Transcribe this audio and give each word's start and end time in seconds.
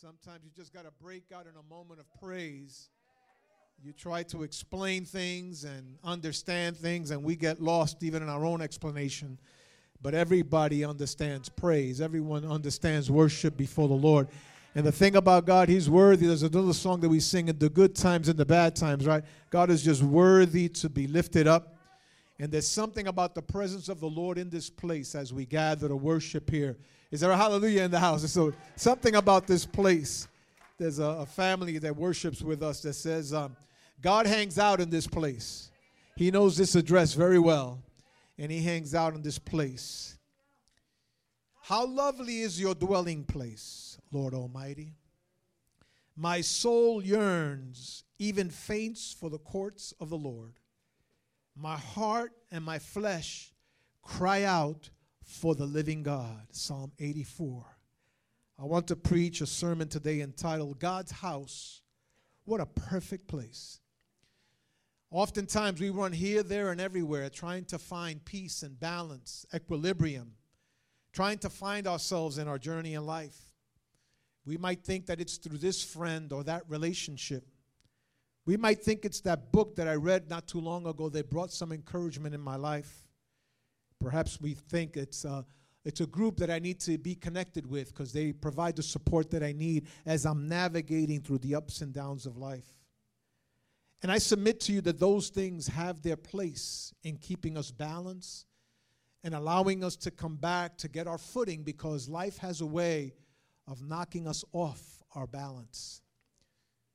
Sometimes 0.00 0.44
you 0.44 0.50
just 0.54 0.72
got 0.72 0.84
to 0.84 0.92
break 1.02 1.24
out 1.34 1.46
in 1.46 1.54
a 1.58 1.74
moment 1.74 1.98
of 1.98 2.06
praise. 2.20 2.88
You 3.82 3.92
try 3.92 4.22
to 4.24 4.44
explain 4.44 5.04
things 5.04 5.64
and 5.64 5.96
understand 6.04 6.76
things, 6.76 7.10
and 7.10 7.24
we 7.24 7.34
get 7.34 7.60
lost 7.60 8.04
even 8.04 8.22
in 8.22 8.28
our 8.28 8.44
own 8.44 8.62
explanation. 8.62 9.40
But 10.00 10.14
everybody 10.14 10.84
understands 10.84 11.48
praise, 11.48 12.00
everyone 12.00 12.44
understands 12.44 13.10
worship 13.10 13.56
before 13.56 13.88
the 13.88 13.94
Lord. 13.94 14.28
And 14.76 14.86
the 14.86 14.92
thing 14.92 15.16
about 15.16 15.46
God, 15.46 15.68
He's 15.68 15.90
worthy. 15.90 16.28
There's 16.28 16.44
another 16.44 16.74
song 16.74 17.00
that 17.00 17.08
we 17.08 17.18
sing 17.18 17.48
in 17.48 17.58
the 17.58 17.68
good 17.68 17.96
times 17.96 18.28
and 18.28 18.38
the 18.38 18.46
bad 18.46 18.76
times, 18.76 19.04
right? 19.04 19.24
God 19.50 19.68
is 19.68 19.82
just 19.82 20.04
worthy 20.04 20.68
to 20.68 20.88
be 20.88 21.08
lifted 21.08 21.48
up. 21.48 21.74
And 22.38 22.52
there's 22.52 22.68
something 22.68 23.08
about 23.08 23.34
the 23.34 23.42
presence 23.42 23.88
of 23.88 23.98
the 23.98 24.08
Lord 24.08 24.38
in 24.38 24.48
this 24.48 24.70
place 24.70 25.16
as 25.16 25.32
we 25.32 25.44
gather 25.44 25.88
to 25.88 25.96
worship 25.96 26.50
here. 26.50 26.76
Is 27.10 27.20
there 27.20 27.30
a 27.30 27.36
hallelujah 27.36 27.84
in 27.84 27.90
the 27.90 27.98
house? 27.98 28.30
So, 28.30 28.52
something 28.76 29.14
about 29.14 29.46
this 29.46 29.64
place. 29.64 30.28
There's 30.76 30.98
a, 30.98 31.04
a 31.04 31.26
family 31.26 31.78
that 31.78 31.96
worships 31.96 32.42
with 32.42 32.62
us 32.62 32.82
that 32.82 32.92
says, 32.92 33.32
um, 33.32 33.56
God 34.00 34.26
hangs 34.26 34.58
out 34.58 34.80
in 34.80 34.90
this 34.90 35.06
place. 35.06 35.70
He 36.16 36.30
knows 36.30 36.56
this 36.56 36.74
address 36.74 37.14
very 37.14 37.38
well, 37.38 37.82
and 38.38 38.52
He 38.52 38.62
hangs 38.62 38.94
out 38.94 39.14
in 39.14 39.22
this 39.22 39.38
place. 39.38 40.18
How 41.62 41.86
lovely 41.86 42.40
is 42.40 42.60
your 42.60 42.74
dwelling 42.74 43.24
place, 43.24 43.98
Lord 44.12 44.34
Almighty. 44.34 44.94
My 46.16 46.40
soul 46.40 47.02
yearns, 47.02 48.04
even 48.18 48.50
faints 48.50 49.14
for 49.18 49.30
the 49.30 49.38
courts 49.38 49.94
of 50.00 50.10
the 50.10 50.16
Lord. 50.16 50.54
My 51.56 51.76
heart 51.76 52.32
and 52.50 52.64
my 52.64 52.78
flesh 52.78 53.52
cry 54.02 54.44
out 54.44 54.90
for 55.28 55.54
the 55.54 55.66
living 55.66 56.02
God. 56.02 56.46
Psalm 56.52 56.90
84. 56.98 57.64
I 58.58 58.64
want 58.64 58.88
to 58.88 58.96
preach 58.96 59.40
a 59.40 59.46
sermon 59.46 59.86
today 59.86 60.20
entitled 60.20 60.80
God's 60.80 61.12
House. 61.12 61.82
What 62.44 62.60
a 62.60 62.66
perfect 62.66 63.28
place. 63.28 63.78
Oftentimes 65.10 65.80
we 65.80 65.90
run 65.90 66.12
here, 66.12 66.42
there, 66.42 66.70
and 66.70 66.80
everywhere 66.80 67.28
trying 67.28 67.66
to 67.66 67.78
find 67.78 68.24
peace 68.24 68.62
and 68.62 68.80
balance, 68.80 69.44
equilibrium, 69.54 70.32
trying 71.12 71.38
to 71.38 71.50
find 71.50 71.86
ourselves 71.86 72.38
in 72.38 72.48
our 72.48 72.58
journey 72.58 72.94
in 72.94 73.04
life. 73.04 73.38
We 74.46 74.56
might 74.56 74.82
think 74.82 75.06
that 75.06 75.20
it's 75.20 75.36
through 75.36 75.58
this 75.58 75.84
friend 75.84 76.32
or 76.32 76.42
that 76.44 76.62
relationship. 76.68 77.46
We 78.46 78.56
might 78.56 78.82
think 78.82 79.04
it's 79.04 79.20
that 79.20 79.52
book 79.52 79.76
that 79.76 79.86
I 79.86 79.94
read 79.94 80.30
not 80.30 80.48
too 80.48 80.60
long 80.60 80.86
ago 80.86 81.10
that 81.10 81.28
brought 81.28 81.52
some 81.52 81.70
encouragement 81.70 82.34
in 82.34 82.40
my 82.40 82.56
life. 82.56 83.07
Perhaps 84.00 84.40
we 84.40 84.54
think 84.54 84.96
it's 84.96 85.24
a, 85.24 85.44
it's 85.84 86.00
a 86.00 86.06
group 86.06 86.36
that 86.38 86.50
I 86.50 86.58
need 86.58 86.80
to 86.80 86.98
be 86.98 87.14
connected 87.14 87.66
with 87.66 87.88
because 87.88 88.12
they 88.12 88.32
provide 88.32 88.76
the 88.76 88.82
support 88.82 89.30
that 89.30 89.42
I 89.42 89.52
need 89.52 89.86
as 90.06 90.26
I'm 90.26 90.48
navigating 90.48 91.20
through 91.20 91.38
the 91.38 91.54
ups 91.54 91.80
and 91.80 91.92
downs 91.92 92.26
of 92.26 92.36
life. 92.36 92.66
And 94.02 94.12
I 94.12 94.18
submit 94.18 94.60
to 94.60 94.72
you 94.72 94.80
that 94.82 95.00
those 95.00 95.28
things 95.28 95.66
have 95.66 96.02
their 96.02 96.16
place 96.16 96.94
in 97.02 97.16
keeping 97.16 97.56
us 97.56 97.70
balanced 97.70 98.46
and 99.24 99.34
allowing 99.34 99.82
us 99.82 99.96
to 99.96 100.10
come 100.10 100.36
back 100.36 100.76
to 100.78 100.88
get 100.88 101.08
our 101.08 101.18
footing 101.18 101.64
because 101.64 102.08
life 102.08 102.38
has 102.38 102.60
a 102.60 102.66
way 102.66 103.14
of 103.66 103.82
knocking 103.82 104.28
us 104.28 104.44
off 104.52 105.02
our 105.14 105.26
balance. 105.26 106.00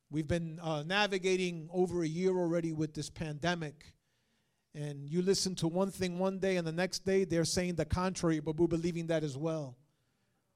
We've 0.10 0.28
been 0.28 0.60
uh, 0.62 0.84
navigating 0.84 1.68
over 1.74 2.04
a 2.04 2.08
year 2.08 2.32
already 2.38 2.72
with 2.72 2.94
this 2.94 3.10
pandemic. 3.10 3.94
And 4.76 5.08
you 5.08 5.22
listen 5.22 5.56
to 5.56 5.68
one 5.68 5.92
thing 5.92 6.18
one 6.18 6.40
day, 6.40 6.58
and 6.58 6.66
the 6.66 6.72
next 6.72 7.06
day 7.06 7.26
they're 7.26 7.46
saying 7.46 7.76
the 7.76 7.86
contrary, 7.86 8.40
but 8.40 8.56
we're 8.58 8.68
believing 8.68 9.08
that 9.08 9.24
as 9.24 9.38
well. 9.38 9.78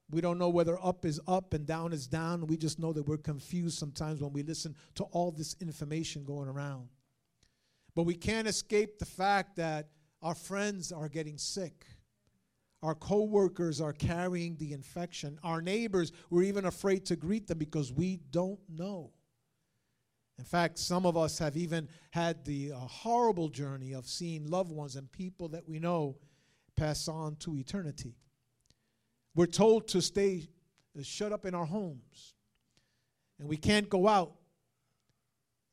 We 0.09 0.21
don't 0.21 0.39
know 0.39 0.49
whether 0.49 0.83
up 0.83 1.05
is 1.05 1.19
up 1.27 1.53
and 1.53 1.65
down 1.67 1.91
is 1.93 2.07
down. 2.07 2.47
We 2.47 2.57
just 2.57 2.79
know 2.79 2.93
that 2.93 3.07
we're 3.07 3.17
confused 3.17 3.77
sometimes 3.77 4.21
when 4.21 4.31
we 4.31 4.41
listen 4.41 4.75
to 4.95 5.03
all 5.05 5.31
this 5.31 5.55
information 5.59 6.23
going 6.23 6.47
around. 6.47 6.87
But 7.93 8.03
we 8.03 8.15
can't 8.15 8.47
escape 8.47 8.99
the 8.99 9.05
fact 9.05 9.57
that 9.57 9.89
our 10.21 10.35
friends 10.35 10.91
are 10.91 11.09
getting 11.09 11.37
sick. 11.37 11.85
Our 12.83 12.95
coworkers 12.95 13.81
are 13.81 13.93
carrying 13.93 14.55
the 14.57 14.71
infection. 14.71 15.39
Our 15.43 15.61
neighbors, 15.61 16.11
we're 16.29 16.43
even 16.43 16.65
afraid 16.65 17.05
to 17.07 17.15
greet 17.15 17.47
them 17.47 17.57
because 17.57 17.91
we 17.91 18.19
don't 18.31 18.59
know. 18.69 19.11
In 20.37 20.45
fact, 20.45 20.77
some 20.77 21.05
of 21.05 21.17
us 21.17 21.39
have 21.39 21.57
even 21.57 21.89
had 22.11 22.45
the 22.45 22.71
uh, 22.71 22.77
horrible 22.77 23.49
journey 23.49 23.93
of 23.93 24.07
seeing 24.07 24.47
loved 24.47 24.71
ones 24.71 24.95
and 24.95 25.11
people 25.11 25.47
that 25.49 25.67
we 25.67 25.79
know 25.79 26.17
pass 26.75 27.07
on 27.07 27.35
to 27.37 27.57
eternity. 27.57 28.15
We're 29.33 29.47
told 29.47 29.87
to 29.89 30.01
stay 30.01 30.47
uh, 30.97 31.01
shut 31.01 31.31
up 31.31 31.45
in 31.45 31.55
our 31.55 31.65
homes, 31.65 32.35
and 33.39 33.49
we 33.49 33.57
can't 33.57 33.89
go 33.89 34.07
out. 34.07 34.33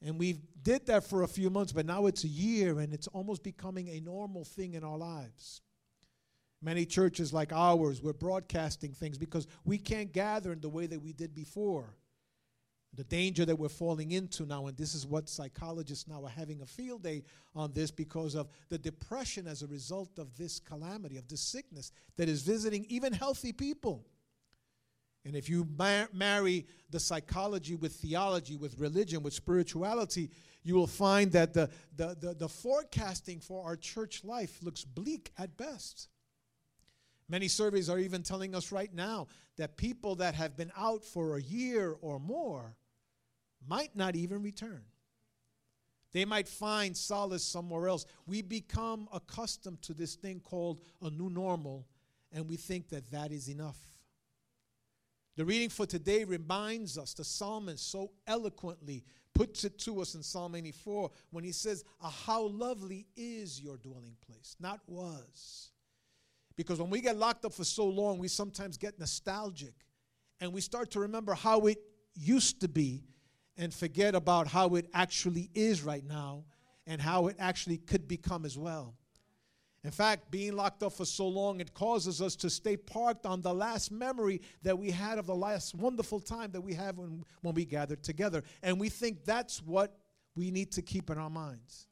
And 0.00 0.18
we 0.18 0.40
did 0.62 0.86
that 0.86 1.04
for 1.04 1.22
a 1.22 1.28
few 1.28 1.50
months, 1.50 1.72
but 1.72 1.86
now 1.86 2.06
it's 2.06 2.24
a 2.24 2.28
year, 2.28 2.78
and 2.78 2.92
it's 2.92 3.06
almost 3.08 3.42
becoming 3.42 3.88
a 3.88 4.00
normal 4.00 4.44
thing 4.44 4.74
in 4.74 4.84
our 4.84 4.98
lives. 4.98 5.60
Many 6.62 6.86
churches 6.86 7.32
like 7.32 7.52
ours, 7.52 8.02
we're 8.02 8.14
broadcasting 8.14 8.92
things 8.92 9.18
because 9.18 9.46
we 9.64 9.76
can't 9.76 10.12
gather 10.12 10.52
in 10.52 10.60
the 10.60 10.68
way 10.70 10.86
that 10.86 11.00
we 11.00 11.12
did 11.12 11.34
before 11.34 11.96
the 12.96 13.04
danger 13.04 13.44
that 13.44 13.56
we're 13.56 13.68
falling 13.68 14.12
into 14.12 14.44
now, 14.44 14.66
and 14.66 14.76
this 14.76 14.94
is 14.94 15.06
what 15.06 15.28
psychologists 15.28 16.08
now 16.08 16.24
are 16.24 16.30
having 16.30 16.60
a 16.60 16.66
field 16.66 17.02
day 17.02 17.22
on 17.54 17.72
this 17.72 17.90
because 17.90 18.34
of 18.34 18.48
the 18.68 18.78
depression 18.78 19.46
as 19.46 19.62
a 19.62 19.66
result 19.66 20.18
of 20.18 20.36
this 20.36 20.60
calamity, 20.60 21.16
of 21.16 21.28
this 21.28 21.40
sickness 21.40 21.92
that 22.16 22.28
is 22.28 22.42
visiting 22.42 22.84
even 22.88 23.12
healthy 23.12 23.52
people. 23.52 24.04
And 25.24 25.34
if 25.34 25.48
you 25.48 25.66
mar- 25.78 26.08
marry 26.12 26.66
the 26.90 27.00
psychology 27.00 27.74
with 27.74 27.92
theology, 27.94 28.56
with 28.56 28.78
religion, 28.78 29.22
with 29.22 29.32
spirituality, 29.32 30.30
you 30.62 30.74
will 30.74 30.86
find 30.86 31.32
that 31.32 31.54
the, 31.54 31.70
the, 31.96 32.16
the, 32.20 32.34
the 32.34 32.48
forecasting 32.48 33.40
for 33.40 33.64
our 33.64 33.76
church 33.76 34.22
life 34.24 34.58
looks 34.62 34.84
bleak 34.84 35.32
at 35.38 35.56
best. 35.56 36.08
Many 37.28 37.48
surveys 37.48 37.88
are 37.88 37.98
even 37.98 38.22
telling 38.22 38.54
us 38.54 38.70
right 38.70 38.92
now 38.92 39.28
that 39.56 39.78
people 39.78 40.16
that 40.16 40.34
have 40.34 40.56
been 40.56 40.72
out 40.76 41.04
for 41.04 41.36
a 41.36 41.42
year 41.42 41.96
or 42.02 42.20
more 42.20 42.76
might 43.68 43.94
not 43.94 44.16
even 44.16 44.42
return. 44.42 44.82
They 46.12 46.24
might 46.24 46.48
find 46.48 46.96
solace 46.96 47.44
somewhere 47.44 47.88
else. 47.88 48.06
We 48.26 48.40
become 48.40 49.08
accustomed 49.12 49.82
to 49.82 49.94
this 49.94 50.14
thing 50.14 50.40
called 50.40 50.80
a 51.02 51.10
new 51.10 51.28
normal, 51.28 51.86
and 52.32 52.48
we 52.48 52.56
think 52.56 52.88
that 52.90 53.10
that 53.10 53.32
is 53.32 53.48
enough. 53.48 53.78
The 55.36 55.44
reading 55.44 55.68
for 55.68 55.86
today 55.86 56.22
reminds 56.22 56.96
us, 56.96 57.14
the 57.14 57.24
psalmist 57.24 57.90
so 57.90 58.12
eloquently 58.28 59.02
puts 59.34 59.64
it 59.64 59.76
to 59.80 60.00
us 60.00 60.14
in 60.14 60.22
Psalm 60.22 60.54
84 60.54 61.10
when 61.30 61.42
he 61.42 61.50
says, 61.50 61.82
ah, 62.00 62.14
How 62.24 62.42
lovely 62.42 63.08
is 63.16 63.60
your 63.60 63.76
dwelling 63.76 64.16
place, 64.24 64.54
not 64.60 64.80
was. 64.86 65.72
Because 66.56 66.80
when 66.80 66.90
we 66.90 67.00
get 67.00 67.16
locked 67.16 67.44
up 67.44 67.52
for 67.52 67.64
so 67.64 67.84
long, 67.84 68.18
we 68.18 68.28
sometimes 68.28 68.76
get 68.76 69.00
nostalgic 69.00 69.74
and 70.40 70.52
we 70.52 70.60
start 70.60 70.92
to 70.92 71.00
remember 71.00 71.34
how 71.34 71.66
it 71.66 71.78
used 72.14 72.60
to 72.60 72.68
be 72.68 73.02
and 73.56 73.72
forget 73.72 74.14
about 74.14 74.48
how 74.48 74.74
it 74.74 74.88
actually 74.92 75.50
is 75.54 75.82
right 75.82 76.04
now 76.04 76.44
and 76.86 77.00
how 77.00 77.28
it 77.28 77.36
actually 77.38 77.78
could 77.78 78.08
become 78.08 78.44
as 78.44 78.58
well. 78.58 78.94
In 79.84 79.90
fact, 79.90 80.30
being 80.30 80.54
locked 80.56 80.82
up 80.82 80.94
for 80.94 81.04
so 81.04 81.28
long, 81.28 81.60
it 81.60 81.74
causes 81.74 82.22
us 82.22 82.34
to 82.36 82.48
stay 82.48 82.76
parked 82.76 83.26
on 83.26 83.42
the 83.42 83.52
last 83.52 83.92
memory 83.92 84.40
that 84.62 84.78
we 84.78 84.90
had 84.90 85.18
of 85.18 85.26
the 85.26 85.34
last 85.34 85.74
wonderful 85.74 86.20
time 86.20 86.50
that 86.52 86.62
we 86.62 86.72
have 86.72 86.96
when, 86.96 87.22
when 87.42 87.54
we 87.54 87.66
gathered 87.66 88.02
together. 88.02 88.42
And 88.62 88.80
we 88.80 88.88
think 88.88 89.24
that's 89.26 89.62
what 89.62 89.98
we 90.34 90.50
need 90.50 90.72
to 90.72 90.82
keep 90.82 91.10
in 91.10 91.18
our 91.18 91.28
minds. 91.28 91.86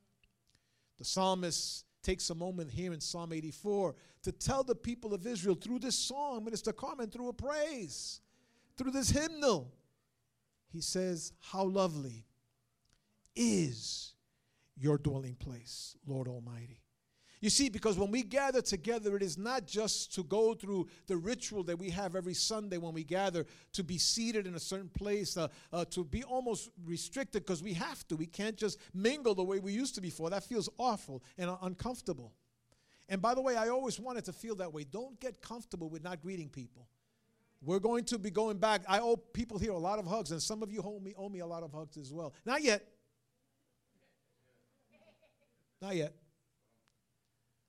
The 0.98 1.04
psalmist 1.04 1.84
takes 2.02 2.30
a 2.30 2.34
moment 2.34 2.70
here 2.70 2.94
in 2.94 3.00
Psalm 3.00 3.30
84 3.32 3.94
to 4.22 4.32
tell 4.32 4.64
the 4.64 4.74
people 4.74 5.12
of 5.12 5.26
Israel 5.26 5.54
through 5.54 5.80
this 5.80 5.96
song, 5.96 6.44
Minister 6.44 6.72
Carmen, 6.72 7.10
through 7.10 7.28
a 7.28 7.32
praise, 7.32 8.20
through 8.78 8.92
this 8.92 9.10
hymnal, 9.10 9.70
he 10.72 10.80
says, 10.80 11.32
How 11.40 11.64
lovely 11.64 12.26
is 13.36 14.14
your 14.76 14.98
dwelling 14.98 15.34
place, 15.34 15.96
Lord 16.06 16.28
Almighty. 16.28 16.80
You 17.40 17.50
see, 17.50 17.68
because 17.68 17.98
when 17.98 18.12
we 18.12 18.22
gather 18.22 18.62
together, 18.62 19.16
it 19.16 19.22
is 19.22 19.36
not 19.36 19.66
just 19.66 20.14
to 20.14 20.22
go 20.22 20.54
through 20.54 20.86
the 21.08 21.16
ritual 21.16 21.64
that 21.64 21.76
we 21.76 21.90
have 21.90 22.14
every 22.14 22.34
Sunday 22.34 22.78
when 22.78 22.94
we 22.94 23.02
gather 23.02 23.44
to 23.72 23.82
be 23.82 23.98
seated 23.98 24.46
in 24.46 24.54
a 24.54 24.60
certain 24.60 24.88
place, 24.88 25.36
uh, 25.36 25.48
uh, 25.72 25.84
to 25.86 26.04
be 26.04 26.22
almost 26.22 26.70
restricted 26.86 27.44
because 27.44 27.60
we 27.60 27.72
have 27.72 28.06
to. 28.08 28.16
We 28.16 28.26
can't 28.26 28.56
just 28.56 28.78
mingle 28.94 29.34
the 29.34 29.42
way 29.42 29.58
we 29.58 29.72
used 29.72 29.96
to 29.96 30.00
before. 30.00 30.30
That 30.30 30.44
feels 30.44 30.68
awful 30.78 31.24
and 31.36 31.50
uh, 31.50 31.56
uncomfortable. 31.62 32.32
And 33.08 33.20
by 33.20 33.34
the 33.34 33.42
way, 33.42 33.56
I 33.56 33.70
always 33.70 33.98
wanted 33.98 34.24
to 34.26 34.32
feel 34.32 34.54
that 34.56 34.72
way. 34.72 34.84
Don't 34.84 35.18
get 35.18 35.42
comfortable 35.42 35.90
with 35.90 36.04
not 36.04 36.22
greeting 36.22 36.48
people. 36.48 36.86
We're 37.64 37.78
going 37.78 38.04
to 38.06 38.18
be 38.18 38.30
going 38.30 38.58
back. 38.58 38.82
I 38.88 38.98
owe 38.98 39.16
people 39.16 39.56
here 39.56 39.70
a 39.70 39.78
lot 39.78 40.00
of 40.00 40.06
hugs, 40.06 40.32
and 40.32 40.42
some 40.42 40.62
of 40.62 40.72
you 40.72 40.82
owe 40.84 40.98
me, 40.98 41.14
owe 41.16 41.28
me 41.28 41.38
a 41.40 41.46
lot 41.46 41.62
of 41.62 41.72
hugs 41.72 41.96
as 41.96 42.12
well. 42.12 42.34
Not 42.44 42.62
yet. 42.62 42.84
Not 45.80 45.94
yet. 45.94 46.14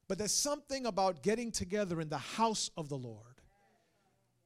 But 0.08 0.18
there's 0.18 0.34
something 0.34 0.88
about 0.88 1.22
getting 1.22 1.52
together 1.52 2.02
in 2.02 2.10
the 2.10 2.18
house 2.18 2.72
of 2.76 2.90
the 2.90 2.98
Lord. 2.98 3.28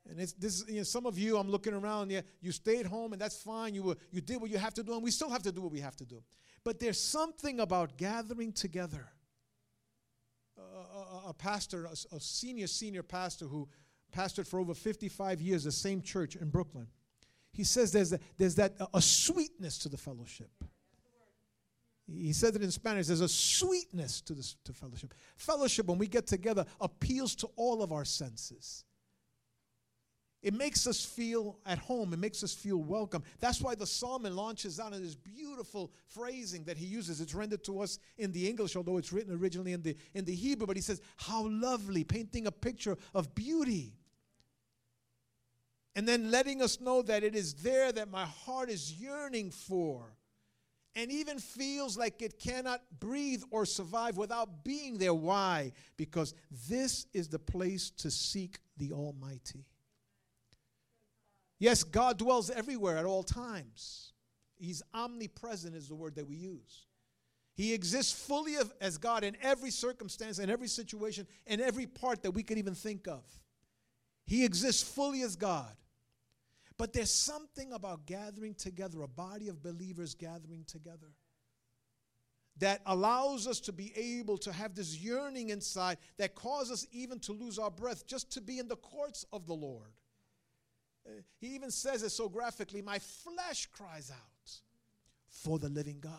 And 0.10 0.20
it's 0.20 0.34
this. 0.34 0.64
You 0.68 0.78
know, 0.78 0.84
some 0.84 1.06
of 1.06 1.18
you, 1.18 1.38
I'm 1.38 1.50
looking 1.50 1.74
around. 1.74 2.12
Yeah, 2.12 2.22
you 2.42 2.52
stayed 2.52 2.86
home, 2.86 3.14
and 3.14 3.22
that's 3.22 3.42
fine. 3.42 3.74
You 3.74 3.84
were, 3.84 3.96
you 4.12 4.22
did 4.22 4.40
what 4.42 4.50
you 4.50 4.58
have 4.58 4.74
to 4.76 4.84
do, 4.84 4.94
and 4.94 5.04
we 5.04 5.12
still 5.12 5.30
have 5.30 5.44
to 5.44 5.52
do 5.52 5.62
what 5.62 5.72
we 5.72 5.80
have 5.80 5.96
to 5.98 6.06
do. 6.06 6.24
But 6.64 6.80
there's 6.80 7.00
something 7.00 7.60
about 7.60 7.98
gathering 7.98 8.52
together. 8.52 9.08
a, 10.58 11.30
a, 11.30 11.34
pastor, 11.34 11.86
a, 11.86 12.16
a 12.16 12.20
senior 12.20 12.68
senior 12.68 13.04
pastor 13.04 13.46
who 13.46 13.68
pastored 14.16 14.48
for 14.48 14.60
over 14.60 14.74
55 14.74 15.42
years, 15.42 15.64
the 15.64 15.72
same 15.72 16.02
church 16.02 16.36
in 16.36 16.50
Brooklyn. 16.50 16.88
He 17.52 17.64
says 17.64 17.92
there's, 17.92 18.14
a, 18.14 18.20
there's 18.38 18.56
that 18.56 18.76
a 18.94 19.02
sweetness 19.02 19.80
to 19.80 19.90
the 19.90 19.98
fellowship. 19.98 20.52
He 22.08 22.32
says 22.32 22.56
it 22.56 22.62
in 22.62 22.72
Spanish. 22.72 23.08
There's 23.08 23.22
a 23.22 23.28
sweetness 23.28 24.22
to 24.22 24.34
this 24.34 24.56
to 24.64 24.74
fellowship. 24.74 25.14
Fellowship, 25.36 25.88
when 25.88 25.98
we 25.98 26.08
get 26.08 26.26
together, 26.26 26.66
appeals 26.80 27.36
to 27.36 27.50
all 27.58 27.84
of 27.84 27.92
our 27.92 28.06
senses. 28.06 28.86
It 30.44 30.54
makes 30.54 30.86
us 30.86 31.04
feel 31.04 31.58
at 31.66 31.80
home. 31.80 32.14
It 32.14 32.20
makes 32.20 32.44
us 32.44 32.54
feel 32.54 32.78
welcome. 32.78 33.24
That's 33.40 33.60
why 33.60 33.74
the 33.74 33.88
psalmist 33.88 34.36
launches 34.36 34.80
out 34.80 34.94
in 34.94 35.02
this 35.02 35.16
beautiful 35.16 35.92
phrasing 36.06 36.64
that 36.66 36.78
he 36.78 36.86
uses. 36.86 37.20
It's 37.20 37.34
rendered 37.34 37.64
to 37.64 37.82
us 37.82 37.98
in 38.18 38.32
the 38.32 38.48
English, 38.48 38.76
although 38.76 38.98
it's 38.98 39.12
written 39.12 39.34
originally 39.34 39.74
in 39.74 39.82
the 39.82 39.98
in 40.14 40.26
the 40.26 40.36
Hebrew. 40.36 40.68
But 40.68 40.76
he 40.76 40.82
says, 40.82 41.02
"How 41.18 41.48
lovely!" 41.48 42.04
painting 42.04 42.46
a 42.46 42.52
picture 42.52 42.98
of 43.16 43.34
beauty, 43.34 43.94
and 45.96 46.08
then 46.08 46.30
letting 46.30 46.62
us 46.62 46.80
know 46.80 47.02
that 47.02 47.24
it 47.24 47.36
is 47.36 47.56
there 47.56 47.92
that 47.92 48.10
my 48.10 48.26
heart 48.26 48.70
is 48.70 48.94
yearning 48.94 49.50
for 49.50 50.16
and 50.98 51.12
even 51.12 51.38
feels 51.40 51.96
like 51.96 52.24
it 52.24 52.40
cannot 52.40 52.82
breathe 53.00 53.44
or 53.52 53.66
survive 53.66 54.18
without 54.18 54.64
being 54.64 54.98
there. 54.98 55.14
Why? 55.14 55.72
Because 55.96 56.34
this 56.68 57.06
is 57.14 57.28
the 57.28 57.40
place 57.40 57.92
to 57.98 58.10
seek 58.10 58.60
the 58.78 58.94
Almighty. 58.94 59.66
Yes, 61.60 61.84
God 61.84 62.18
dwells 62.18 62.50
everywhere 62.50 62.98
at 62.98 63.06
all 63.06 63.24
times. 63.24 64.14
He's 64.58 64.82
omnipresent, 64.94 65.76
is 65.76 65.88
the 65.88 65.96
word 65.96 66.16
that 66.16 66.28
we 66.28 66.36
use. 66.36 66.86
He 67.54 67.74
exists 67.74 68.14
fully 68.14 68.56
as 68.80 68.98
God 68.98 69.24
in 69.24 69.36
every 69.42 69.72
circumstance, 69.72 70.38
in 70.38 70.50
every 70.50 70.68
situation, 70.68 71.26
in 71.48 71.60
every 71.60 71.88
part 71.88 72.22
that 72.22 72.32
we 72.32 72.44
could 72.44 72.60
even 72.60 72.76
think 72.76 73.08
of. 73.08 73.24
He 74.26 74.46
exists 74.46 74.84
fully 74.84 75.24
as 75.24 75.36
God. 75.36 75.76
But 76.78 76.94
there's 76.94 77.12
something 77.12 77.74
about 77.74 78.06
gathering 78.06 78.54
together, 78.54 79.02
a 79.02 79.08
body 79.08 79.48
of 79.48 79.64
believers 79.64 80.14
gathering 80.14 80.64
together, 80.68 81.08
that 82.60 82.82
allows 82.86 83.48
us 83.48 83.60
to 83.62 83.72
be 83.72 83.92
able 83.96 84.38
to 84.40 84.52
have 84.52 84.76
this 84.76 84.96
yearning 84.98 85.50
inside 85.50 85.98
that 86.18 86.36
causes 86.36 86.72
us 86.72 86.88
even 86.92 87.20
to 87.22 87.32
lose 87.32 87.58
our 87.58 87.72
breath 87.72 88.06
just 88.06 88.32
to 88.34 88.42
be 88.42 88.60
in 88.60 88.68
the 88.68 88.76
courts 88.76 89.26
of 89.34 89.48
the 89.48 89.54
Lord. 89.54 89.94
Uh, 91.08 91.22
he 91.40 91.56
even 91.56 91.72
says 91.72 92.04
it 92.04 92.10
so 92.10 92.28
graphically 92.28 92.82
My 92.82 93.00
flesh 93.00 93.68
cries 93.68 94.12
out 94.12 94.52
for 95.30 95.60
the 95.60 95.70
living 95.70 96.00
God. 96.00 96.14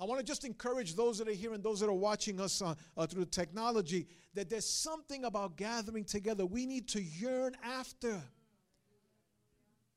I 0.00 0.04
want 0.04 0.18
to 0.18 0.26
just 0.26 0.44
encourage 0.44 0.96
those 0.96 1.18
that 1.18 1.28
are 1.28 1.32
here 1.32 1.52
and 1.52 1.62
those 1.62 1.80
that 1.80 1.88
are 1.88 1.92
watching 1.92 2.40
us 2.40 2.60
uh, 2.60 2.74
uh, 2.96 3.06
through 3.06 3.26
technology 3.26 4.08
that 4.34 4.50
there's 4.50 4.68
something 4.68 5.24
about 5.24 5.56
gathering 5.56 6.04
together 6.04 6.44
we 6.44 6.66
need 6.66 6.88
to 6.88 7.02
yearn 7.02 7.56
after. 7.62 8.20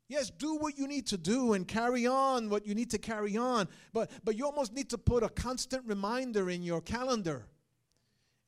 Yes, 0.07 0.29
do 0.29 0.55
what 0.57 0.77
you 0.77 0.87
need 0.87 1.07
to 1.07 1.17
do 1.17 1.53
and 1.53 1.67
carry 1.67 2.05
on 2.05 2.49
what 2.49 2.65
you 2.65 2.75
need 2.75 2.91
to 2.91 2.97
carry 2.97 3.35
on, 3.35 3.67
but, 3.91 4.11
but 4.23 4.37
you 4.37 4.45
almost 4.45 4.73
need 4.73 4.89
to 4.91 4.97
put 4.97 5.23
a 5.23 5.29
constant 5.29 5.83
reminder 5.85 6.49
in 6.49 6.63
your 6.63 6.79
calendar. 6.79 7.45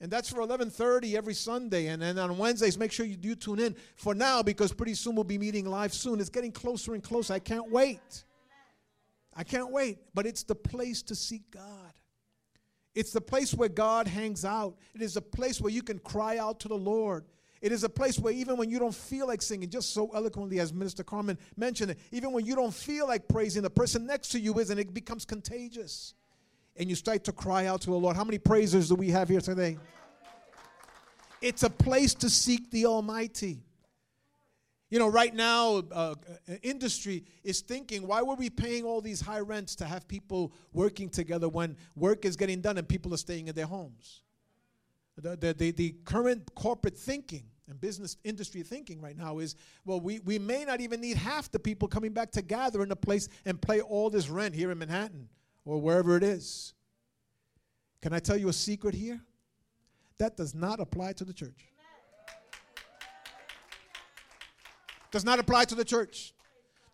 And 0.01 0.09
that's 0.09 0.29
for 0.29 0.39
11:30 0.41 1.15
every 1.15 1.33
Sunday. 1.33 1.87
And 1.87 2.01
then 2.01 2.17
on 2.17 2.37
Wednesdays, 2.37 2.77
make 2.77 2.91
sure 2.91 3.05
you 3.05 3.17
do 3.17 3.35
tune 3.35 3.59
in 3.59 3.75
for 3.95 4.15
now 4.15 4.41
because 4.41 4.71
pretty 4.71 4.93
soon 4.93 5.15
we'll 5.15 5.25
be 5.25 5.37
meeting 5.37 5.65
live 5.65 5.93
soon. 5.93 6.19
It's 6.21 6.29
getting 6.29 6.51
closer 6.51 6.93
and 6.93 7.03
closer. 7.03 7.33
I 7.33 7.39
can't 7.39 7.69
wait. 7.69 8.23
I 9.35 9.43
can't 9.43 9.71
wait. 9.71 9.97
But 10.13 10.25
it's 10.25 10.43
the 10.43 10.55
place 10.55 11.01
to 11.03 11.15
seek 11.15 11.51
God. 11.51 11.93
It's 12.95 13.11
the 13.11 13.21
place 13.21 13.53
where 13.53 13.69
God 13.69 14.07
hangs 14.07 14.45
out. 14.45 14.77
It 14.95 15.01
is 15.01 15.15
a 15.15 15.21
place 15.21 15.61
where 15.61 15.71
you 15.71 15.83
can 15.83 15.99
cry 15.99 16.37
out 16.37 16.61
to 16.61 16.67
the 16.67 16.77
Lord. 16.77 17.25
It 17.61 17.73
is 17.73 17.83
a 17.83 17.89
place 17.89 18.17
where 18.17 18.33
even 18.33 18.55
when 18.55 18.69
you 18.69 18.79
don't 18.79 18.95
feel 18.95 19.27
like 19.27 19.41
singing, 19.41 19.69
just 19.69 19.93
so 19.93 20.09
eloquently 20.15 20.59
as 20.59 20.73
Minister 20.73 21.03
Carmen 21.03 21.37
mentioned 21.57 21.91
it, 21.91 21.99
even 22.11 22.31
when 22.31 22.45
you 22.45 22.55
don't 22.55 22.73
feel 22.73 23.05
like 23.05 23.27
praising, 23.27 23.63
the 23.63 23.69
person 23.69 24.05
next 24.05 24.29
to 24.29 24.39
you 24.39 24.57
is, 24.59 24.69
and 24.69 24.79
it 24.79 24.93
becomes 24.93 25.25
contagious. 25.25 26.13
And 26.75 26.89
you 26.89 26.95
start 26.95 27.23
to 27.25 27.31
cry 27.31 27.65
out 27.65 27.81
to 27.81 27.89
the 27.89 27.95
Lord. 27.95 28.15
How 28.15 28.23
many 28.23 28.37
praisers 28.37 28.89
do 28.89 28.95
we 28.95 29.09
have 29.09 29.29
here 29.29 29.41
today? 29.41 29.77
It's 31.41 31.63
a 31.63 31.69
place 31.69 32.13
to 32.15 32.29
seek 32.29 32.69
the 32.71 32.85
Almighty. 32.85 33.59
You 34.89 34.97
know, 34.97 35.07
right 35.07 35.33
now, 35.33 35.83
uh, 35.91 36.15
industry 36.63 37.23
is 37.43 37.61
thinking, 37.61 38.07
why 38.07 38.23
were 38.23 38.35
we 38.35 38.49
paying 38.49 38.85
all 38.85 39.01
these 39.01 39.21
high 39.21 39.39
rents 39.39 39.75
to 39.75 39.85
have 39.85 40.07
people 40.07 40.51
working 40.73 41.09
together 41.09 41.47
when 41.47 41.77
work 41.95 42.25
is 42.25 42.35
getting 42.35 42.61
done 42.61 42.77
and 42.77 42.87
people 42.87 43.13
are 43.13 43.17
staying 43.17 43.47
in 43.47 43.55
their 43.55 43.67
homes? 43.67 44.21
the, 45.21 45.35
the, 45.35 45.53
the, 45.53 45.71
the 45.71 45.95
current 46.05 46.53
corporate 46.55 46.97
thinking 46.97 47.43
and 47.67 47.79
business 47.79 48.17
industry 48.23 48.63
thinking 48.63 48.99
right 49.01 49.17
now 49.17 49.39
is 49.39 49.55
well, 49.85 49.99
we, 49.99 50.19
we 50.19 50.39
may 50.39 50.65
not 50.65 50.81
even 50.81 51.01
need 51.01 51.17
half 51.17 51.51
the 51.51 51.59
people 51.59 51.87
coming 51.87 52.13
back 52.13 52.31
to 52.31 52.41
gather 52.41 52.81
in 52.83 52.91
a 52.91 52.95
place 52.95 53.29
and 53.45 53.61
pay 53.61 53.81
all 53.81 54.09
this 54.09 54.29
rent 54.29 54.55
here 54.55 54.71
in 54.71 54.77
Manhattan 54.77 55.29
or 55.65 55.79
wherever 55.79 56.17
it 56.17 56.23
is. 56.23 56.73
Can 58.01 58.13
I 58.13 58.19
tell 58.19 58.37
you 58.37 58.49
a 58.49 58.53
secret 58.53 58.95
here? 58.95 59.21
That 60.17 60.37
does 60.37 60.53
not 60.53 60.79
apply 60.79 61.13
to 61.13 61.25
the 61.25 61.33
church. 61.33 61.65
Does 65.11 65.25
not 65.25 65.39
apply 65.39 65.65
to 65.65 65.75
the 65.75 65.85
church. 65.85 66.33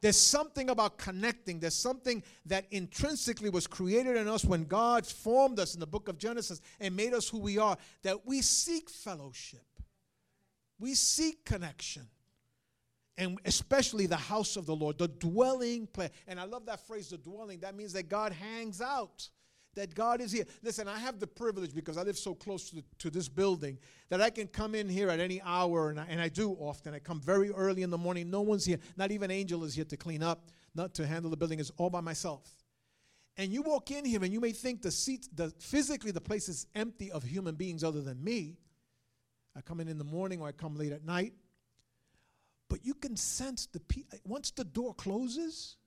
There's 0.01 0.19
something 0.19 0.69
about 0.69 0.97
connecting. 0.97 1.59
There's 1.59 1.75
something 1.75 2.21
that 2.45 2.65
intrinsically 2.71 3.49
was 3.49 3.65
created 3.65 4.17
in 4.17 4.27
us 4.27 4.45
when 4.45 4.65
God 4.65 5.05
formed 5.05 5.59
us 5.59 5.73
in 5.73 5.79
the 5.79 5.87
book 5.87 6.07
of 6.07 6.17
Genesis 6.17 6.61
and 6.79 6.95
made 6.95 7.13
us 7.13 7.27
who 7.27 7.39
we 7.39 7.57
are, 7.57 7.77
that 8.03 8.25
we 8.25 8.41
seek 8.41 8.89
fellowship. 8.89 9.65
We 10.79 10.93
seek 10.93 11.43
connection. 11.45 12.07
And 13.17 13.39
especially 13.45 14.07
the 14.07 14.17
house 14.17 14.57
of 14.57 14.65
the 14.65 14.75
Lord, 14.75 14.97
the 14.97 15.07
dwelling 15.07 15.87
place. 15.87 16.09
And 16.27 16.39
I 16.39 16.43
love 16.43 16.65
that 16.65 16.85
phrase, 16.85 17.09
the 17.09 17.17
dwelling. 17.17 17.59
That 17.61 17.75
means 17.75 17.93
that 17.93 18.09
God 18.09 18.33
hangs 18.33 18.81
out 18.81 19.29
that 19.75 19.93
God 19.93 20.21
is 20.21 20.31
here. 20.31 20.45
Listen, 20.63 20.87
I 20.87 20.97
have 20.97 21.19
the 21.19 21.27
privilege 21.27 21.73
because 21.73 21.97
I 21.97 22.03
live 22.03 22.17
so 22.17 22.33
close 22.33 22.69
to, 22.69 22.77
the, 22.77 22.83
to 22.99 23.09
this 23.09 23.29
building 23.29 23.77
that 24.09 24.21
I 24.21 24.29
can 24.29 24.47
come 24.47 24.73
in 24.73 24.89
here 24.89 25.09
at 25.09 25.19
any 25.19 25.41
hour, 25.41 25.89
and 25.89 25.99
I, 25.99 26.05
and 26.09 26.19
I 26.19 26.29
do 26.29 26.51
often. 26.53 26.93
I 26.93 26.99
come 26.99 27.21
very 27.21 27.51
early 27.51 27.83
in 27.83 27.89
the 27.89 27.97
morning. 27.97 28.29
No 28.29 28.41
one's 28.41 28.65
here. 28.65 28.79
Not 28.97 29.11
even 29.11 29.29
Angel 29.31 29.63
is 29.63 29.75
here 29.75 29.85
to 29.85 29.97
clean 29.97 30.23
up, 30.23 30.49
not 30.73 30.93
to 30.95 31.05
handle 31.05 31.29
the 31.29 31.37
building. 31.37 31.59
It's 31.59 31.71
all 31.77 31.89
by 31.89 32.01
myself. 32.01 32.49
And 33.37 33.51
you 33.51 33.61
walk 33.61 33.91
in 33.91 34.05
here, 34.05 34.23
and 34.23 34.31
you 34.31 34.39
may 34.39 34.53
think 34.53 34.81
the 34.81 34.91
seat, 34.91 35.27
the 35.33 35.49
physically 35.59 36.11
the 36.11 36.21
place 36.21 36.47
is 36.47 36.67
empty 36.73 37.11
of 37.11 37.23
human 37.23 37.55
beings 37.55 37.83
other 37.83 38.01
than 38.01 38.23
me. 38.23 38.57
I 39.57 39.61
come 39.61 39.79
in 39.79 39.87
in 39.87 39.97
the 39.97 40.05
morning 40.05 40.41
or 40.41 40.47
I 40.47 40.51
come 40.51 40.75
late 40.75 40.91
at 40.91 41.05
night, 41.05 41.33
but 42.69 42.85
you 42.85 42.93
can 42.93 43.15
sense 43.15 43.67
the 43.67 43.79
pe- 43.79 44.03
uh, 44.13 44.17
once 44.25 44.51
the 44.51 44.63
door 44.63 44.93
closes. 44.93 45.77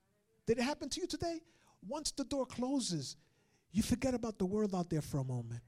Did 0.47 0.59
it 0.59 0.63
happen 0.63 0.89
to 0.91 1.01
you 1.01 1.07
today? 1.07 1.41
Once 1.87 2.11
the 2.11 2.25
door 2.25 2.47
closes, 2.47 3.17
you 3.73 3.83
forget 3.83 4.15
about 4.15 4.39
the 4.39 4.47
world 4.47 4.75
out 4.75 4.91
there 4.91 5.03
for 5.03 5.19
a 5.19 5.25
moment. 5.25 5.63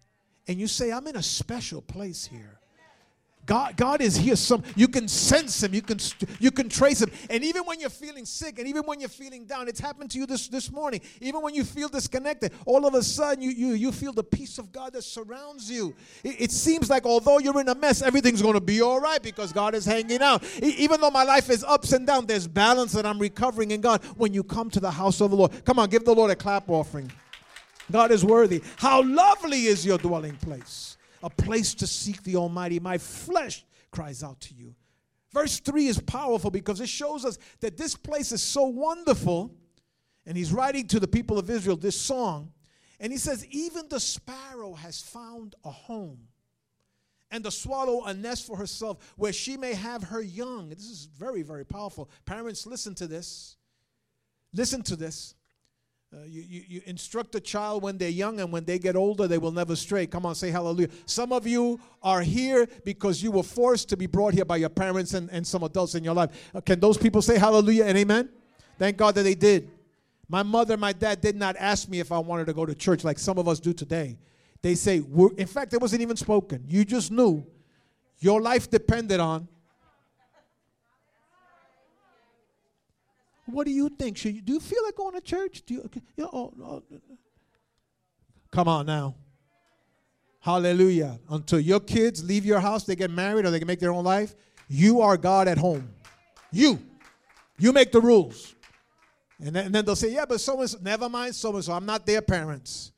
And 0.48 0.58
you 0.58 0.66
say, 0.66 0.90
I'm 0.90 1.06
in 1.06 1.16
a 1.16 1.22
special 1.22 1.82
place 1.82 2.24
here. 2.24 2.59
God, 3.50 3.76
God 3.76 4.00
is 4.00 4.14
here. 4.14 4.36
Some 4.36 4.62
you 4.76 4.86
can 4.86 5.08
sense 5.08 5.64
him, 5.64 5.74
you 5.74 5.82
can 5.82 5.98
you 6.38 6.52
can 6.52 6.68
trace 6.68 7.02
him. 7.02 7.10
And 7.28 7.42
even 7.42 7.64
when 7.64 7.80
you're 7.80 7.90
feeling 7.90 8.24
sick, 8.24 8.60
and 8.60 8.68
even 8.68 8.84
when 8.84 9.00
you're 9.00 9.08
feeling 9.08 9.44
down, 9.44 9.66
it's 9.66 9.80
happened 9.80 10.12
to 10.12 10.18
you 10.20 10.26
this, 10.26 10.46
this 10.46 10.70
morning. 10.70 11.00
Even 11.20 11.42
when 11.42 11.52
you 11.52 11.64
feel 11.64 11.88
disconnected, 11.88 12.52
all 12.64 12.86
of 12.86 12.94
a 12.94 13.02
sudden 13.02 13.42
you 13.42 13.50
you, 13.50 13.72
you 13.72 13.90
feel 13.90 14.12
the 14.12 14.22
peace 14.22 14.58
of 14.58 14.70
God 14.70 14.92
that 14.92 15.02
surrounds 15.02 15.68
you. 15.68 15.96
It, 16.22 16.42
it 16.42 16.50
seems 16.52 16.88
like 16.88 17.04
although 17.04 17.40
you're 17.40 17.60
in 17.60 17.68
a 17.68 17.74
mess, 17.74 18.02
everything's 18.02 18.40
gonna 18.40 18.60
be 18.60 18.82
all 18.82 19.00
right 19.00 19.20
because 19.20 19.52
God 19.52 19.74
is 19.74 19.84
hanging 19.84 20.22
out. 20.22 20.44
even 20.62 21.00
though 21.00 21.10
my 21.10 21.24
life 21.24 21.50
is 21.50 21.64
ups 21.64 21.90
and 21.90 22.06
downs, 22.06 22.26
there's 22.26 22.46
balance 22.46 22.92
that 22.92 23.04
I'm 23.04 23.18
recovering 23.18 23.72
in 23.72 23.80
God 23.80 24.04
when 24.16 24.32
you 24.32 24.44
come 24.44 24.70
to 24.70 24.78
the 24.78 24.92
house 24.92 25.20
of 25.20 25.32
the 25.32 25.36
Lord. 25.36 25.64
Come 25.64 25.80
on, 25.80 25.90
give 25.90 26.04
the 26.04 26.14
Lord 26.14 26.30
a 26.30 26.36
clap 26.36 26.70
offering. 26.70 27.10
God 27.90 28.12
is 28.12 28.24
worthy. 28.24 28.62
How 28.76 29.02
lovely 29.02 29.64
is 29.64 29.84
your 29.84 29.98
dwelling 29.98 30.36
place, 30.36 30.96
a 31.22 31.30
place 31.30 31.74
to 31.74 31.86
seek 31.86 32.22
the 32.22 32.36
Almighty. 32.36 32.80
My 32.80 32.98
flesh 32.98 33.64
cries 33.90 34.22
out 34.22 34.40
to 34.40 34.54
you. 34.54 34.74
Verse 35.32 35.60
3 35.60 35.86
is 35.86 36.00
powerful 36.00 36.50
because 36.50 36.80
it 36.80 36.88
shows 36.88 37.24
us 37.24 37.38
that 37.60 37.76
this 37.76 37.94
place 37.94 38.32
is 38.32 38.42
so 38.42 38.64
wonderful. 38.64 39.54
And 40.26 40.36
he's 40.36 40.52
writing 40.52 40.86
to 40.88 41.00
the 41.00 41.08
people 41.08 41.38
of 41.38 41.48
Israel 41.48 41.76
this 41.76 42.00
song. 42.00 42.52
And 42.98 43.12
he 43.12 43.18
says, 43.18 43.46
Even 43.46 43.88
the 43.88 44.00
sparrow 44.00 44.74
has 44.74 45.00
found 45.00 45.54
a 45.64 45.70
home, 45.70 46.28
and 47.30 47.44
the 47.44 47.50
swallow 47.50 48.04
a 48.04 48.12
nest 48.12 48.46
for 48.46 48.56
herself 48.56 49.14
where 49.16 49.32
she 49.32 49.56
may 49.56 49.72
have 49.72 50.04
her 50.04 50.20
young. 50.20 50.68
This 50.68 50.90
is 50.90 51.06
very, 51.06 51.42
very 51.42 51.64
powerful. 51.64 52.10
Parents, 52.26 52.66
listen 52.66 52.94
to 52.96 53.06
this. 53.06 53.56
Listen 54.52 54.82
to 54.82 54.96
this. 54.96 55.34
Uh, 56.12 56.24
you, 56.26 56.42
you, 56.48 56.64
you 56.66 56.82
instruct 56.86 57.36
a 57.36 57.40
child 57.40 57.84
when 57.84 57.96
they're 57.96 58.08
young, 58.08 58.40
and 58.40 58.50
when 58.50 58.64
they 58.64 58.80
get 58.80 58.96
older, 58.96 59.28
they 59.28 59.38
will 59.38 59.52
never 59.52 59.76
stray. 59.76 60.06
Come 60.06 60.26
on, 60.26 60.34
say 60.34 60.50
hallelujah. 60.50 60.88
Some 61.06 61.32
of 61.32 61.46
you 61.46 61.78
are 62.02 62.20
here 62.20 62.66
because 62.84 63.22
you 63.22 63.30
were 63.30 63.44
forced 63.44 63.88
to 63.90 63.96
be 63.96 64.06
brought 64.06 64.34
here 64.34 64.44
by 64.44 64.56
your 64.56 64.70
parents 64.70 65.14
and, 65.14 65.30
and 65.30 65.46
some 65.46 65.62
adults 65.62 65.94
in 65.94 66.02
your 66.02 66.14
life. 66.14 66.50
Uh, 66.52 66.60
can 66.60 66.80
those 66.80 66.98
people 66.98 67.22
say 67.22 67.38
hallelujah 67.38 67.84
and 67.84 67.96
amen? 67.96 68.28
Thank 68.76 68.96
God 68.96 69.14
that 69.14 69.22
they 69.22 69.36
did. 69.36 69.70
My 70.28 70.42
mother, 70.42 70.76
my 70.76 70.92
dad 70.92 71.20
did 71.20 71.36
not 71.36 71.54
ask 71.56 71.88
me 71.88 72.00
if 72.00 72.10
I 72.10 72.18
wanted 72.18 72.46
to 72.46 72.54
go 72.54 72.66
to 72.66 72.74
church 72.74 73.04
like 73.04 73.18
some 73.18 73.38
of 73.38 73.46
us 73.46 73.60
do 73.60 73.72
today. 73.72 74.18
They 74.62 74.74
say, 74.74 75.02
in 75.36 75.46
fact, 75.46 75.74
it 75.74 75.80
wasn't 75.80 76.02
even 76.02 76.16
spoken. 76.16 76.64
You 76.66 76.84
just 76.84 77.12
knew 77.12 77.46
your 78.18 78.40
life 78.40 78.68
depended 78.68 79.20
on 79.20 79.46
What 83.52 83.66
do 83.66 83.72
you 83.72 83.88
think? 83.88 84.16
Should 84.16 84.34
you, 84.34 84.40
do 84.40 84.52
you 84.54 84.60
feel 84.60 84.82
like 84.84 84.96
going 84.96 85.14
to 85.14 85.20
church? 85.20 85.62
Do 85.66 85.74
you, 85.74 85.90
you 86.16 86.24
know, 86.24 86.30
oh, 86.32 86.54
oh. 86.62 86.82
Come 88.50 88.68
on 88.68 88.86
now. 88.86 89.14
Hallelujah. 90.40 91.18
Until 91.28 91.60
your 91.60 91.80
kids 91.80 92.24
leave 92.24 92.44
your 92.44 92.60
house, 92.60 92.84
they 92.84 92.96
get 92.96 93.10
married 93.10 93.44
or 93.44 93.50
they 93.50 93.58
can 93.58 93.68
make 93.68 93.80
their 93.80 93.92
own 93.92 94.04
life, 94.04 94.34
you 94.68 95.00
are 95.00 95.16
God 95.16 95.48
at 95.48 95.58
home. 95.58 95.88
You. 96.50 96.80
You 97.58 97.72
make 97.72 97.92
the 97.92 98.00
rules. 98.00 98.54
And 99.38 99.54
then, 99.54 99.66
and 99.66 99.74
then 99.74 99.84
they'll 99.84 99.96
say, 99.96 100.12
yeah, 100.12 100.24
but 100.26 100.40
so 100.40 100.60
and 100.60 100.70
so, 100.70 100.78
never 100.82 101.08
mind 101.08 101.34
so 101.34 101.54
and 101.54 101.64
so. 101.64 101.72
I'm 101.72 101.86
not 101.86 102.06
their 102.06 102.22
parents. 102.22 102.92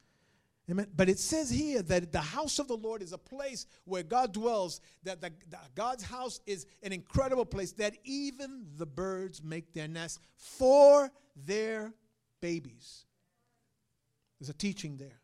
Amen. 0.71 0.87
But 0.95 1.09
it 1.09 1.19
says 1.19 1.51
here 1.51 1.83
that 1.83 2.13
the 2.13 2.21
house 2.21 2.59
of 2.59 2.69
the 2.69 2.77
Lord 2.77 3.03
is 3.03 3.13
a 3.13 3.19
place 3.19 3.67
where 3.85 4.05
God 4.05 4.33
dwells, 4.33 4.81
that 5.03 5.21
the, 5.21 5.33
the, 5.51 5.59
God's 5.75 6.05
house 6.05 6.41
is 6.47 6.67
an 6.83 6.93
incredible 6.93 7.45
place, 7.45 7.73
that 7.73 7.95
even 8.05 8.67
the 8.77 8.87
birds 8.87 9.43
make 9.43 9.73
their 9.73 9.89
nests 9.89 10.21
for 10.37 11.11
their 11.35 11.93
babies. 12.41 13.07
There's 14.39 14.51
a 14.51 14.55
teaching 14.55 14.97
there. 14.97 15.21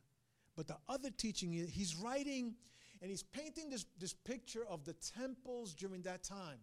But 0.57 0.66
the 0.66 0.76
other 0.88 1.11
teaching 1.11 1.54
is 1.54 1.71
he's 1.71 1.95
writing 1.95 2.54
and 3.00 3.09
he's 3.09 3.23
painting 3.23 3.71
this, 3.71 3.87
this 3.99 4.12
picture 4.12 4.66
of 4.68 4.85
the 4.85 4.95
temples 4.95 5.73
during 5.73 6.02
that 6.02 6.25
time. 6.25 6.59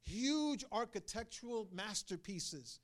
Huge 0.00 0.64
architectural 0.72 1.68
masterpieces 1.70 2.80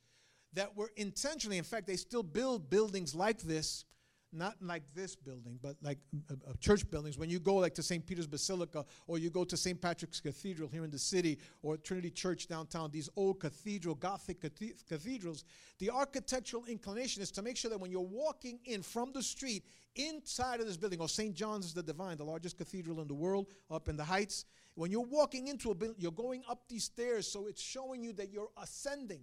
that 0.53 0.77
were 0.77 0.91
intentionally, 0.97 1.57
in 1.57 1.65
fact, 1.65 1.87
they 1.87 1.97
still 1.97 2.23
build 2.23 2.69
buildings 2.69 3.15
like 3.15 3.41
this 3.41 3.87
not 4.33 4.57
like 4.61 4.83
this 4.95 5.15
building, 5.15 5.59
but 5.63 5.77
like 5.83 5.99
uh, 6.31 6.35
uh, 6.49 6.53
church 6.61 6.89
buildings. 6.91 7.19
When 7.19 7.29
you 7.29 7.39
go 7.39 7.57
like 7.57 7.75
to 7.75 7.83
St. 7.83 8.05
Peter's 8.07 8.27
Basilica 8.27 8.85
or 9.07 9.19
you 9.19 9.31
go 9.31 9.45
to 9.45 9.57
St. 9.57 9.81
Patrick's 9.81 10.21
Cathedral 10.21 10.69
here 10.69 10.85
in 10.85 10.91
the 10.91 10.99
city 10.99 11.39
or 11.63 11.77
Trinity 11.77 12.11
Church 12.11 12.49
downtown, 12.49 12.91
these 12.91 13.09
old 13.17 13.41
cathedral, 13.41 13.95
Gothic 13.95 14.41
cathedrals, 14.41 15.45
the 15.79 15.91
architectural 15.91 16.65
inclination 16.67 17.23
is 17.23 17.31
to 17.33 17.43
make 17.43 17.57
sure 17.57 17.71
that 17.71 17.79
when 17.79 17.91
you're 17.91 18.01
walking 18.01 18.59
in 18.65 18.83
from 18.83 19.13
the 19.13 19.23
street 19.23 19.65
inside 19.97 20.61
of 20.61 20.67
this 20.67 20.77
building, 20.77 21.01
or 21.01 21.09
St. 21.09 21.35
John's 21.35 21.75
the 21.75 21.83
Divine, 21.83 22.17
the 22.17 22.25
largest 22.25 22.57
cathedral 22.57 23.01
in 23.01 23.09
the 23.09 23.15
world 23.15 23.49
up 23.71 23.89
in 23.89 23.97
the 23.97 24.05
heights, 24.05 24.47
when 24.75 24.91
you're 24.91 25.03
walking 25.03 25.49
into 25.49 25.71
a 25.71 25.75
building, 25.75 25.97
you're 25.99 26.13
going 26.13 26.43
up 26.49 26.63
these 26.69 26.85
stairs, 26.85 27.31
so 27.31 27.47
it's 27.47 27.61
showing 27.61 28.03
you 28.03 28.13
that 28.15 28.33
you're 28.33 28.49
ascending. 28.61 29.21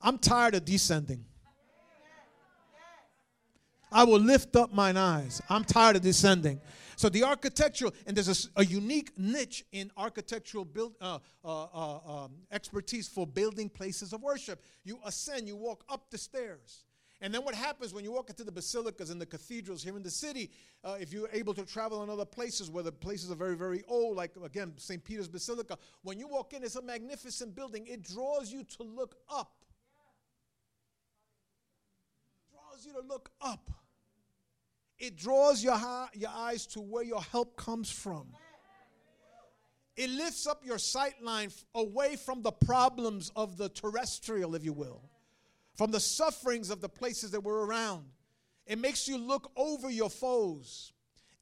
I'm 0.00 0.18
tired 0.18 0.54
of 0.54 0.64
descending. 0.64 1.26
I 3.92 4.04
will 4.04 4.20
lift 4.20 4.56
up 4.56 4.72
mine 4.72 4.96
eyes. 4.96 5.40
I'm 5.48 5.64
tired 5.64 5.96
of 5.96 6.02
descending. 6.02 6.60
So 7.00 7.08
the 7.08 7.24
architectural, 7.24 7.94
and 8.06 8.14
there's 8.14 8.50
a, 8.54 8.60
a 8.60 8.64
unique 8.64 9.18
niche 9.18 9.64
in 9.72 9.90
architectural 9.96 10.66
build, 10.66 10.96
uh, 11.00 11.18
uh, 11.42 11.64
uh, 11.64 12.24
um, 12.24 12.32
expertise 12.52 13.08
for 13.08 13.26
building 13.26 13.70
places 13.70 14.12
of 14.12 14.22
worship. 14.22 14.62
You 14.84 14.98
ascend, 15.06 15.48
you 15.48 15.56
walk 15.56 15.82
up 15.88 16.10
the 16.10 16.18
stairs. 16.18 16.84
And 17.22 17.34
then 17.34 17.42
what 17.42 17.54
happens 17.54 17.92
when 17.94 18.04
you 18.04 18.12
walk 18.12 18.28
into 18.28 18.44
the 18.44 18.52
basilicas 18.52 19.10
and 19.10 19.20
the 19.20 19.24
cathedrals 19.24 19.82
here 19.82 19.96
in 19.96 20.02
the 20.02 20.10
city, 20.10 20.50
uh, 20.84 20.96
if 21.00 21.12
you're 21.12 21.30
able 21.32 21.54
to 21.54 21.64
travel 21.64 22.02
in 22.02 22.10
other 22.10 22.26
places 22.26 22.70
where 22.70 22.84
the 22.84 22.92
places 22.92 23.30
are 23.30 23.34
very, 23.34 23.56
very 23.56 23.82
old, 23.88 24.16
like 24.16 24.32
again, 24.44 24.74
St. 24.76 25.02
Peter's 25.02 25.28
Basilica, 25.28 25.78
when 26.02 26.18
you 26.18 26.28
walk 26.28 26.52
in, 26.54 26.62
it's 26.62 26.76
a 26.76 26.82
magnificent 26.82 27.54
building. 27.54 27.86
It 27.86 28.02
draws 28.02 28.52
you 28.52 28.64
to 28.64 28.82
look 28.82 29.16
up. 29.30 29.52
Draws 32.50 32.86
you 32.86 32.92
to 32.92 33.06
look 33.06 33.30
up. 33.40 33.70
It 35.00 35.16
draws 35.16 35.64
your, 35.64 35.80
your 36.12 36.30
eyes 36.30 36.66
to 36.66 36.80
where 36.80 37.02
your 37.02 37.22
help 37.22 37.56
comes 37.56 37.90
from. 37.90 38.28
It 39.96 40.10
lifts 40.10 40.46
up 40.46 40.64
your 40.64 40.78
sight 40.78 41.22
line 41.22 41.50
away 41.74 42.16
from 42.16 42.42
the 42.42 42.52
problems 42.52 43.32
of 43.34 43.56
the 43.56 43.70
terrestrial, 43.70 44.54
if 44.54 44.62
you 44.62 44.74
will, 44.74 45.02
from 45.74 45.90
the 45.90 46.00
sufferings 46.00 46.70
of 46.70 46.82
the 46.82 46.88
places 46.88 47.30
that 47.30 47.42
we're 47.42 47.64
around. 47.64 48.04
It 48.66 48.78
makes 48.78 49.08
you 49.08 49.16
look 49.18 49.50
over 49.56 49.90
your 49.90 50.10
foes 50.10 50.92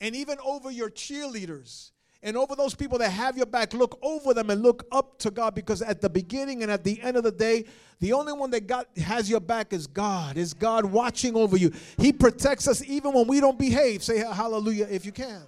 and 0.01 0.15
even 0.15 0.39
over 0.45 0.71
your 0.71 0.89
cheerleaders 0.89 1.91
and 2.23 2.37
over 2.37 2.57
those 2.57 2.75
people 2.75 2.99
that 2.99 3.11
have 3.11 3.37
your 3.37 3.47
back, 3.47 3.73
look 3.73 3.99
over 4.03 4.35
them 4.35 4.51
and 4.51 4.61
look 4.61 4.85
up 4.91 5.19
to 5.21 5.31
God 5.31 5.55
because 5.55 5.83
at 5.83 6.01
the 6.01 6.11
beginning 6.11 6.63
and 6.63 6.73
at 6.73 6.83
the 6.83 7.01
end 7.01 7.17
of 7.17 7.23
the 7.23 7.31
day, 7.31 7.65
the 8.01 8.13
only 8.13 8.33
one 8.33 8.51
that 8.51 8.67
got 8.67 8.87
has 8.99 9.31
your 9.31 9.41
back 9.41 9.73
is 9.73 9.87
God. 9.87 10.37
Is 10.37 10.53
God 10.53 10.85
watching 10.85 11.37
over 11.37 11.57
you? 11.57 11.73
He 11.97 12.13
protects 12.13 12.67
us 12.67 12.83
even 12.85 13.13
when 13.13 13.29
we 13.29 13.41
don't 13.41 13.59
behave. 13.59 14.03
Say 14.03 14.19
hallelujah 14.19 14.89
if 14.91 15.07
you 15.07 15.13
can. 15.13 15.43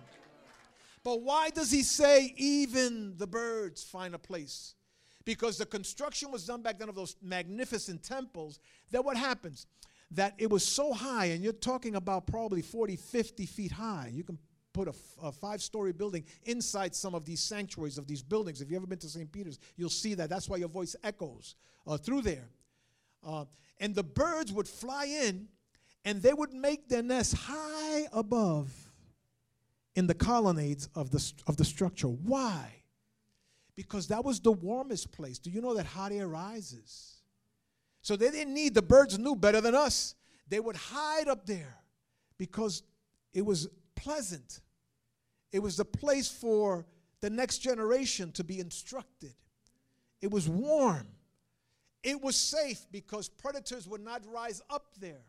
But 1.03 1.23
why 1.23 1.51
does 1.51 1.71
he 1.71 1.83
say 1.83 2.35
even 2.37 3.17
the 3.17 3.27
birds 3.27 3.83
find 3.83 4.15
a 4.15 4.19
place? 4.19 4.75
Because 5.25 5.59
the 5.59 5.67
construction 5.67 6.31
was 6.31 6.47
done 6.47 6.63
back 6.63 6.79
then 6.79 6.89
of 6.89 6.95
those 6.95 7.17
magnificent 7.23 8.03
temples 8.03 8.61
that 8.91 9.05
what 9.05 9.17
happens? 9.17 9.67
That 10.13 10.35
it 10.39 10.51
was 10.51 10.67
so 10.67 10.93
high, 10.93 11.27
and 11.27 11.43
you're 11.43 11.53
talking 11.53 11.95
about 11.95 12.27
probably 12.27 12.63
40, 12.63 12.97
50 12.97 13.47
feet 13.47 13.73
high. 13.73 14.11
You 14.13 14.25
can 14.25 14.39
put 14.73 14.89
a, 14.89 14.95
a 15.23 15.33
five 15.33 15.63
story 15.63 15.93
building 15.93 16.25
inside 16.45 16.95
some 16.95 17.15
of 17.15 17.25
these 17.25 17.41
sanctuaries 17.41 17.99
of 17.99 18.07
these 18.07 18.23
buildings. 18.23 18.61
If 18.61 18.71
you've 18.71 18.79
ever 18.79 18.87
been 18.87 18.99
to 18.99 19.09
St. 19.09 19.31
Peter's, 19.31 19.59
you'll 19.77 19.91
see 19.91 20.15
that. 20.15 20.31
That's 20.31 20.49
why 20.49 20.57
your 20.59 20.69
voice 20.69 20.97
echoes 21.03 21.57
uh, 21.87 21.97
through 21.97 22.23
there. 22.23 22.49
Uh, 23.25 23.45
and 23.79 23.95
the 23.95 24.05
birds 24.05 24.53
would 24.53 24.69
fly 24.69 25.07
in 25.07 25.49
and 26.05 26.23
they 26.23 26.33
would 26.33 26.53
make 26.53 26.89
their 26.89 27.03
nests 27.03 27.35
high 27.35 28.07
above 28.13 28.73
in 29.97 30.07
the 30.07 30.15
colonnades 30.15 30.89
of 30.95 31.11
the, 31.11 31.33
of 31.47 31.57
the 31.57 31.65
structure. 31.65 32.09
Why? 32.09 32.83
Because 33.77 34.09
that 34.09 34.25
was 34.25 34.41
the 34.41 34.53
warmest 34.53 35.13
place. 35.13 35.39
Do 35.39 35.51
you 35.51 35.61
know 35.61 35.75
that 35.75 35.87
hot 35.87 36.13
air 36.13 36.29
rises? 36.29 37.23
So 38.03 38.17
they 38.17 38.31
didn't 38.31 38.55
need, 38.55 38.75
the 38.75 38.83
birds 38.83 39.19
knew 39.19 39.37
better 39.37 39.61
than 39.61 39.75
us. 39.75 40.15
They 40.49 40.61
would 40.61 40.77
hide 40.77 41.29
up 41.29 41.47
there 41.47 41.77
because 42.39 42.83
it 43.35 43.45
was 43.45 43.69
pleasant. 44.01 44.61
It 45.53 45.61
was 45.61 45.77
the 45.77 45.85
place 45.85 46.29
for 46.29 46.87
the 47.21 47.31
next 47.31 47.59
generation 47.59 48.33
to 48.33 48.45
be 48.45 48.59
instructed. 48.59 49.35
It 50.21 50.31
was 50.31 50.49
warm. 50.49 51.07
It 52.03 52.21
was 52.23 52.37
safe 52.37 52.87
because 52.91 53.29
predators 53.29 53.87
would 53.87 54.01
not 54.01 54.23
rise 54.27 54.63
up 54.71 54.95
there. 54.99 55.25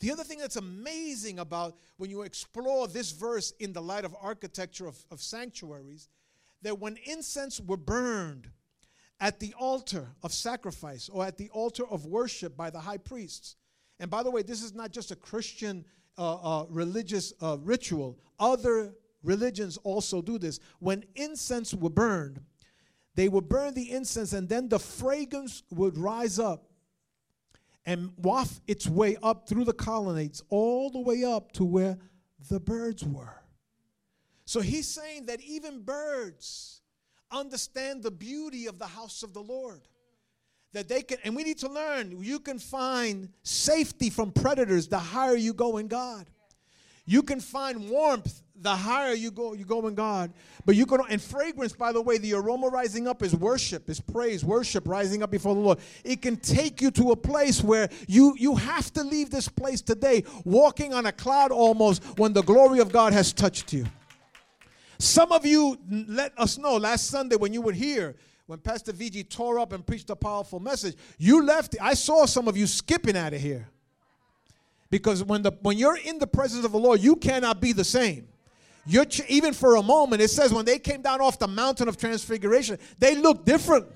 The 0.00 0.10
other 0.10 0.24
thing 0.24 0.38
that's 0.38 0.56
amazing 0.56 1.38
about 1.38 1.76
when 1.96 2.10
you 2.10 2.22
explore 2.22 2.88
this 2.88 3.12
verse 3.12 3.52
in 3.58 3.72
the 3.72 3.80
light 3.80 4.04
of 4.04 4.14
architecture 4.20 4.86
of, 4.86 5.02
of 5.10 5.22
sanctuaries, 5.22 6.08
that 6.62 6.78
when 6.78 6.98
incense 7.04 7.60
were 7.60 7.76
burned 7.76 8.50
at 9.20 9.40
the 9.40 9.54
altar 9.58 10.08
of 10.22 10.32
sacrifice 10.32 11.08
or 11.08 11.24
at 11.24 11.38
the 11.38 11.48
altar 11.50 11.86
of 11.86 12.04
worship 12.04 12.56
by 12.56 12.68
the 12.68 12.80
high 12.80 12.98
priests, 12.98 13.56
and 14.00 14.10
by 14.10 14.22
the 14.22 14.30
way, 14.30 14.42
this 14.42 14.62
is 14.62 14.74
not 14.74 14.90
just 14.90 15.10
a 15.10 15.16
Christian 15.16 15.84
uh, 16.16 16.34
uh, 16.34 16.66
religious 16.68 17.32
uh, 17.42 17.58
ritual. 17.60 18.18
Other 18.38 18.94
religions 19.22 19.78
also 19.78 20.22
do 20.22 20.38
this. 20.38 20.60
When 20.78 21.04
incense 21.14 21.74
were 21.74 21.90
burned, 21.90 22.40
they 23.14 23.28
would 23.28 23.48
burn 23.48 23.74
the 23.74 23.90
incense 23.90 24.32
and 24.32 24.48
then 24.48 24.68
the 24.68 24.78
fragrance 24.78 25.62
would 25.70 25.96
rise 25.96 26.38
up 26.38 26.66
and 27.86 28.12
waft 28.16 28.60
its 28.66 28.86
way 28.86 29.16
up 29.22 29.48
through 29.48 29.64
the 29.64 29.72
colonnades, 29.72 30.42
all 30.48 30.90
the 30.90 31.00
way 31.00 31.22
up 31.22 31.52
to 31.52 31.64
where 31.64 31.98
the 32.48 32.58
birds 32.58 33.04
were. 33.04 33.42
So 34.46 34.60
he's 34.60 34.88
saying 34.88 35.26
that 35.26 35.40
even 35.40 35.82
birds 35.82 36.80
understand 37.30 38.02
the 38.02 38.10
beauty 38.10 38.66
of 38.66 38.78
the 38.78 38.86
house 38.86 39.22
of 39.22 39.32
the 39.32 39.42
Lord 39.42 39.80
that 40.74 40.88
they 40.88 41.02
can, 41.02 41.18
and 41.24 41.34
we 41.34 41.44
need 41.44 41.58
to 41.58 41.68
learn, 41.68 42.20
you 42.20 42.40
can 42.40 42.58
find 42.58 43.28
safety 43.42 44.10
from 44.10 44.32
predators 44.32 44.88
the 44.88 44.98
higher 44.98 45.36
you 45.36 45.54
go 45.54 45.78
in 45.78 45.88
God. 45.88 46.26
You 47.06 47.22
can 47.22 47.40
find 47.40 47.88
warmth 47.88 48.42
the 48.56 48.74
higher 48.74 49.12
you 49.12 49.30
go, 49.30 49.52
you 49.52 49.64
go 49.64 49.86
in 49.86 49.94
God. 49.94 50.32
But 50.64 50.74
you 50.74 50.86
can, 50.86 51.00
and 51.08 51.22
fragrance, 51.22 51.74
by 51.74 51.92
the 51.92 52.00
way, 52.00 52.18
the 52.18 52.34
aroma 52.34 52.68
rising 52.68 53.06
up 53.06 53.22
is 53.22 53.36
worship, 53.36 53.88
is 53.88 54.00
praise, 54.00 54.44
worship 54.44 54.88
rising 54.88 55.22
up 55.22 55.30
before 55.30 55.54
the 55.54 55.60
Lord. 55.60 55.78
It 56.02 56.22
can 56.22 56.36
take 56.36 56.80
you 56.80 56.90
to 56.92 57.12
a 57.12 57.16
place 57.16 57.62
where 57.62 57.88
you 58.08 58.34
you 58.38 58.56
have 58.56 58.92
to 58.94 59.04
leave 59.04 59.30
this 59.30 59.48
place 59.48 59.80
today, 59.80 60.24
walking 60.44 60.92
on 60.92 61.06
a 61.06 61.12
cloud 61.12 61.52
almost 61.52 62.02
when 62.18 62.32
the 62.32 62.42
glory 62.42 62.80
of 62.80 62.90
God 62.90 63.12
has 63.12 63.32
touched 63.32 63.72
you. 63.72 63.84
Some 64.98 65.30
of 65.30 65.44
you 65.44 65.78
let 65.88 66.32
us 66.38 66.58
know 66.58 66.76
last 66.78 67.08
Sunday 67.08 67.36
when 67.36 67.52
you 67.52 67.60
were 67.60 67.72
here 67.72 68.16
when 68.46 68.58
Pastor 68.58 68.92
VG 68.92 69.28
tore 69.30 69.58
up 69.58 69.72
and 69.72 69.86
preached 69.86 70.10
a 70.10 70.16
powerful 70.16 70.60
message, 70.60 70.96
you 71.18 71.44
left. 71.44 71.76
I 71.80 71.94
saw 71.94 72.26
some 72.26 72.46
of 72.46 72.56
you 72.56 72.66
skipping 72.66 73.16
out 73.16 73.32
of 73.32 73.40
here. 73.40 73.68
Because 74.90 75.24
when, 75.24 75.42
the, 75.42 75.52
when 75.62 75.78
you're 75.78 75.96
in 75.96 76.18
the 76.18 76.26
presence 76.26 76.64
of 76.64 76.72
the 76.72 76.78
Lord, 76.78 77.00
you 77.00 77.16
cannot 77.16 77.60
be 77.60 77.72
the 77.72 77.84
same. 77.84 78.28
You're 78.86 79.06
ch- 79.06 79.22
even 79.28 79.54
for 79.54 79.76
a 79.76 79.82
moment, 79.82 80.20
it 80.20 80.28
says 80.28 80.52
when 80.52 80.66
they 80.66 80.78
came 80.78 81.00
down 81.00 81.20
off 81.20 81.38
the 81.38 81.48
mountain 81.48 81.88
of 81.88 81.96
transfiguration, 81.96 82.78
they 82.98 83.16
looked 83.16 83.46
different. 83.46 83.86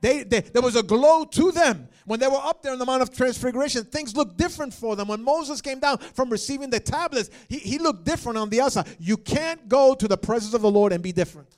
They, 0.00 0.24
they, 0.24 0.40
there 0.40 0.62
was 0.62 0.74
a 0.74 0.82
glow 0.82 1.24
to 1.24 1.52
them. 1.52 1.88
When 2.04 2.18
they 2.18 2.26
were 2.26 2.34
up 2.34 2.60
there 2.60 2.72
in 2.72 2.80
the 2.80 2.84
Mount 2.84 3.02
of 3.02 3.14
Transfiguration, 3.14 3.84
things 3.84 4.16
looked 4.16 4.36
different 4.36 4.74
for 4.74 4.96
them. 4.96 5.06
When 5.06 5.22
Moses 5.22 5.60
came 5.60 5.78
down 5.78 5.98
from 5.98 6.28
receiving 6.28 6.70
the 6.70 6.80
tablets, 6.80 7.30
he, 7.48 7.58
he 7.58 7.78
looked 7.78 8.04
different 8.04 8.36
on 8.36 8.50
the 8.50 8.60
outside. 8.60 8.88
You 8.98 9.16
can't 9.16 9.68
go 9.68 9.94
to 9.94 10.08
the 10.08 10.16
presence 10.16 10.54
of 10.54 10.62
the 10.62 10.70
Lord 10.70 10.92
and 10.92 11.00
be 11.00 11.12
different. 11.12 11.56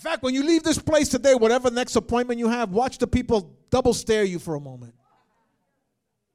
In 0.00 0.02
fact, 0.02 0.22
when 0.22 0.32
you 0.32 0.42
leave 0.42 0.62
this 0.62 0.78
place 0.78 1.10
today, 1.10 1.34
whatever 1.34 1.70
next 1.70 1.94
appointment 1.94 2.38
you 2.38 2.48
have, 2.48 2.70
watch 2.70 2.96
the 2.96 3.06
people 3.06 3.54
double 3.68 3.92
stare 3.92 4.24
you 4.24 4.38
for 4.38 4.54
a 4.54 4.60
moment. 4.60 4.94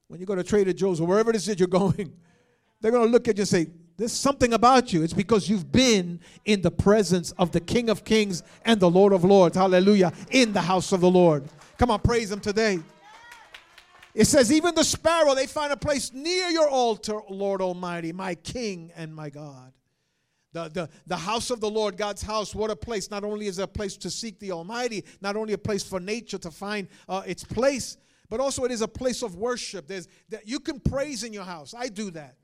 When 0.07 0.19
you 0.19 0.27
go 0.27 0.36
to 0.36 0.43
Trader 0.43 0.72
Joe's 0.72 1.01
or 1.01 1.07
wherever 1.07 1.31
it 1.31 1.36
is 1.36 1.48
that 1.48 1.57
you're 1.57 1.67
going, 1.67 2.13
they're 2.79 2.91
going 2.91 3.07
to 3.07 3.12
look 3.12 3.27
at 3.27 3.38
you 3.38 3.41
and 3.41 3.48
say, 3.48 3.65
There's 3.98 4.13
something 4.13 4.53
about 4.53 4.93
you. 4.93 5.01
It's 5.01 5.13
because 5.13 5.50
you've 5.50 5.72
been 5.72 6.19
in 6.45 6.62
the 6.62 6.69
presence 6.69 7.31
of 7.39 7.53
the 7.53 7.60
King 7.60 7.89
of 7.89 8.05
Kings 8.05 8.43
and 8.65 8.79
the 8.79 8.88
Lord 8.88 9.13
of 9.13 9.24
Lords. 9.24 9.57
Hallelujah. 9.57 10.13
In 10.29 10.53
the 10.53 10.62
house 10.62 10.91
of 10.91 11.01
the 11.01 11.10
Lord. 11.10 11.43
Come 11.79 11.89
on, 11.89 12.01
praise 12.01 12.31
Him 12.31 12.41
today. 12.41 12.77
It 14.13 14.25
says, 14.25 14.51
Even 14.51 14.75
the 14.75 14.84
sparrow, 14.84 15.34
they 15.34 15.48
find 15.48 15.74
a 15.74 15.77
place 15.77 16.13
near 16.13 16.50
your 16.50 16.69
altar, 16.69 17.19
Lord 17.31 17.63
Almighty, 17.63 18.13
my 18.13 18.36
King 18.36 18.91
and 18.95 19.15
my 19.15 19.31
God. 19.31 19.74
The, 20.56 20.70
the, 20.70 20.90
the 21.06 21.18
house 21.18 21.50
of 21.50 21.60
the 21.60 21.70
Lord, 21.70 21.98
God's 21.98 22.22
house, 22.22 22.56
what 22.56 22.72
a 22.72 22.78
place. 22.78 23.12
Not 23.12 23.26
only 23.26 23.48
is 23.48 23.60
a 23.60 23.68
place 23.68 23.98
to 23.98 24.10
seek 24.10 24.40
the 24.40 24.54
Almighty, 24.54 25.04
not 25.20 25.36
only 25.36 25.52
a 25.52 25.58
place 25.58 25.84
for 25.84 26.00
nature 26.00 26.38
to 26.38 26.50
find 26.50 26.88
uh, 27.10 27.24
its 27.28 27.44
place, 27.44 27.98
but 28.30 28.40
also 28.40 28.64
it 28.64 28.72
is 28.72 28.82
a 28.82 28.88
place 28.88 29.22
of 29.22 29.36
worship. 29.36 29.86
There's 29.86 30.08
that 30.30 30.48
you 30.48 30.62
can 30.62 30.80
praise 30.80 31.26
in 31.26 31.34
your 31.34 31.44
house. 31.44 31.74
I 31.78 31.90
do 31.90 32.10
that. 32.12 32.38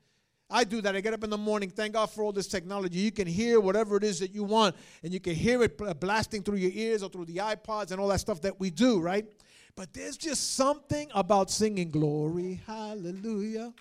I 0.50 0.64
do 0.64 0.82
that. 0.82 0.94
I 0.94 1.00
get 1.00 1.14
up 1.14 1.24
in 1.24 1.30
the 1.30 1.38
morning. 1.38 1.70
Thank 1.70 1.94
God 1.94 2.10
for 2.10 2.22
all 2.22 2.32
this 2.32 2.48
technology. 2.48 2.98
You 2.98 3.12
can 3.12 3.26
hear 3.26 3.60
whatever 3.60 3.96
it 3.96 4.04
is 4.04 4.20
that 4.20 4.34
you 4.34 4.44
want, 4.44 4.76
and 5.02 5.10
you 5.10 5.18
can 5.18 5.34
hear 5.34 5.62
it 5.62 5.78
blasting 5.98 6.42
through 6.42 6.58
your 6.58 6.72
ears 6.74 7.02
or 7.02 7.08
through 7.08 7.24
the 7.24 7.36
iPods 7.36 7.92
and 7.92 7.98
all 7.98 8.08
that 8.08 8.20
stuff 8.20 8.42
that 8.42 8.60
we 8.60 8.68
do, 8.68 9.00
right? 9.00 9.24
But 9.74 9.94
there's 9.94 10.18
just 10.18 10.54
something 10.54 11.08
about 11.14 11.50
singing 11.50 11.90
glory, 11.90 12.60
hallelujah. 12.66 13.72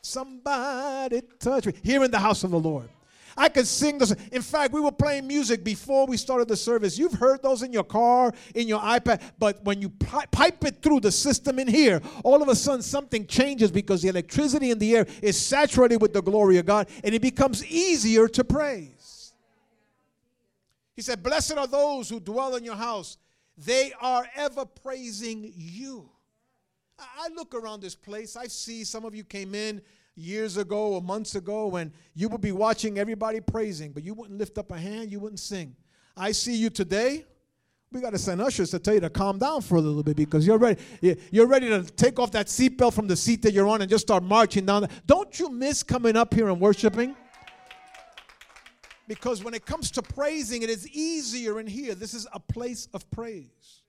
Somebody 0.00 1.22
touch 1.38 1.66
me 1.66 1.74
here 1.84 2.02
in 2.02 2.10
the 2.10 2.18
house 2.18 2.42
of 2.42 2.50
the 2.50 2.58
Lord. 2.58 2.88
I 3.36 3.48
could 3.48 3.66
sing 3.66 3.98
this. 3.98 4.14
In 4.30 4.42
fact, 4.42 4.72
we 4.72 4.80
were 4.80 4.92
playing 4.92 5.26
music 5.26 5.64
before 5.64 6.06
we 6.06 6.16
started 6.16 6.48
the 6.48 6.56
service. 6.56 6.98
You've 6.98 7.14
heard 7.14 7.42
those 7.42 7.62
in 7.62 7.72
your 7.72 7.84
car, 7.84 8.32
in 8.54 8.68
your 8.68 8.80
iPad, 8.80 9.22
but 9.38 9.62
when 9.64 9.80
you 9.80 9.88
pipe 9.88 10.64
it 10.64 10.82
through 10.82 11.00
the 11.00 11.12
system 11.12 11.58
in 11.58 11.68
here, 11.68 12.00
all 12.24 12.42
of 12.42 12.48
a 12.48 12.54
sudden 12.54 12.82
something 12.82 13.26
changes 13.26 13.70
because 13.70 14.02
the 14.02 14.08
electricity 14.08 14.70
in 14.70 14.78
the 14.78 14.96
air 14.96 15.06
is 15.22 15.40
saturated 15.40 15.96
with 16.00 16.12
the 16.12 16.22
glory 16.22 16.58
of 16.58 16.66
God 16.66 16.88
and 17.02 17.14
it 17.14 17.22
becomes 17.22 17.64
easier 17.66 18.28
to 18.28 18.44
praise. 18.44 19.32
He 20.94 21.02
said, 21.02 21.22
Blessed 21.22 21.56
are 21.56 21.66
those 21.66 22.08
who 22.08 22.20
dwell 22.20 22.56
in 22.56 22.64
your 22.64 22.76
house, 22.76 23.16
they 23.56 23.92
are 24.00 24.26
ever 24.36 24.64
praising 24.64 25.52
you. 25.54 26.08
I 26.98 27.28
look 27.34 27.54
around 27.54 27.80
this 27.80 27.94
place, 27.94 28.36
I 28.36 28.46
see 28.46 28.84
some 28.84 29.04
of 29.04 29.14
you 29.14 29.24
came 29.24 29.54
in 29.54 29.82
years 30.14 30.56
ago 30.56 30.94
or 30.94 31.02
months 31.02 31.34
ago 31.34 31.68
when 31.68 31.92
you 32.14 32.28
would 32.28 32.40
be 32.40 32.52
watching 32.52 32.98
everybody 32.98 33.40
praising, 33.40 33.92
but 33.92 34.02
you 34.02 34.14
wouldn't 34.14 34.38
lift 34.38 34.58
up 34.58 34.70
a 34.70 34.78
hand, 34.78 35.10
you 35.10 35.20
wouldn't 35.20 35.40
sing. 35.40 35.74
I 36.16 36.32
see 36.32 36.54
you 36.54 36.70
today. 36.70 37.24
We 37.90 38.00
got 38.00 38.10
to 38.10 38.18
send 38.18 38.40
ushers 38.40 38.70
to 38.70 38.78
tell 38.78 38.94
you 38.94 39.00
to 39.00 39.10
calm 39.10 39.38
down 39.38 39.60
for 39.60 39.74
a 39.76 39.80
little 39.80 40.02
bit 40.02 40.16
because 40.16 40.46
you're 40.46 40.56
ready. 40.56 40.80
You're 41.30 41.46
ready 41.46 41.68
to 41.68 41.82
take 41.82 42.18
off 42.18 42.30
that 42.32 42.46
seatbelt 42.46 42.94
from 42.94 43.06
the 43.06 43.16
seat 43.16 43.42
that 43.42 43.52
you're 43.52 43.68
on 43.68 43.82
and 43.82 43.90
just 43.90 44.06
start 44.06 44.22
marching 44.22 44.64
down. 44.64 44.88
Don't 45.06 45.38
you 45.38 45.50
miss 45.50 45.82
coming 45.82 46.16
up 46.16 46.32
here 46.32 46.48
and 46.48 46.58
worshiping? 46.58 47.14
Because 49.08 49.44
when 49.44 49.52
it 49.52 49.66
comes 49.66 49.90
to 49.90 50.00
praising, 50.00 50.62
it 50.62 50.70
is 50.70 50.88
easier 50.88 51.60
in 51.60 51.66
here. 51.66 51.94
This 51.94 52.14
is 52.14 52.26
a 52.32 52.40
place 52.40 52.88
of 52.94 53.10
praise. 53.10 53.81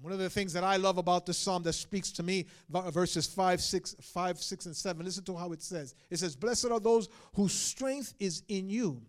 One 0.00 0.12
of 0.12 0.18
the 0.18 0.30
things 0.30 0.52
that 0.54 0.64
I 0.64 0.76
love 0.76 0.96
about 0.96 1.26
this 1.26 1.36
psalm 1.36 1.62
that 1.64 1.74
speaks 1.74 2.10
to 2.12 2.22
me, 2.22 2.46
verses 2.70 3.26
5, 3.26 3.60
6, 3.60 3.96
5, 4.00 4.38
6, 4.38 4.66
and 4.66 4.76
7, 4.76 5.04
listen 5.04 5.24
to 5.24 5.36
how 5.36 5.52
it 5.52 5.62
says. 5.62 5.94
It 6.08 6.18
says, 6.18 6.36
Blessed 6.36 6.70
are 6.70 6.80
those 6.80 7.08
whose 7.34 7.52
strength 7.52 8.14
is 8.18 8.42
in 8.48 8.70
you, 8.70 9.02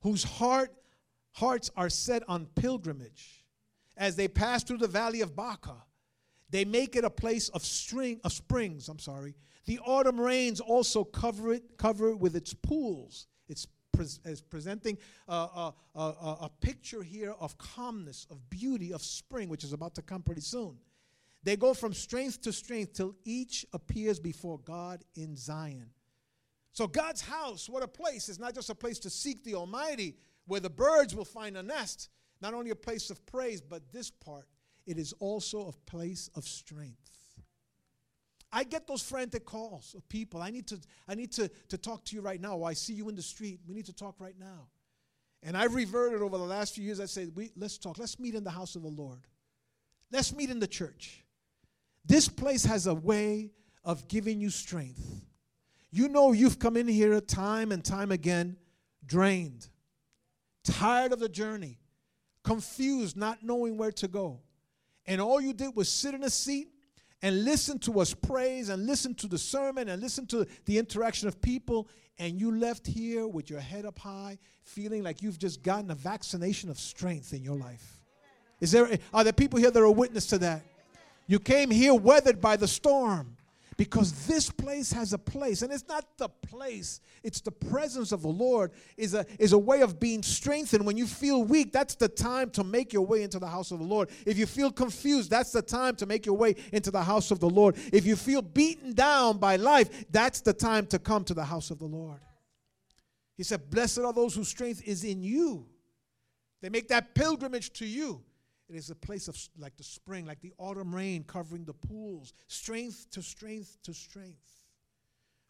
whose 0.00 0.22
heart 0.22 0.70
hearts 1.32 1.70
are 1.76 1.90
set 1.90 2.22
on 2.28 2.46
pilgrimage. 2.54 3.44
As 3.96 4.16
they 4.16 4.28
pass 4.28 4.62
through 4.62 4.78
the 4.78 4.88
valley 4.88 5.20
of 5.20 5.36
Baca, 5.36 5.76
they 6.50 6.64
make 6.64 6.96
it 6.96 7.04
a 7.04 7.10
place 7.10 7.48
of 7.50 7.64
string 7.64 8.20
of 8.24 8.32
springs. 8.32 8.88
I'm 8.88 8.98
sorry. 8.98 9.34
The 9.66 9.78
autumn 9.80 10.20
rains 10.20 10.60
also 10.60 11.04
cover 11.04 11.52
it, 11.52 11.76
cover 11.76 12.10
it 12.10 12.18
with 12.18 12.36
its 12.36 12.54
pools, 12.54 13.26
its 13.48 13.66
is 14.00 14.40
presenting 14.40 14.98
a, 15.28 15.32
a, 15.32 15.74
a, 15.94 16.00
a 16.00 16.50
picture 16.60 17.02
here 17.02 17.34
of 17.38 17.56
calmness, 17.58 18.26
of 18.30 18.48
beauty, 18.50 18.92
of 18.92 19.02
spring, 19.02 19.48
which 19.48 19.64
is 19.64 19.72
about 19.72 19.94
to 19.94 20.02
come 20.02 20.22
pretty 20.22 20.40
soon. 20.40 20.76
They 21.42 21.56
go 21.56 21.74
from 21.74 21.94
strength 21.94 22.42
to 22.42 22.52
strength 22.52 22.94
till 22.94 23.14
each 23.24 23.64
appears 23.72 24.18
before 24.18 24.58
God 24.58 25.04
in 25.14 25.36
Zion. 25.36 25.90
So, 26.72 26.86
God's 26.86 27.22
house, 27.22 27.68
what 27.70 27.82
a 27.82 27.88
place, 27.88 28.28
is 28.28 28.38
not 28.38 28.54
just 28.54 28.68
a 28.68 28.74
place 28.74 28.98
to 28.98 29.10
seek 29.10 29.44
the 29.44 29.54
Almighty 29.54 30.16
where 30.46 30.60
the 30.60 30.68
birds 30.68 31.14
will 31.14 31.24
find 31.24 31.56
a 31.56 31.62
nest, 31.62 32.10
not 32.40 32.52
only 32.52 32.70
a 32.70 32.76
place 32.76 33.10
of 33.10 33.24
praise, 33.26 33.60
but 33.60 33.92
this 33.92 34.10
part, 34.10 34.46
it 34.86 34.98
is 34.98 35.12
also 35.20 35.68
a 35.68 35.90
place 35.90 36.28
of 36.34 36.44
strength. 36.44 37.05
I 38.56 38.64
get 38.64 38.86
those 38.86 39.02
frantic 39.02 39.44
calls 39.44 39.94
of 39.94 40.08
people. 40.08 40.40
I 40.40 40.48
need 40.48 40.66
to, 40.68 40.78
I 41.06 41.14
need 41.14 41.30
to, 41.32 41.50
to 41.68 41.76
talk 41.76 42.06
to 42.06 42.16
you 42.16 42.22
right 42.22 42.40
now. 42.40 42.62
I 42.62 42.72
see 42.72 42.94
you 42.94 43.10
in 43.10 43.14
the 43.14 43.20
street. 43.20 43.60
We 43.68 43.74
need 43.74 43.84
to 43.84 43.92
talk 43.92 44.14
right 44.18 44.34
now. 44.40 44.68
And 45.42 45.54
I've 45.54 45.74
reverted 45.74 46.22
over 46.22 46.38
the 46.38 46.44
last 46.44 46.74
few 46.74 46.82
years. 46.82 46.98
I 46.98 47.04
say, 47.04 47.26
we, 47.26 47.52
let's 47.54 47.76
talk. 47.76 47.98
Let's 47.98 48.18
meet 48.18 48.34
in 48.34 48.44
the 48.44 48.50
house 48.50 48.74
of 48.74 48.80
the 48.80 48.88
Lord. 48.88 49.26
Let's 50.10 50.34
meet 50.34 50.48
in 50.48 50.58
the 50.58 50.66
church. 50.66 51.22
This 52.06 52.28
place 52.28 52.64
has 52.64 52.86
a 52.86 52.94
way 52.94 53.50
of 53.84 54.08
giving 54.08 54.40
you 54.40 54.48
strength. 54.48 55.04
You 55.90 56.08
know, 56.08 56.32
you've 56.32 56.58
come 56.58 56.78
in 56.78 56.88
here 56.88 57.20
time 57.20 57.72
and 57.72 57.84
time 57.84 58.10
again, 58.10 58.56
drained, 59.04 59.68
tired 60.64 61.12
of 61.12 61.18
the 61.18 61.28
journey, 61.28 61.78
confused, 62.42 63.18
not 63.18 63.42
knowing 63.42 63.76
where 63.76 63.92
to 63.92 64.08
go. 64.08 64.40
And 65.04 65.20
all 65.20 65.42
you 65.42 65.52
did 65.52 65.76
was 65.76 65.90
sit 65.90 66.14
in 66.14 66.24
a 66.24 66.30
seat 66.30 66.68
and 67.22 67.44
listen 67.44 67.78
to 67.80 68.00
us 68.00 68.14
praise 68.14 68.68
and 68.68 68.86
listen 68.86 69.14
to 69.16 69.26
the 69.26 69.38
sermon 69.38 69.88
and 69.88 70.02
listen 70.02 70.26
to 70.26 70.46
the 70.64 70.78
interaction 70.78 71.28
of 71.28 71.40
people, 71.40 71.88
and 72.18 72.40
you 72.40 72.56
left 72.56 72.86
here 72.86 73.26
with 73.26 73.50
your 73.50 73.60
head 73.60 73.84
up 73.84 73.98
high, 73.98 74.38
feeling 74.62 75.02
like 75.02 75.22
you've 75.22 75.38
just 75.38 75.62
gotten 75.62 75.90
a 75.90 75.94
vaccination 75.94 76.70
of 76.70 76.78
strength 76.78 77.32
in 77.32 77.42
your 77.42 77.56
life. 77.56 78.00
Is 78.60 78.72
there 78.72 78.98
are 79.12 79.24
there 79.24 79.32
people 79.32 79.58
here 79.58 79.70
that 79.70 79.82
are 79.82 79.90
witness 79.90 80.26
to 80.28 80.38
that? 80.38 80.62
You 81.26 81.38
came 81.38 81.70
here 81.70 81.94
weathered 81.94 82.40
by 82.40 82.56
the 82.56 82.68
storm 82.68 83.35
because 83.76 84.26
this 84.26 84.50
place 84.50 84.90
has 84.92 85.12
a 85.12 85.18
place 85.18 85.62
and 85.62 85.72
it's 85.72 85.86
not 85.88 86.16
the 86.16 86.28
place 86.28 87.00
it's 87.22 87.40
the 87.40 87.50
presence 87.50 88.12
of 88.12 88.22
the 88.22 88.28
lord 88.28 88.72
is 88.96 89.14
a 89.14 89.26
is 89.38 89.52
a 89.52 89.58
way 89.58 89.82
of 89.82 89.98
being 89.98 90.22
strengthened. 90.22 90.84
When 90.84 90.96
you 90.96 91.06
feel 91.06 91.42
weak 91.42 91.72
that's 91.72 91.94
the 91.94 92.08
time 92.08 92.50
to 92.50 92.64
make 92.64 92.92
your 92.92 93.04
way 93.04 93.22
into 93.22 93.38
the 93.38 93.48
house 93.48 93.70
of 93.70 93.78
the 93.78 93.84
lord. 93.84 94.10
If 94.24 94.38
you 94.38 94.46
feel 94.46 94.70
confused 94.70 95.30
that's 95.30 95.52
the 95.52 95.62
time 95.62 95.96
to 95.96 96.06
make 96.06 96.26
your 96.26 96.36
way 96.36 96.54
into 96.72 96.90
the 96.90 97.02
house 97.02 97.30
of 97.30 97.40
the 97.40 97.50
lord. 97.50 97.76
If 97.92 98.06
you 98.06 98.16
feel 98.16 98.42
beaten 98.42 98.92
down 98.92 99.38
by 99.38 99.56
life 99.56 100.10
that's 100.10 100.40
the 100.40 100.52
time 100.52 100.86
to 100.86 100.98
come 100.98 101.24
to 101.24 101.34
the 101.34 101.44
house 101.44 101.70
of 101.70 101.78
the 101.78 101.86
lord. 101.86 102.20
He 103.36 103.42
said 103.42 103.70
blessed 103.70 103.98
are 103.98 104.12
those 104.12 104.34
whose 104.34 104.48
strength 104.48 104.82
is 104.86 105.04
in 105.04 105.22
you. 105.22 105.66
They 106.62 106.68
make 106.68 106.88
that 106.88 107.14
pilgrimage 107.14 107.72
to 107.74 107.86
you 107.86 108.22
it 108.68 108.74
is 108.74 108.90
a 108.90 108.94
place 108.94 109.28
of 109.28 109.36
like 109.58 109.76
the 109.76 109.84
spring, 109.84 110.26
like 110.26 110.40
the 110.40 110.52
autumn 110.58 110.94
rain 110.94 111.24
covering 111.24 111.64
the 111.64 111.74
pools, 111.74 112.32
strength 112.48 113.06
to 113.12 113.22
strength 113.22 113.78
to 113.84 113.94
strength. 113.94 114.62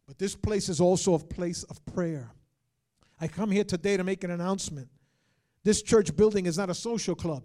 But 0.06 0.18
this 0.18 0.36
place 0.36 0.68
is 0.68 0.80
also 0.80 1.14
a 1.14 1.18
place 1.18 1.62
of 1.64 1.84
prayer. 1.86 2.30
I 3.20 3.28
come 3.28 3.50
here 3.50 3.64
today 3.64 3.96
to 3.96 4.04
make 4.04 4.22
an 4.24 4.30
announcement. 4.30 4.88
This 5.64 5.82
church 5.82 6.14
building 6.14 6.46
is 6.46 6.58
not 6.58 6.70
a 6.70 6.74
social 6.74 7.14
club. 7.14 7.42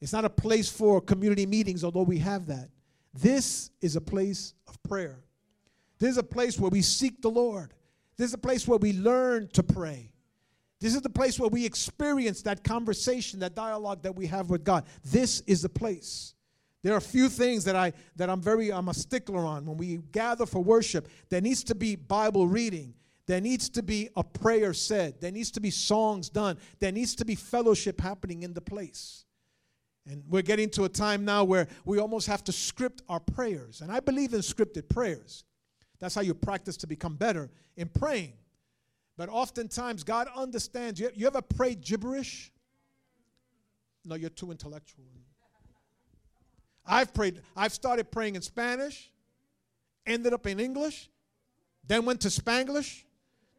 It's 0.00 0.12
not 0.12 0.24
a 0.24 0.30
place 0.30 0.70
for 0.70 1.00
community 1.00 1.44
meetings, 1.44 1.82
although 1.82 2.02
we 2.02 2.18
have 2.18 2.46
that. 2.46 2.70
This 3.12 3.70
is 3.80 3.96
a 3.96 4.00
place 4.00 4.54
of 4.68 4.82
prayer. 4.82 5.24
This 5.98 6.10
is 6.10 6.18
a 6.18 6.22
place 6.22 6.58
where 6.58 6.70
we 6.70 6.82
seek 6.82 7.20
the 7.22 7.30
Lord. 7.30 7.72
This 8.16 8.28
is 8.28 8.34
a 8.34 8.38
place 8.38 8.68
where 8.68 8.78
we 8.78 8.92
learn 8.92 9.48
to 9.54 9.62
pray. 9.62 10.12
This 10.80 10.94
is 10.94 11.00
the 11.00 11.10
place 11.10 11.38
where 11.40 11.48
we 11.48 11.64
experience 11.64 12.42
that 12.42 12.62
conversation, 12.62 13.40
that 13.40 13.54
dialogue 13.54 14.02
that 14.02 14.14
we 14.14 14.26
have 14.26 14.50
with 14.50 14.62
God. 14.64 14.84
This 15.04 15.40
is 15.46 15.62
the 15.62 15.68
place. 15.68 16.34
There 16.82 16.92
are 16.94 16.98
a 16.98 17.00
few 17.00 17.28
things 17.28 17.64
that 17.64 17.74
I 17.74 17.94
that 18.16 18.30
I'm 18.30 18.40
very 18.40 18.72
I'm 18.72 18.88
a 18.88 18.94
stickler 18.94 19.44
on. 19.44 19.66
When 19.66 19.76
we 19.76 19.96
gather 20.12 20.46
for 20.46 20.62
worship, 20.62 21.08
there 21.30 21.40
needs 21.40 21.64
to 21.64 21.74
be 21.74 21.96
Bible 21.96 22.46
reading. 22.46 22.94
There 23.26 23.40
needs 23.40 23.68
to 23.70 23.82
be 23.82 24.10
a 24.14 24.22
prayer 24.22 24.72
said. 24.72 25.20
There 25.20 25.32
needs 25.32 25.50
to 25.52 25.60
be 25.60 25.70
songs 25.70 26.28
done. 26.28 26.58
There 26.78 26.92
needs 26.92 27.16
to 27.16 27.24
be 27.24 27.34
fellowship 27.34 28.00
happening 28.00 28.44
in 28.44 28.54
the 28.54 28.60
place. 28.60 29.24
And 30.08 30.22
we're 30.28 30.42
getting 30.42 30.70
to 30.70 30.84
a 30.84 30.88
time 30.88 31.24
now 31.24 31.42
where 31.42 31.66
we 31.84 31.98
almost 31.98 32.28
have 32.28 32.44
to 32.44 32.52
script 32.52 33.02
our 33.08 33.18
prayers. 33.18 33.80
And 33.80 33.90
I 33.90 33.98
believe 33.98 34.32
in 34.32 34.40
scripted 34.40 34.88
prayers. 34.88 35.42
That's 35.98 36.14
how 36.14 36.20
you 36.20 36.34
practice 36.34 36.76
to 36.78 36.86
become 36.86 37.16
better 37.16 37.50
in 37.76 37.88
praying. 37.88 38.34
But 39.16 39.28
oftentimes, 39.28 40.04
God 40.04 40.28
understands. 40.36 41.00
You, 41.00 41.10
you 41.14 41.26
ever 41.26 41.40
prayed 41.42 41.80
gibberish? 41.80 42.52
No, 44.04 44.14
you're 44.14 44.30
too 44.30 44.50
intellectual. 44.50 45.04
I've 46.86 47.12
prayed, 47.12 47.40
I've 47.56 47.72
started 47.72 48.12
praying 48.12 48.36
in 48.36 48.42
Spanish, 48.42 49.10
ended 50.06 50.32
up 50.32 50.46
in 50.46 50.60
English, 50.60 51.10
then 51.84 52.04
went 52.04 52.20
to 52.20 52.28
Spanglish, 52.28 53.02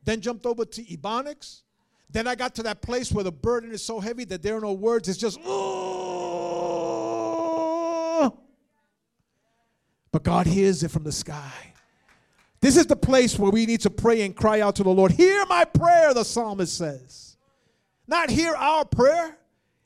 then 0.04 0.22
jumped 0.22 0.46
over 0.46 0.64
to 0.64 0.84
Ebonics. 0.84 1.64
Then 2.10 2.26
I 2.26 2.36
got 2.36 2.56
to 2.56 2.64
that 2.64 2.82
place 2.82 3.12
where 3.12 3.26
the 3.26 3.34
burden 3.34 3.74
is 3.74 3.84
so 3.84 4.00
heavy 4.00 4.24
that 4.26 4.42
there 4.42 4.56
are 4.56 4.62
no 4.62 4.72
words. 4.72 5.10
It's 5.10 5.18
just, 5.18 5.38
oh. 5.44 6.38
But 10.14 10.24
God 10.24 10.48
hears 10.48 10.84
it 10.84 10.92
from 10.92 11.04
the 11.04 11.12
sky. 11.12 11.74
This 12.60 12.78
is 12.78 12.88
the 12.88 12.96
place 12.96 13.38
where 13.38 13.52
we 13.52 13.66
need 13.66 13.82
to 13.82 13.90
pray 13.90 14.22
and 14.22 14.36
cry 14.36 14.62
out 14.62 14.76
to 14.78 14.84
the 14.84 14.90
Lord. 14.90 15.12
Hear 15.12 15.46
my 15.46 15.66
prayer, 15.66 16.14
the 16.14 16.24
psalmist 16.24 16.76
says. 16.76 17.38
Not 18.08 18.30
hear 18.30 18.56
our 18.56 18.86
prayer, 18.86 19.38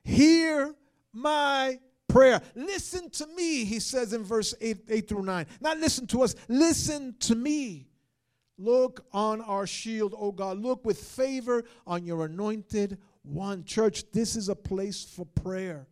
hear 0.03 0.73
my 1.11 1.79
prayer. 2.07 2.41
Listen 2.55 3.09
to 3.09 3.27
me, 3.27 3.65
he 3.65 3.79
says 3.79 4.13
in 4.13 4.23
verse 4.23 4.53
8, 4.61 4.77
8 4.87 5.07
through 5.09 5.23
9. 5.23 5.45
Not 5.59 5.79
listen 5.79 6.07
to 6.07 6.21
us, 6.23 6.35
listen 6.47 7.15
to 7.21 7.35
me. 7.35 7.87
Look 8.57 9.05
on 9.11 9.41
our 9.41 9.65
shield, 9.65 10.13
oh 10.15 10.31
God. 10.31 10.59
Look 10.59 10.85
with 10.85 10.99
favor 10.99 11.63
on 11.87 12.05
your 12.05 12.25
anointed 12.25 12.99
one. 13.23 13.63
Church, 13.63 14.03
this 14.11 14.35
is 14.35 14.49
a 14.49 14.55
place 14.55 15.03
for 15.03 15.25
prayer, 15.25 15.87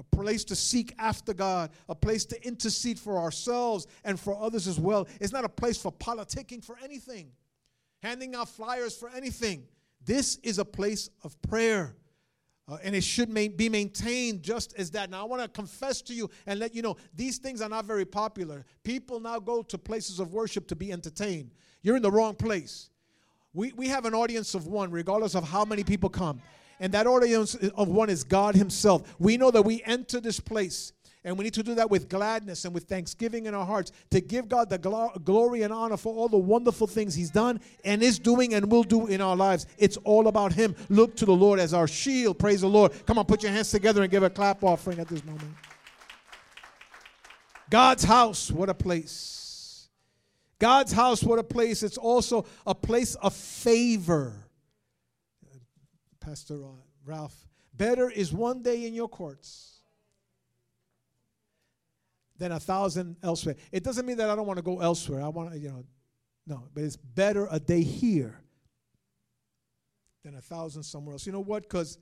a 0.00 0.16
place 0.16 0.44
to 0.44 0.56
seek 0.56 0.94
after 0.98 1.34
God, 1.34 1.70
a 1.88 1.94
place 1.94 2.24
to 2.24 2.46
intercede 2.46 2.98
for 2.98 3.18
ourselves 3.18 3.86
and 4.02 4.18
for 4.18 4.34
others 4.40 4.66
as 4.66 4.80
well. 4.80 5.06
It's 5.20 5.32
not 5.32 5.44
a 5.44 5.48
place 5.48 5.76
for 5.76 5.92
politicking 5.92 6.64
for 6.64 6.76
anything, 6.82 7.32
handing 8.02 8.34
out 8.34 8.48
flyers 8.48 8.96
for 8.96 9.10
anything. 9.10 9.64
This 10.02 10.36
is 10.42 10.58
a 10.58 10.64
place 10.64 11.10
of 11.22 11.40
prayer. 11.42 11.94
Uh, 12.66 12.78
and 12.82 12.94
it 12.94 13.04
should 13.04 13.28
ma- 13.28 13.48
be 13.54 13.68
maintained 13.68 14.42
just 14.42 14.74
as 14.78 14.90
that. 14.92 15.10
Now, 15.10 15.20
I 15.20 15.24
want 15.24 15.42
to 15.42 15.48
confess 15.48 16.00
to 16.02 16.14
you 16.14 16.30
and 16.46 16.58
let 16.58 16.74
you 16.74 16.80
know 16.80 16.96
these 17.14 17.36
things 17.36 17.60
are 17.60 17.68
not 17.68 17.84
very 17.84 18.06
popular. 18.06 18.64
People 18.84 19.20
now 19.20 19.38
go 19.38 19.62
to 19.62 19.76
places 19.76 20.18
of 20.18 20.32
worship 20.32 20.66
to 20.68 20.76
be 20.76 20.92
entertained. 20.92 21.50
You're 21.82 21.96
in 21.96 22.02
the 22.02 22.10
wrong 22.10 22.34
place. 22.34 22.88
We, 23.52 23.72
we 23.72 23.88
have 23.88 24.06
an 24.06 24.14
audience 24.14 24.54
of 24.54 24.66
one, 24.66 24.90
regardless 24.90 25.34
of 25.34 25.44
how 25.44 25.64
many 25.64 25.84
people 25.84 26.08
come. 26.08 26.40
And 26.80 26.92
that 26.94 27.06
audience 27.06 27.54
of 27.54 27.88
one 27.88 28.10
is 28.10 28.24
God 28.24 28.56
Himself. 28.56 29.14
We 29.18 29.36
know 29.36 29.50
that 29.50 29.62
we 29.62 29.82
enter 29.84 30.20
this 30.20 30.40
place 30.40 30.92
and 31.22 31.36
we 31.36 31.44
need 31.44 31.54
to 31.54 31.62
do 31.62 31.74
that 31.74 31.90
with 31.90 32.08
gladness 32.08 32.64
and 32.64 32.72
with 32.72 32.84
thanksgiving 32.84 33.44
in 33.44 33.54
our 33.54 33.66
hearts 33.66 33.92
to 34.10 34.22
give 34.22 34.48
God 34.48 34.70
the 34.70 34.78
gl- 34.78 35.22
glory 35.22 35.62
and 35.62 35.72
honor 35.72 35.98
for 35.98 36.14
all 36.14 36.28
the 36.28 36.38
wonderful 36.38 36.86
things 36.86 37.14
He's 37.14 37.30
done 37.30 37.60
and 37.84 38.02
is 38.02 38.18
doing 38.18 38.54
and 38.54 38.70
will 38.70 38.82
do 38.82 39.06
in 39.06 39.20
our 39.20 39.36
lives. 39.36 39.66
It's 39.76 39.98
all 39.98 40.28
about 40.28 40.54
Him. 40.54 40.74
Look 40.88 41.16
to 41.16 41.26
the 41.26 41.34
Lord 41.34 41.60
as 41.60 41.74
our 41.74 41.86
shield. 41.86 42.38
Praise 42.38 42.62
the 42.62 42.68
Lord. 42.68 42.92
Come 43.06 43.18
on, 43.18 43.26
put 43.26 43.42
your 43.42 43.52
hands 43.52 43.70
together 43.70 44.00
and 44.02 44.10
give 44.10 44.22
a 44.22 44.30
clap 44.30 44.64
offering 44.64 44.98
at 44.98 45.08
this 45.08 45.22
moment. 45.24 45.52
God's 47.68 48.02
house, 48.02 48.50
what 48.50 48.70
a 48.70 48.74
place. 48.74 49.88
God's 50.58 50.92
house, 50.92 51.22
what 51.22 51.38
a 51.38 51.44
place. 51.44 51.82
It's 51.82 51.98
also 51.98 52.46
a 52.66 52.74
place 52.74 53.14
of 53.16 53.34
favor. 53.34 54.32
Pastor 56.20 56.58
Ralph, 57.04 57.34
better 57.74 58.10
is 58.10 58.32
one 58.32 58.62
day 58.62 58.86
in 58.86 58.94
your 58.94 59.08
courts 59.08 59.80
than 62.38 62.52
a 62.52 62.60
thousand 62.60 63.16
elsewhere. 63.22 63.56
It 63.72 63.84
doesn't 63.84 64.06
mean 64.06 64.16
that 64.18 64.30
I 64.30 64.36
don't 64.36 64.46
want 64.46 64.58
to 64.58 64.62
go 64.62 64.80
elsewhere. 64.80 65.22
I 65.22 65.28
want 65.28 65.52
to, 65.52 65.58
you 65.58 65.68
know, 65.68 65.84
no, 66.46 66.64
but 66.74 66.84
it's 66.84 66.96
better 66.96 67.46
a 67.50 67.60
day 67.60 67.82
here 67.82 68.40
than 70.24 70.34
a 70.34 70.40
thousand 70.40 70.82
somewhere 70.82 71.14
else. 71.14 71.26
You 71.26 71.32
know 71.32 71.40
what? 71.40 71.62
Because 71.62 71.98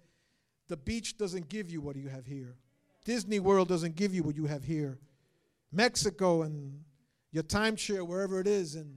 the 0.68 0.76
beach 0.76 1.18
doesn't 1.18 1.48
give 1.48 1.70
you 1.70 1.80
what 1.80 1.96
you 1.96 2.08
have 2.08 2.26
here. 2.26 2.56
Disney 3.04 3.40
World 3.40 3.68
doesn't 3.68 3.96
give 3.96 4.14
you 4.14 4.22
what 4.22 4.36
you 4.36 4.46
have 4.46 4.64
here. 4.64 4.98
Mexico 5.72 6.42
and 6.42 6.80
your 7.30 7.42
timeshare, 7.42 8.06
wherever 8.06 8.40
it 8.40 8.46
is, 8.46 8.74
in 8.74 8.94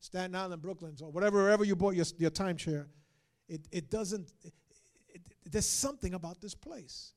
Staten 0.00 0.34
Island, 0.34 0.62
Brooklyn, 0.62 0.94
or 1.00 1.10
whatever, 1.10 1.42
wherever 1.42 1.64
you 1.64 1.76
bought 1.76 1.94
your, 1.94 2.06
your 2.18 2.30
timeshare, 2.30 2.86
it, 3.48 3.66
it 3.70 3.90
doesn't, 3.90 4.32
it, 4.42 4.52
it, 5.08 5.22
there's 5.50 5.66
something 5.66 6.14
about 6.14 6.40
this 6.40 6.54
place. 6.54 7.12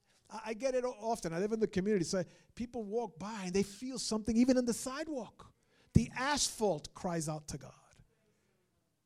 I 0.46 0.54
get 0.54 0.76
it 0.76 0.84
often. 0.84 1.34
I 1.34 1.40
live 1.40 1.54
in 1.54 1.60
the 1.60 1.68
community. 1.68 2.04
So 2.04 2.24
people 2.56 2.84
walk 2.84 3.18
by 3.18 3.44
and 3.46 3.54
they 3.54 3.64
feel 3.64 3.98
something 3.98 4.36
even 4.36 4.58
in 4.58 4.66
the 4.66 4.74
sidewalk. 4.74 5.52
The 5.94 6.12
asphalt 6.18 6.94
cries 6.94 7.30
out 7.30 7.48
to 7.50 7.58
God 7.58 7.72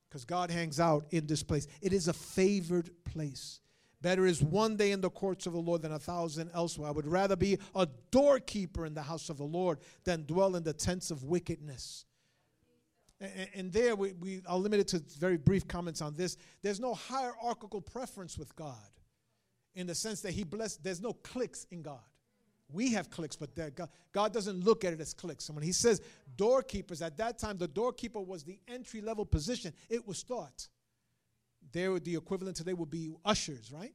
because 0.10 0.26
God 0.26 0.50
hangs 0.50 0.80
out 0.80 1.06
in 1.12 1.28
this 1.28 1.44
place. 1.44 1.68
It 1.82 1.94
is 1.94 2.08
a 2.08 2.14
favored 2.14 2.90
place. 3.06 3.62
Better 4.02 4.26
is 4.26 4.42
one 4.42 4.76
day 4.76 4.92
in 4.92 5.00
the 5.00 5.12
courts 5.12 5.46
of 5.46 5.54
the 5.54 5.60
Lord 5.60 5.84
than 5.84 5.92
a 5.92 6.00
thousand 6.00 6.50
elsewhere. 6.56 6.90
I 6.90 6.92
would 6.92 7.06
rather 7.06 7.36
be 7.36 7.60
a 7.76 7.88
doorkeeper 8.10 8.86
in 8.86 8.96
the 8.96 9.04
house 9.04 9.30
of 9.30 9.38
the 9.38 9.44
Lord 9.44 9.78
than 10.04 10.26
dwell 10.26 10.56
in 10.56 10.64
the 10.64 10.74
tents 10.74 11.12
of 11.12 11.24
wickedness. 11.24 12.06
And, 13.22 13.50
and 13.54 13.72
there, 13.72 13.96
we, 13.96 14.14
we 14.14 14.42
are 14.48 14.58
limited 14.58 14.88
to 14.90 15.04
very 15.20 15.38
brief 15.38 15.68
comments 15.68 16.02
on 16.02 16.16
this. 16.16 16.38
There's 16.62 16.80
no 16.80 16.96
hierarchical 16.96 17.80
preference 17.80 18.38
with 18.38 18.54
God 18.56 18.76
in 19.76 19.88
the 19.88 19.96
sense 19.96 20.22
that 20.22 20.32
he 20.32 20.44
blessed, 20.44 20.84
there's 20.84 21.02
no 21.02 21.14
clicks 21.14 21.66
in 21.72 21.82
God. 21.82 22.00
We 22.74 22.94
have 22.94 23.10
clicks, 23.10 23.36
but 23.36 23.54
God, 23.76 23.90
God 24.12 24.34
doesn't 24.34 24.64
look 24.64 24.86
at 24.86 24.94
it 24.94 25.02
as 25.02 25.14
clicks. 25.14 25.50
And 25.50 25.56
when 25.56 25.64
he 25.64 25.74
says 25.74 26.02
doorkeepers, 26.38 27.02
at 27.02 27.18
that 27.18 27.38
time, 27.38 27.58
the 27.58 27.68
doorkeeper 27.68 28.22
was 28.22 28.44
the 28.44 28.60
entry 28.68 29.02
level 29.02 29.26
position. 29.26 29.74
It 29.90 30.08
was 30.08 30.24
thought. 30.24 30.68
There, 31.74 32.00
the 32.00 32.16
equivalent 32.16 32.58
today 32.58 32.74
would 32.74 32.90
be 32.90 33.12
ushers, 33.24 33.72
right? 33.72 33.94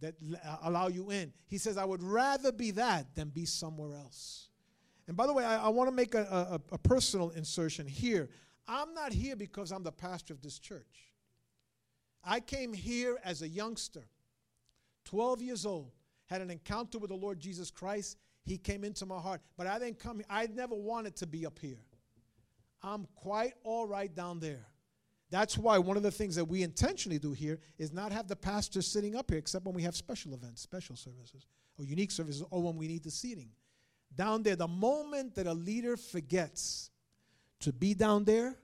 That 0.00 0.14
uh, 0.44 0.56
allow 0.62 0.88
you 0.88 1.10
in. 1.10 1.32
He 1.46 1.58
says, 1.58 1.76
I 1.76 1.84
would 1.84 2.02
rather 2.02 2.52
be 2.52 2.72
that 2.72 3.14
than 3.14 3.28
be 3.28 3.44
somewhere 3.44 3.94
else. 3.94 4.48
And 5.08 5.16
by 5.16 5.26
the 5.26 5.32
way, 5.32 5.44
I, 5.44 5.64
I 5.64 5.68
want 5.68 5.88
to 5.88 5.94
make 5.94 6.14
a, 6.14 6.60
a, 6.70 6.74
a 6.74 6.78
personal 6.78 7.30
insertion 7.30 7.86
here. 7.86 8.28
I'm 8.68 8.92
not 8.92 9.12
here 9.12 9.34
because 9.34 9.72
I'm 9.72 9.82
the 9.82 9.90
pastor 9.90 10.34
of 10.34 10.42
this 10.42 10.58
church. 10.58 11.12
I 12.22 12.40
came 12.40 12.74
here 12.74 13.18
as 13.24 13.40
a 13.40 13.48
youngster 13.48 14.04
12 15.06 15.40
years 15.40 15.64
old, 15.64 15.92
had 16.26 16.42
an 16.42 16.50
encounter 16.50 16.98
with 16.98 17.08
the 17.08 17.16
Lord 17.16 17.40
Jesus 17.40 17.70
Christ. 17.70 18.18
He 18.44 18.58
came 18.58 18.84
into 18.84 19.06
my 19.06 19.18
heart. 19.18 19.40
But 19.56 19.66
I 19.66 19.78
didn't 19.78 19.98
come, 19.98 20.20
I 20.28 20.46
never 20.46 20.74
wanted 20.74 21.16
to 21.16 21.26
be 21.26 21.46
up 21.46 21.58
here. 21.58 21.80
I'm 22.82 23.06
quite 23.14 23.54
all 23.64 23.86
right 23.86 24.14
down 24.14 24.38
there. 24.38 24.66
That's 25.30 25.56
why 25.56 25.78
one 25.78 25.96
of 25.96 26.02
the 26.02 26.10
things 26.10 26.36
that 26.36 26.44
we 26.44 26.62
intentionally 26.62 27.18
do 27.18 27.32
here 27.32 27.58
is 27.78 27.92
not 27.92 28.12
have 28.12 28.28
the 28.28 28.36
pastor 28.36 28.82
sitting 28.82 29.16
up 29.16 29.30
here 29.30 29.38
except 29.38 29.64
when 29.64 29.74
we 29.74 29.82
have 29.82 29.96
special 29.96 30.34
events, 30.34 30.60
special 30.60 30.96
services, 30.96 31.46
or 31.78 31.84
unique 31.86 32.10
services, 32.10 32.42
or 32.50 32.62
when 32.62 32.76
we 32.76 32.88
need 32.88 33.02
the 33.02 33.10
seating. 33.10 33.50
Down 34.14 34.42
there, 34.42 34.56
the 34.56 34.68
moment 34.68 35.34
that 35.36 35.46
a 35.46 35.54
leader 35.54 35.96
forgets 35.96 36.90
to 37.60 37.72
be 37.72 37.94
down 37.94 38.24
there 38.24 38.56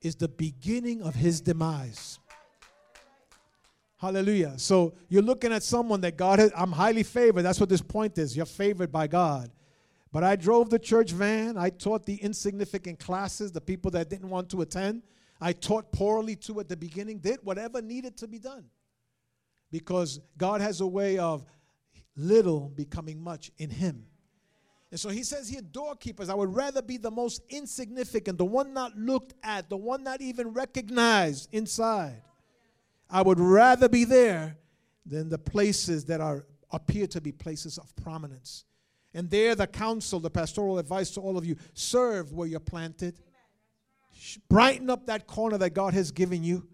is 0.00 0.16
the 0.16 0.28
beginning 0.28 1.02
of 1.02 1.14
his 1.14 1.40
demise. 1.40 2.18
Hallelujah. 3.98 4.54
So 4.58 4.94
you're 5.08 5.22
looking 5.22 5.52
at 5.52 5.62
someone 5.62 6.00
that 6.02 6.16
God 6.16 6.38
has, 6.38 6.52
I'm 6.56 6.72
highly 6.72 7.02
favored. 7.02 7.42
That's 7.42 7.58
what 7.58 7.68
this 7.68 7.80
point 7.80 8.18
is. 8.18 8.36
You're 8.36 8.46
favored 8.46 8.92
by 8.92 9.06
God. 9.06 9.50
But 10.12 10.22
I 10.22 10.36
drove 10.36 10.70
the 10.70 10.78
church 10.78 11.12
van. 11.12 11.56
I 11.56 11.70
taught 11.70 12.04
the 12.04 12.16
insignificant 12.16 12.98
classes, 12.98 13.52
the 13.52 13.60
people 13.60 13.90
that 13.92 14.10
didn't 14.10 14.28
want 14.28 14.50
to 14.50 14.60
attend. 14.62 15.02
I 15.40 15.52
taught 15.52 15.92
poorly 15.92 16.36
too 16.36 16.60
at 16.60 16.68
the 16.68 16.76
beginning, 16.76 17.18
did 17.18 17.38
whatever 17.42 17.82
needed 17.82 18.16
to 18.18 18.28
be 18.28 18.38
done. 18.38 18.64
Because 19.70 20.20
God 20.38 20.60
has 20.60 20.80
a 20.80 20.86
way 20.86 21.18
of 21.18 21.44
little 22.16 22.68
becoming 22.68 23.22
much 23.22 23.50
in 23.58 23.70
Him. 23.70 24.06
And 24.90 25.00
so 25.00 25.08
he 25.08 25.24
says 25.24 25.48
here, 25.48 25.62
doorkeepers, 25.62 26.28
I 26.28 26.34
would 26.34 26.54
rather 26.54 26.80
be 26.80 26.96
the 26.96 27.10
most 27.10 27.42
insignificant, 27.48 28.38
the 28.38 28.44
one 28.44 28.72
not 28.72 28.96
looked 28.96 29.34
at, 29.42 29.68
the 29.68 29.76
one 29.76 30.04
not 30.04 30.20
even 30.20 30.52
recognized 30.52 31.48
inside. 31.52 32.22
I 33.10 33.22
would 33.22 33.40
rather 33.40 33.88
be 33.88 34.04
there 34.04 34.56
than 35.04 35.28
the 35.28 35.38
places 35.38 36.04
that 36.06 36.20
are 36.20 36.46
appear 36.70 37.06
to 37.06 37.20
be 37.20 37.32
places 37.32 37.78
of 37.78 37.94
prominence. 37.96 38.64
And 39.14 39.30
there, 39.30 39.54
the 39.54 39.66
counsel, 39.66 40.20
the 40.20 40.30
pastoral 40.30 40.78
advice 40.78 41.10
to 41.12 41.20
all 41.20 41.38
of 41.38 41.46
you 41.46 41.56
serve 41.74 42.32
where 42.32 42.46
you're 42.46 42.60
planted. 42.60 43.18
Brighten 44.48 44.90
up 44.90 45.06
that 45.06 45.26
corner 45.26 45.58
that 45.58 45.70
God 45.70 45.94
has 45.94 46.10
given 46.10 46.44
you. 46.44 46.68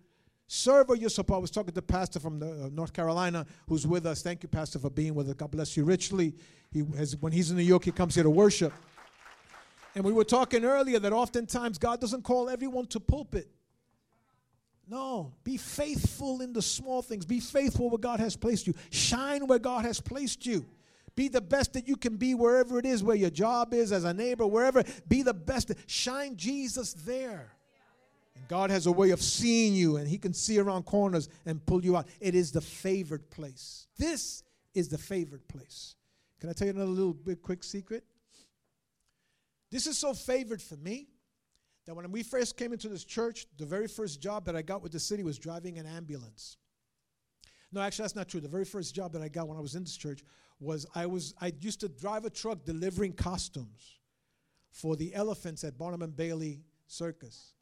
Serve 0.47 0.89
where 0.89 0.99
you're 0.99 1.11
supposed. 1.11 1.37
I 1.37 1.41
was 1.41 1.51
talking 1.51 1.73
to 1.75 1.83
Pastor 1.83 2.21
from 2.21 2.39
the, 2.39 2.65
uh, 2.65 2.69
North 2.73 2.93
Carolina 2.93 3.47
who's 3.69 3.87
with 3.87 4.07
us. 4.07 4.23
Thank 4.23 4.43
you, 4.43 4.49
Pastor, 4.49 4.79
for 4.79 4.91
being 4.91 5.15
with 5.15 5.29
us. 5.29 5.35
God 5.35 5.51
bless 5.51 5.77
you 5.77 5.85
richly. 5.85 6.35
He 6.71 6.85
has, 6.97 7.17
when 7.17 7.33
he's 7.33 7.51
in 7.51 7.57
New 7.57 7.63
York, 7.63 7.85
he 7.85 7.93
comes 7.93 8.15
here 8.15 8.25
to 8.25 8.31
worship. 8.31 8.73
And 9.95 10.05
we 10.05 10.13
were 10.13 10.25
talking 10.25 10.65
earlier 10.65 10.99
that 10.99 11.13
oftentimes 11.13 11.79
God 11.79 12.01
doesn't 12.01 12.23
call 12.23 12.49
everyone 12.49 12.87
to 12.89 13.01
pulpit. 13.01 13.49
No, 14.89 15.33
be 15.45 15.57
faithful 15.57 16.41
in 16.41 16.53
the 16.53 16.63
small 16.63 17.03
things. 17.03 17.25
Be 17.25 17.41
faithful 17.41 17.89
where 17.89 17.99
God 17.99 18.21
has 18.21 18.37
placed 18.37 18.67
you. 18.67 18.75
Shine 18.91 19.47
where 19.47 19.59
God 19.59 19.85
has 19.85 20.01
placed 20.01 20.45
you. 20.45 20.67
Be 21.15 21.29
the 21.29 21.41
best 21.41 21.75
that 21.75 21.87
you 21.87 21.97
can 21.97 22.17
be 22.17 22.35
wherever 22.35 22.79
it 22.79 22.87
is, 22.87 23.03
where 23.03 23.17
your 23.17 23.31
job 23.31 23.75
is, 23.75 23.93
as 23.93 24.05
a 24.05 24.15
neighbor, 24.15 24.47
wherever. 24.47 24.83
Be 25.09 25.23
the 25.23 25.35
best. 25.35 25.73
Shine 25.87 26.37
Jesus 26.37 26.95
there. 26.95 27.53
God 28.49 28.71
has 28.71 28.87
a 28.87 28.93
way 28.93 29.11
of 29.11 29.21
seeing 29.21 29.75
you, 29.75 29.97
and 29.97 30.09
He 30.09 30.19
can 30.19 30.33
see 30.33 30.59
around 30.59 30.85
corners 30.85 31.29
and 31.47 31.65
pull 31.65 31.85
you 31.85 31.97
out. 31.97 32.09
It 32.21 32.35
is 32.35 32.53
the 32.53 32.61
favored 32.61 33.31
place. 33.31 33.87
This 33.99 34.43
is 34.75 34.89
the 34.89 34.99
favored 34.99 35.47
place. 35.49 35.97
Can 36.41 36.51
I 36.51 36.53
tell 36.53 36.67
you 36.67 36.73
another 36.73 36.91
little 36.91 37.15
bit 37.15 37.43
quick 37.43 37.63
secret? 37.63 38.05
This 39.71 39.87
is 39.87 39.97
so 39.97 40.13
favored 40.13 40.61
for 40.61 40.77
me 40.77 41.09
that 41.87 41.95
when 41.95 42.11
we 42.13 42.23
first 42.23 42.57
came 42.57 42.73
into 42.73 42.89
this 42.89 43.05
church, 43.05 43.47
the 43.59 43.67
very 43.67 43.89
first 43.89 44.21
job 44.21 44.45
that 44.45 44.57
I 44.57 44.63
got 44.63 44.83
with 44.83 44.93
the 44.93 45.01
city 45.01 45.23
was 45.23 45.39
driving 45.39 45.79
an 45.79 45.87
ambulance. 45.87 46.59
No, 47.73 47.81
actually, 47.81 48.05
that's 48.05 48.17
not 48.17 48.29
true. 48.29 48.41
The 48.41 48.49
very 48.49 48.65
first 48.65 48.95
job 48.95 49.13
that 49.13 49.23
I 49.23 49.29
got 49.29 49.49
when 49.49 49.57
I 49.57 49.61
was 49.61 49.75
in 49.75 49.83
this 49.83 49.97
church 49.97 50.23
was 50.61 50.87
I 50.95 51.07
was 51.07 51.35
I 51.41 51.53
used 51.61 51.81
to 51.81 51.89
drive 51.89 52.25
a 52.25 52.31
truck 52.31 52.65
delivering 52.65 53.15
costumes 53.15 53.99
for 54.71 54.95
the 54.95 55.15
elephants 55.15 55.65
at 55.65 55.79
Barnum 55.79 56.03
and 56.03 56.17
Bailey 56.17 56.61
Circus. 56.87 57.55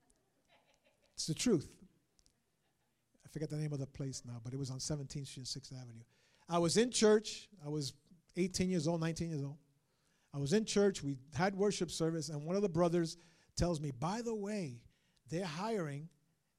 It's 1.21 1.27
the 1.27 1.35
truth. 1.35 1.69
I 3.23 3.29
forget 3.29 3.51
the 3.51 3.59
name 3.59 3.75
of 3.75 3.79
the 3.79 3.87
place 3.87 4.23
now, 4.27 4.41
but 4.43 4.55
it 4.55 4.59
was 4.59 4.71
on 4.71 4.79
17th 4.79 5.27
Street, 5.27 5.45
6th 5.45 5.71
Avenue. 5.79 6.01
I 6.49 6.57
was 6.57 6.79
in 6.79 6.91
church. 6.91 7.51
I 7.63 7.69
was 7.69 7.93
18 8.39 8.71
years 8.71 8.89
old, 8.89 9.03
19 9.03 9.29
years 9.29 9.43
old. 9.43 9.59
I 10.33 10.39
was 10.39 10.55
in 10.55 10.65
church. 10.65 11.03
We 11.03 11.19
had 11.35 11.55
worship 11.55 11.91
service, 11.91 12.31
and 12.31 12.43
one 12.47 12.57
of 12.57 12.63
the 12.63 12.71
brothers 12.71 13.19
tells 13.55 13.83
me, 13.83 13.91
by 13.91 14.23
the 14.23 14.35
way, 14.35 14.81
they're 15.29 15.45
hiring 15.45 16.09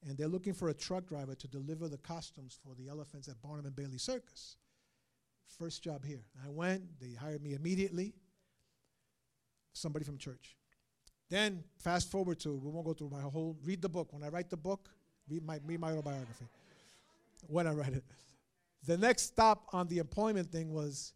and 0.07 0.15
they're 0.15 0.27
looking 0.27 0.53
for 0.53 0.69
a 0.69 0.75
truck 0.75 1.07
driver 1.07 1.33
to 1.33 1.47
deliver 1.47 1.87
the 1.87 1.97
costumes 1.97 2.59
for 2.63 2.75
the 2.75 2.87
elephants 2.87 3.27
at 3.27 3.41
Barnum 3.41 3.65
and 3.65 3.75
Bailey 3.75 3.97
Circus. 3.97 4.57
First 5.57 5.81
job 5.81 6.05
here. 6.05 6.25
I 6.45 6.49
went, 6.49 6.83
they 6.99 7.15
hired 7.15 7.41
me 7.41 7.55
immediately. 7.55 8.13
Somebody 9.73 10.05
from 10.05 10.19
church. 10.19 10.55
Then 11.31 11.63
fast 11.79 12.11
forward 12.11 12.39
to, 12.41 12.53
we 12.53 12.69
won't 12.69 12.85
go 12.85 12.93
through 12.93 13.09
my 13.09 13.21
whole, 13.21 13.57
read 13.63 13.81
the 13.81 13.89
book. 13.89 14.13
When 14.13 14.21
I 14.21 14.27
write 14.27 14.51
the 14.51 14.57
book, 14.57 14.89
read 15.27 15.43
my, 15.43 15.59
read 15.65 15.79
my 15.79 15.91
autobiography. 15.91 16.45
When 17.47 17.65
I 17.65 17.71
write 17.71 17.93
it. 17.93 18.03
The 18.85 18.97
next 18.97 19.23
stop 19.23 19.65
on 19.73 19.87
the 19.87 19.97
employment 19.97 20.51
thing 20.51 20.71
was 20.71 21.13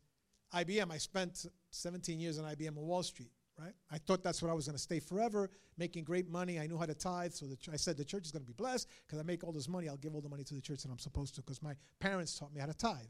IBM. 0.55 0.91
I 0.91 0.97
spent 0.97 1.45
17 1.69 2.19
years 2.19 2.39
on 2.39 2.45
IBM 2.45 2.77
on 2.77 2.87
Wall 2.87 3.03
Street 3.03 3.29
right? 3.59 3.73
I 3.91 3.97
thought 3.97 4.23
that's 4.23 4.41
what 4.41 4.51
I 4.51 4.53
was 4.53 4.65
going 4.65 4.75
to 4.75 4.81
stay 4.81 4.99
forever, 4.99 5.49
making 5.77 6.03
great 6.03 6.29
money. 6.29 6.59
I 6.59 6.67
knew 6.67 6.77
how 6.77 6.85
to 6.85 6.93
tithe, 6.93 7.31
so 7.31 7.45
ch- 7.59 7.69
I 7.71 7.77
said 7.77 7.97
the 7.97 8.05
church 8.05 8.25
is 8.25 8.31
going 8.31 8.43
to 8.43 8.47
be 8.47 8.53
blessed 8.53 8.87
because 9.05 9.19
I 9.19 9.23
make 9.23 9.43
all 9.43 9.51
this 9.51 9.67
money. 9.67 9.87
I'll 9.87 9.97
give 9.97 10.13
all 10.13 10.21
the 10.21 10.29
money 10.29 10.43
to 10.43 10.53
the 10.53 10.61
church 10.61 10.83
that 10.83 10.91
I'm 10.91 10.99
supposed 10.99 11.35
to 11.35 11.41
because 11.41 11.61
my 11.61 11.75
parents 11.99 12.37
taught 12.37 12.53
me 12.53 12.59
how 12.59 12.67
to 12.67 12.73
tithe. 12.73 13.07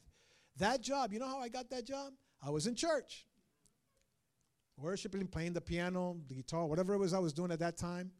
That 0.57 0.81
job, 0.81 1.11
you 1.13 1.19
know 1.19 1.27
how 1.27 1.39
I 1.39 1.49
got 1.49 1.69
that 1.71 1.85
job? 1.85 2.13
I 2.45 2.49
was 2.49 2.67
in 2.67 2.75
church, 2.75 3.25
worshiping, 4.77 5.27
playing 5.27 5.53
the 5.53 5.61
piano, 5.61 6.17
the 6.27 6.35
guitar, 6.35 6.65
whatever 6.65 6.93
it 6.93 6.97
was 6.97 7.13
I 7.13 7.19
was 7.19 7.33
doing 7.33 7.51
at 7.51 7.59
that 7.59 7.77
time. 7.77 8.11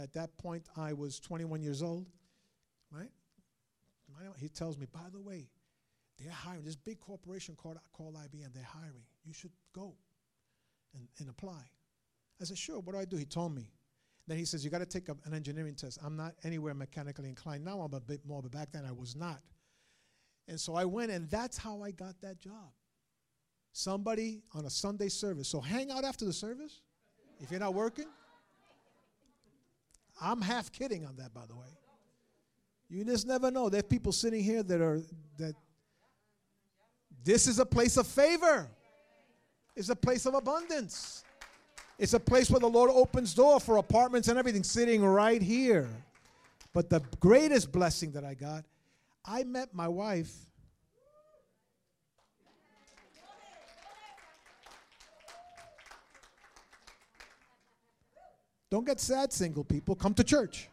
At 0.00 0.12
that 0.14 0.36
point, 0.38 0.68
I 0.76 0.92
was 0.94 1.20
21 1.20 1.62
years 1.62 1.82
old, 1.82 2.06
right? 2.90 3.10
He 4.38 4.48
tells 4.48 4.78
me, 4.78 4.86
by 4.92 5.08
the 5.12 5.20
way, 5.20 5.48
they're 6.18 6.32
hiring 6.32 6.64
this 6.64 6.76
big 6.76 7.00
corporation 7.00 7.54
called, 7.54 7.78
called 7.92 8.14
IBM. 8.14 8.52
They're 8.54 8.62
hiring. 8.64 9.04
You 9.24 9.32
should 9.32 9.52
go 9.74 9.94
and, 10.94 11.08
and 11.18 11.28
apply. 11.28 11.62
I 12.40 12.44
said, 12.44 12.58
sure, 12.58 12.80
what 12.80 12.92
do 12.94 13.00
I 13.00 13.04
do? 13.04 13.16
He 13.16 13.24
told 13.24 13.54
me. 13.54 13.70
Then 14.26 14.38
he 14.38 14.44
says, 14.44 14.64
you 14.64 14.70
got 14.70 14.78
to 14.78 14.86
take 14.86 15.08
a, 15.08 15.16
an 15.24 15.34
engineering 15.34 15.74
test. 15.74 15.98
I'm 16.04 16.16
not 16.16 16.34
anywhere 16.44 16.74
mechanically 16.74 17.28
inclined. 17.28 17.64
Now 17.64 17.80
I'm 17.80 17.92
a 17.94 18.00
bit 18.00 18.24
more, 18.26 18.42
but 18.42 18.52
back 18.52 18.72
then 18.72 18.84
I 18.84 18.92
was 18.92 19.16
not. 19.16 19.40
And 20.48 20.60
so 20.60 20.74
I 20.74 20.84
went, 20.84 21.10
and 21.10 21.28
that's 21.30 21.56
how 21.56 21.82
I 21.82 21.90
got 21.90 22.20
that 22.22 22.40
job. 22.40 22.72
Somebody 23.72 24.42
on 24.54 24.66
a 24.66 24.70
Sunday 24.70 25.08
service. 25.08 25.48
So 25.48 25.60
hang 25.60 25.90
out 25.90 26.04
after 26.04 26.24
the 26.24 26.32
service 26.32 26.80
if 27.40 27.50
you're 27.50 27.60
not 27.60 27.74
working. 27.74 28.06
I'm 30.20 30.40
half 30.40 30.70
kidding 30.70 31.06
on 31.06 31.16
that, 31.16 31.32
by 31.34 31.46
the 31.46 31.56
way. 31.56 31.66
You 32.88 33.04
just 33.04 33.26
never 33.26 33.50
know. 33.50 33.68
There 33.70 33.80
are 33.80 33.82
people 33.82 34.12
sitting 34.12 34.44
here 34.44 34.62
that 34.62 34.80
are 34.80 35.00
that 35.38 35.54
this 37.24 37.46
is 37.46 37.58
a 37.58 37.66
place 37.66 37.96
of 37.96 38.06
favor. 38.06 38.68
It's 39.74 39.88
a 39.88 39.96
place 39.96 40.26
of 40.26 40.34
abundance. 40.34 41.24
It's 41.98 42.14
a 42.14 42.20
place 42.20 42.50
where 42.50 42.60
the 42.60 42.68
Lord 42.68 42.90
opens 42.92 43.32
door 43.32 43.60
for 43.60 43.78
apartments 43.78 44.28
and 44.28 44.38
everything 44.38 44.64
sitting 44.64 45.02
right 45.04 45.40
here. 45.40 45.88
But 46.74 46.90
the 46.90 47.00
greatest 47.20 47.72
blessing 47.72 48.12
that 48.12 48.24
I 48.24 48.34
got, 48.34 48.64
I 49.24 49.44
met 49.44 49.74
my 49.74 49.88
wife. 49.88 50.32
Don't 58.72 58.86
get 58.86 59.00
sad, 59.00 59.34
single 59.34 59.64
people. 59.64 59.94
Come 59.94 60.14
to 60.14 60.24
church. 60.24 60.70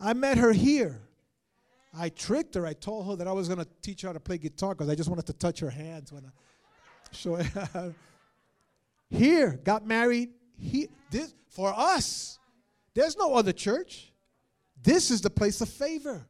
I 0.00 0.14
met 0.14 0.38
her 0.38 0.50
here. 0.50 0.98
I 1.94 2.08
tricked 2.08 2.54
her. 2.54 2.64
I 2.64 2.72
told 2.72 3.06
her 3.06 3.16
that 3.16 3.28
I 3.28 3.32
was 3.32 3.48
going 3.48 3.60
to 3.60 3.68
teach 3.82 4.00
her 4.00 4.08
how 4.08 4.14
to 4.14 4.20
play 4.20 4.38
guitar 4.38 4.74
because 4.74 4.88
I 4.88 4.94
just 4.94 5.10
wanted 5.10 5.26
to 5.26 5.34
touch 5.34 5.60
her 5.60 5.68
hands 5.68 6.10
when 6.10 6.24
I. 6.24 6.28
So 7.12 7.38
here, 9.10 9.60
got 9.62 9.86
married. 9.86 10.30
He, 10.58 10.88
this, 11.10 11.34
for 11.50 11.70
us, 11.76 12.38
there's 12.94 13.18
no 13.18 13.34
other 13.34 13.52
church. 13.52 14.10
This 14.82 15.10
is 15.10 15.20
the 15.20 15.30
place 15.30 15.60
of 15.60 15.68
favor. 15.68 16.26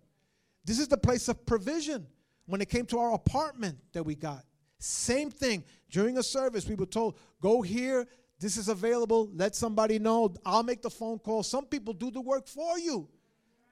This 0.64 0.80
is 0.80 0.88
the 0.88 0.98
place 0.98 1.28
of 1.28 1.46
provision. 1.46 2.08
When 2.46 2.60
it 2.60 2.68
came 2.68 2.86
to 2.86 2.98
our 2.98 3.14
apartment 3.14 3.78
that 3.92 4.02
we 4.02 4.16
got, 4.16 4.42
same 4.80 5.30
thing. 5.30 5.62
During 5.90 6.18
a 6.18 6.24
service, 6.24 6.66
we 6.66 6.74
were 6.74 6.86
told, 6.86 7.16
go 7.40 7.62
here. 7.62 8.08
This 8.40 8.56
is 8.56 8.68
available. 8.68 9.30
Let 9.34 9.54
somebody 9.54 9.98
know. 9.98 10.32
I'll 10.46 10.62
make 10.62 10.82
the 10.82 10.90
phone 10.90 11.18
call. 11.18 11.42
Some 11.42 11.66
people 11.66 11.92
do 11.92 12.10
the 12.10 12.20
work 12.20 12.46
for 12.46 12.78
you. 12.78 13.08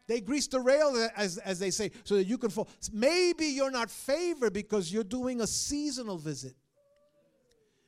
They 0.09 0.21
grease 0.21 0.47
the 0.47 0.61
rail, 0.61 1.09
as, 1.17 1.39
as 1.39 1.59
they 1.59 1.71
say, 1.71 1.91
so 2.05 2.17
that 2.17 2.25
you 2.25 2.39
can 2.39 2.51
fall. 2.51 2.69
Maybe 2.93 3.47
you're 3.47 3.71
not 3.71 3.91
favored 3.91 4.53
because 4.53 4.93
you're 4.93 5.05
doing 5.05 5.41
a 5.41 5.47
seasonal 5.47 6.17
visit. 6.19 6.55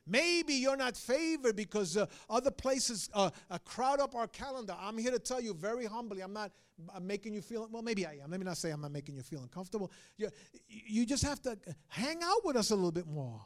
Maybe 0.05 0.55
you're 0.55 0.75
not 0.75 0.97
favored 0.97 1.55
because 1.55 1.95
uh, 1.95 2.07
other 2.29 2.51
places 2.51 3.09
uh, 3.13 3.29
uh, 3.49 3.57
crowd 3.59 3.99
up 3.99 4.15
our 4.15 4.27
calendar. 4.27 4.75
I'm 4.79 4.97
here 4.97 5.11
to 5.11 5.19
tell 5.19 5.39
you 5.39 5.53
very 5.53 5.85
humbly, 5.85 6.21
I'm 6.21 6.33
not 6.33 6.51
I'm 6.93 7.05
making 7.05 7.33
you 7.33 7.41
feel, 7.41 7.67
well, 7.71 7.81
maybe 7.81 8.05
I 8.05 8.19
am. 8.23 8.31
Let 8.31 8.39
me 8.39 8.45
not 8.45 8.57
say 8.57 8.71
I'm 8.71 8.81
not 8.81 8.91
making 8.91 9.15
you 9.15 9.21
feel 9.21 9.41
uncomfortable. 9.41 9.91
You, 10.17 10.29
you 10.67 11.05
just 11.05 11.23
have 11.23 11.41
to 11.41 11.57
hang 11.87 12.19
out 12.23 12.45
with 12.45 12.55
us 12.55 12.71
a 12.71 12.75
little 12.75 12.91
bit 12.91 13.07
more. 13.07 13.41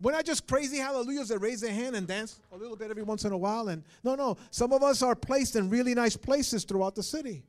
We're 0.00 0.12
not 0.12 0.26
just 0.26 0.46
crazy 0.46 0.76
hallelujahs 0.76 1.28
that 1.28 1.38
raise 1.38 1.60
their 1.62 1.72
hand 1.72 1.96
and 1.96 2.06
dance 2.06 2.38
a 2.52 2.56
little 2.56 2.76
bit 2.76 2.90
every 2.90 3.02
once 3.02 3.24
in 3.24 3.32
a 3.32 3.38
while. 3.38 3.68
And 3.68 3.82
no, 4.04 4.14
no, 4.14 4.36
some 4.50 4.72
of 4.72 4.82
us 4.82 5.02
are 5.02 5.14
placed 5.14 5.56
in 5.56 5.70
really 5.70 5.94
nice 5.94 6.16
places 6.16 6.64
throughout 6.64 6.94
the 6.94 7.02
city 7.02 7.44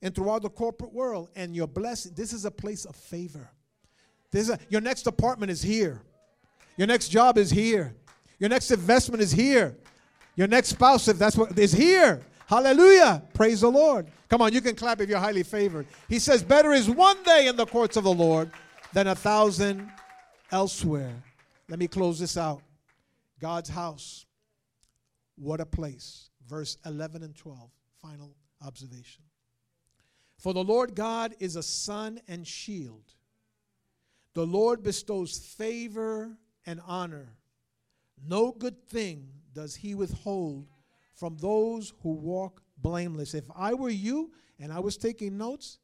and 0.00 0.14
throughout 0.14 0.42
the 0.42 0.50
corporate 0.50 0.92
world. 0.92 1.28
And 1.34 1.56
you're 1.56 1.66
blessed. 1.66 2.14
This 2.14 2.32
is 2.32 2.44
a 2.44 2.50
place 2.50 2.84
of 2.84 2.94
favor. 2.94 3.50
This 4.30 4.42
is 4.42 4.50
a, 4.50 4.58
your 4.68 4.80
next 4.80 5.08
apartment 5.08 5.50
is 5.50 5.60
here. 5.60 6.02
Your 6.76 6.86
next 6.86 7.08
job 7.08 7.36
is 7.36 7.50
here. 7.50 7.94
Your 8.38 8.50
next 8.50 8.70
investment 8.70 9.22
is 9.22 9.32
here. 9.32 9.76
Your 10.36 10.46
next 10.46 10.68
spouse, 10.68 11.08
if 11.08 11.18
that's 11.18 11.36
what 11.36 11.58
is 11.58 11.72
here. 11.72 12.20
Hallelujah. 12.46 13.22
Praise 13.34 13.62
the 13.62 13.70
Lord. 13.70 14.06
Come 14.28 14.42
on, 14.42 14.52
you 14.52 14.60
can 14.60 14.76
clap 14.76 15.00
if 15.00 15.08
you're 15.08 15.18
highly 15.18 15.42
favored. 15.42 15.86
He 16.08 16.18
says, 16.18 16.42
Better 16.42 16.72
is 16.72 16.88
one 16.88 17.20
day 17.24 17.48
in 17.48 17.56
the 17.56 17.66
courts 17.66 17.96
of 17.96 18.04
the 18.04 18.12
Lord 18.12 18.50
than 18.92 19.08
a 19.08 19.14
thousand 19.14 19.90
elsewhere. 20.52 21.14
Let 21.68 21.78
me 21.78 21.88
close 21.88 22.18
this 22.18 22.36
out. 22.36 22.62
God's 23.40 23.68
house. 23.68 24.26
What 25.36 25.60
a 25.60 25.66
place. 25.66 26.30
Verse 26.46 26.76
11 26.86 27.22
and 27.22 27.34
12. 27.34 27.70
Final 28.00 28.34
observation. 28.64 29.24
For 30.38 30.54
the 30.54 30.64
Lord 30.64 30.94
God 30.94 31.34
is 31.40 31.56
a 31.56 31.62
sun 31.62 32.20
and 32.28 32.46
shield. 32.46 33.12
The 34.34 34.46
Lord 34.46 34.82
bestows 34.82 35.38
favor 35.38 36.36
and 36.66 36.80
honor. 36.86 37.32
No 38.26 38.52
good 38.52 38.86
thing 38.88 39.28
does 39.54 39.74
he 39.74 39.94
withhold 39.94 40.66
from 41.14 41.36
those 41.38 41.94
who 42.02 42.12
walk 42.12 42.62
blameless. 42.78 43.34
If 43.34 43.44
I 43.56 43.74
were 43.74 43.90
you 43.90 44.30
and 44.60 44.72
I 44.72 44.80
was 44.80 44.96
taking 44.96 45.38
notes, 45.38 45.78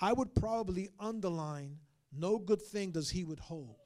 I 0.00 0.12
would 0.12 0.34
probably 0.34 0.88
underline 0.98 1.78
no 2.18 2.38
good 2.38 2.62
thing 2.62 2.90
does 2.90 3.10
he 3.10 3.24
withhold. 3.24 3.76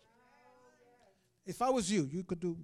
If 1.51 1.61
I 1.61 1.71
was 1.71 1.91
you, 1.91 2.09
you 2.11 2.23
could 2.23 2.41
do 2.41 2.57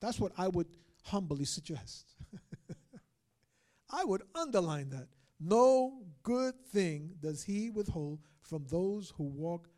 that's 0.00 0.18
what 0.20 0.32
I 0.36 0.48
would 0.48 0.66
humbly 1.04 1.44
suggest. 1.44 2.14
I 3.90 4.04
would 4.04 4.22
underline 4.34 4.90
that. 4.90 5.08
No 5.40 6.02
good 6.22 6.54
thing 6.72 7.14
does 7.20 7.42
he 7.44 7.70
withhold 7.70 8.18
from 8.42 8.66
those 8.68 9.12
who 9.16 9.24
walk 9.24 9.68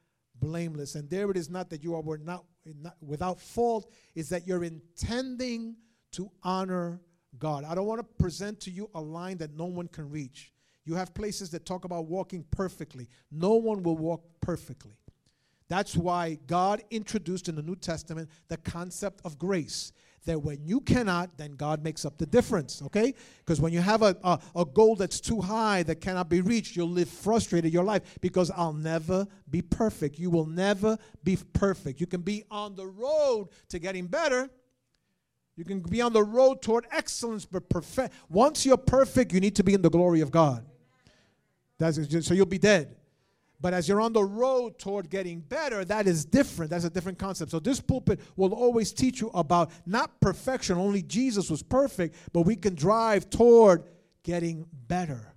blameless. 0.40 0.94
And 0.94 1.08
there 1.08 1.30
it 1.30 1.36
is 1.36 1.50
not 1.50 1.70
that 1.70 1.82
you 1.82 1.94
are 1.94 2.00
were 2.00 2.18
not, 2.18 2.44
not 2.82 2.96
without 3.00 3.40
fault, 3.40 3.92
is 4.14 4.28
that 4.30 4.46
you're 4.46 4.64
intending 4.64 5.76
to 6.12 6.30
honor 6.42 7.00
God. 7.38 7.64
I 7.64 7.74
don't 7.74 7.86
want 7.86 8.00
to 8.00 8.22
present 8.22 8.60
to 8.60 8.70
you 8.70 8.88
a 8.94 9.00
line 9.00 9.38
that 9.38 9.54
no 9.54 9.66
one 9.66 9.88
can 9.88 10.10
reach. 10.10 10.52
You 10.84 10.94
have 10.94 11.12
places 11.14 11.50
that 11.50 11.66
talk 11.66 11.84
about 11.84 12.06
walking 12.06 12.44
perfectly. 12.50 13.08
No 13.30 13.54
one 13.54 13.82
will 13.82 13.96
walk 13.96 14.24
perfectly. 14.40 14.95
That's 15.68 15.96
why 15.96 16.38
God 16.46 16.82
introduced 16.90 17.48
in 17.48 17.56
the 17.56 17.62
New 17.62 17.76
Testament 17.76 18.30
the 18.48 18.56
concept 18.58 19.20
of 19.24 19.38
grace. 19.38 19.92
That 20.24 20.42
when 20.42 20.64
you 20.64 20.80
cannot, 20.80 21.38
then 21.38 21.52
God 21.52 21.84
makes 21.84 22.04
up 22.04 22.18
the 22.18 22.26
difference, 22.26 22.82
okay? 22.82 23.14
Because 23.38 23.60
when 23.60 23.72
you 23.72 23.80
have 23.80 24.02
a, 24.02 24.16
a, 24.24 24.40
a, 24.56 24.64
goal 24.64 24.96
that's 24.96 25.20
too 25.20 25.40
high 25.40 25.84
that 25.84 26.00
cannot 26.00 26.28
be 26.28 26.40
reached, 26.40 26.74
you'll 26.74 26.90
live 26.90 27.08
frustrated 27.08 27.72
your 27.72 27.84
life 27.84 28.18
because 28.20 28.50
I'll 28.50 28.72
never 28.72 29.28
be 29.48 29.62
perfect. 29.62 30.18
You 30.18 30.30
will 30.30 30.46
never 30.46 30.98
be 31.22 31.38
perfect. 31.52 32.00
You 32.00 32.08
can 32.08 32.22
be 32.22 32.42
on 32.50 32.74
the 32.74 32.88
road 32.88 33.50
to 33.68 33.78
getting 33.78 34.08
better. 34.08 34.50
You 35.56 35.64
can 35.64 35.78
be 35.78 36.02
on 36.02 36.12
the 36.12 36.24
road 36.24 36.60
toward 36.60 36.86
excellence, 36.90 37.46
but 37.46 37.68
perfect. 37.68 38.12
Once 38.28 38.66
you're 38.66 38.76
perfect, 38.76 39.32
you 39.32 39.38
need 39.38 39.54
to 39.54 39.62
be 39.62 39.74
in 39.74 39.82
the 39.82 39.90
glory 39.90 40.22
of 40.22 40.32
God. 40.32 40.66
That's 41.78 42.26
so 42.26 42.34
you'll 42.34 42.46
be 42.46 42.58
dead. 42.58 42.95
But 43.60 43.72
as 43.74 43.88
you're 43.88 44.00
on 44.00 44.12
the 44.12 44.24
road 44.24 44.78
toward 44.78 45.08
getting 45.08 45.40
better, 45.40 45.84
that 45.84 46.06
is 46.06 46.24
different. 46.24 46.70
That's 46.70 46.84
a 46.84 46.90
different 46.90 47.18
concept. 47.18 47.50
So 47.50 47.58
this 47.58 47.80
pulpit 47.80 48.20
will 48.36 48.52
always 48.52 48.92
teach 48.92 49.20
you 49.20 49.30
about 49.34 49.70
not 49.86 50.20
perfection, 50.20 50.76
only 50.76 51.02
Jesus 51.02 51.50
was 51.50 51.62
perfect, 51.62 52.16
but 52.32 52.42
we 52.42 52.56
can 52.56 52.74
drive 52.74 53.30
toward 53.30 53.84
getting 54.22 54.66
better. 54.88 55.32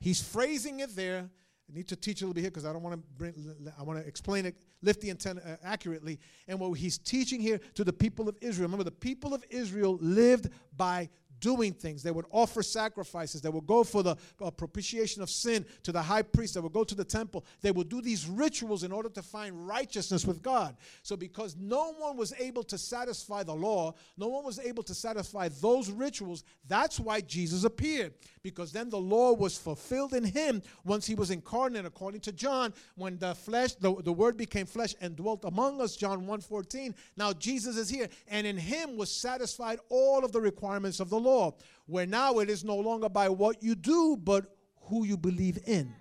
He's 0.00 0.22
phrasing 0.22 0.80
it 0.80 0.94
there. 0.94 1.30
I 1.68 1.76
need 1.76 1.88
to 1.88 1.96
teach 1.96 2.20
a 2.20 2.24
little 2.24 2.34
bit 2.34 2.42
here 2.42 2.50
because 2.50 2.66
I 2.66 2.72
don't 2.72 2.82
want 2.82 2.94
to 2.94 3.02
bring, 3.16 3.34
I 3.78 3.82
want 3.82 3.98
to 3.98 4.06
explain 4.06 4.44
it, 4.44 4.54
lift 4.82 5.00
the 5.00 5.08
intent 5.08 5.38
uh, 5.38 5.56
accurately. 5.64 6.20
And 6.46 6.60
what 6.60 6.78
he's 6.78 6.98
teaching 6.98 7.40
here 7.40 7.58
to 7.74 7.84
the 7.84 7.92
people 7.92 8.28
of 8.28 8.36
Israel. 8.42 8.68
Remember, 8.68 8.84
the 8.84 8.90
people 8.90 9.32
of 9.32 9.42
Israel 9.48 9.98
lived 10.00 10.50
by 10.76 11.08
doing 11.40 11.72
things. 11.72 12.02
They 12.02 12.10
would 12.10 12.26
offer 12.30 12.62
sacrifices. 12.62 13.40
They 13.40 13.48
would 13.48 13.66
go 13.66 13.84
for 13.84 14.02
the 14.02 14.16
uh, 14.40 14.50
propitiation 14.50 15.22
of 15.22 15.30
sin 15.30 15.64
to 15.82 15.92
the 15.92 16.02
high 16.02 16.22
priest. 16.22 16.54
They 16.54 16.60
would 16.60 16.72
go 16.72 16.84
to 16.84 16.94
the 16.94 17.04
temple. 17.04 17.44
They 17.60 17.70
would 17.70 17.88
do 17.88 18.00
these 18.00 18.28
rituals 18.28 18.82
in 18.84 18.92
order 18.92 19.08
to 19.10 19.22
find 19.22 19.66
righteousness 19.66 20.24
with 20.24 20.42
God. 20.42 20.76
So, 21.02 21.16
because 21.16 21.56
no 21.56 21.92
one 21.94 22.16
was 22.16 22.32
able 22.38 22.62
to 22.64 22.78
satisfy 22.78 23.42
the 23.42 23.54
law, 23.54 23.94
no 24.16 24.28
one 24.28 24.44
was 24.44 24.58
able 24.58 24.82
to 24.84 24.94
satisfy 24.94 25.48
those 25.60 25.90
rituals, 25.90 26.44
that's 26.68 26.98
why 26.98 27.20
Jesus 27.20 27.64
appeared. 27.64 28.14
Because 28.44 28.70
then 28.70 28.90
the 28.90 29.00
law 29.00 29.32
was 29.32 29.58
fulfilled 29.58 30.14
in 30.14 30.22
him 30.22 30.62
once 30.84 31.06
he 31.06 31.16
was 31.16 31.32
incarnate, 31.32 31.84
according 31.84 32.20
to 32.20 32.32
John, 32.32 32.72
when 32.94 33.18
the 33.18 33.34
flesh, 33.34 33.74
the, 33.74 33.92
the 34.02 34.12
word 34.12 34.36
became 34.36 34.66
flesh 34.66 34.94
and 35.00 35.16
dwelt 35.16 35.44
among 35.44 35.80
us, 35.80 35.96
John 35.96 36.26
1:14. 36.26 36.94
Now 37.16 37.32
Jesus 37.32 37.76
is 37.76 37.88
here, 37.88 38.08
and 38.28 38.46
in 38.46 38.56
him 38.56 38.96
was 38.96 39.10
satisfied 39.10 39.80
all 39.88 40.24
of 40.24 40.30
the 40.30 40.40
requirements 40.40 41.00
of 41.00 41.10
the 41.10 41.18
law 41.18 41.34
law, 41.34 41.54
where 41.86 42.06
now 42.06 42.38
it 42.38 42.48
is 42.48 42.64
no 42.64 42.76
longer 42.76 43.08
by 43.08 43.28
what 43.28 43.62
you 43.62 43.74
do, 43.74 44.16
but 44.16 44.46
who 44.88 45.04
you 45.04 45.16
believe 45.16 45.58
in. 45.66 45.94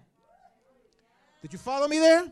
Did 1.42 1.54
you 1.54 1.60
follow 1.60 1.88
me 1.88 2.00
there? 2.00 2.32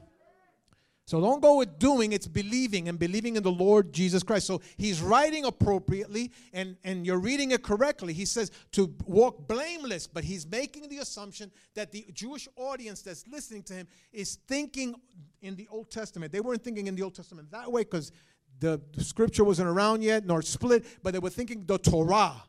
So 1.11 1.19
don't 1.19 1.41
go 1.41 1.57
with 1.57 1.77
doing, 1.77 2.13
it's 2.13 2.25
believing 2.25 2.87
and 2.87 2.97
believing 2.97 3.35
in 3.35 3.43
the 3.43 3.51
Lord 3.51 3.91
Jesus 3.91 4.23
Christ. 4.23 4.47
So 4.47 4.61
he's 4.77 5.01
writing 5.01 5.43
appropriately 5.43 6.31
and, 6.53 6.77
and 6.85 7.05
you're 7.05 7.19
reading 7.19 7.51
it 7.51 7.63
correctly. 7.63 8.13
He 8.13 8.23
says 8.23 8.49
to 8.71 8.95
walk 9.05 9.45
blameless, 9.45 10.07
but 10.07 10.23
he's 10.23 10.47
making 10.47 10.87
the 10.87 10.99
assumption 10.99 11.51
that 11.75 11.91
the 11.91 12.05
Jewish 12.13 12.47
audience 12.55 13.01
that's 13.01 13.27
listening 13.27 13.63
to 13.63 13.73
him 13.73 13.89
is 14.13 14.37
thinking 14.47 14.95
in 15.41 15.57
the 15.57 15.67
Old 15.69 15.91
Testament. 15.91 16.31
They 16.31 16.39
weren't 16.39 16.63
thinking 16.63 16.87
in 16.87 16.95
the 16.95 17.01
Old 17.01 17.15
Testament 17.15 17.51
that 17.51 17.69
way 17.69 17.81
because 17.81 18.13
the 18.61 18.79
scripture 18.99 19.43
wasn't 19.43 19.67
around 19.67 20.03
yet 20.03 20.25
nor 20.25 20.41
split, 20.41 20.85
but 21.03 21.11
they 21.11 21.19
were 21.19 21.29
thinking 21.29 21.65
the 21.65 21.77
Torah. 21.77 22.41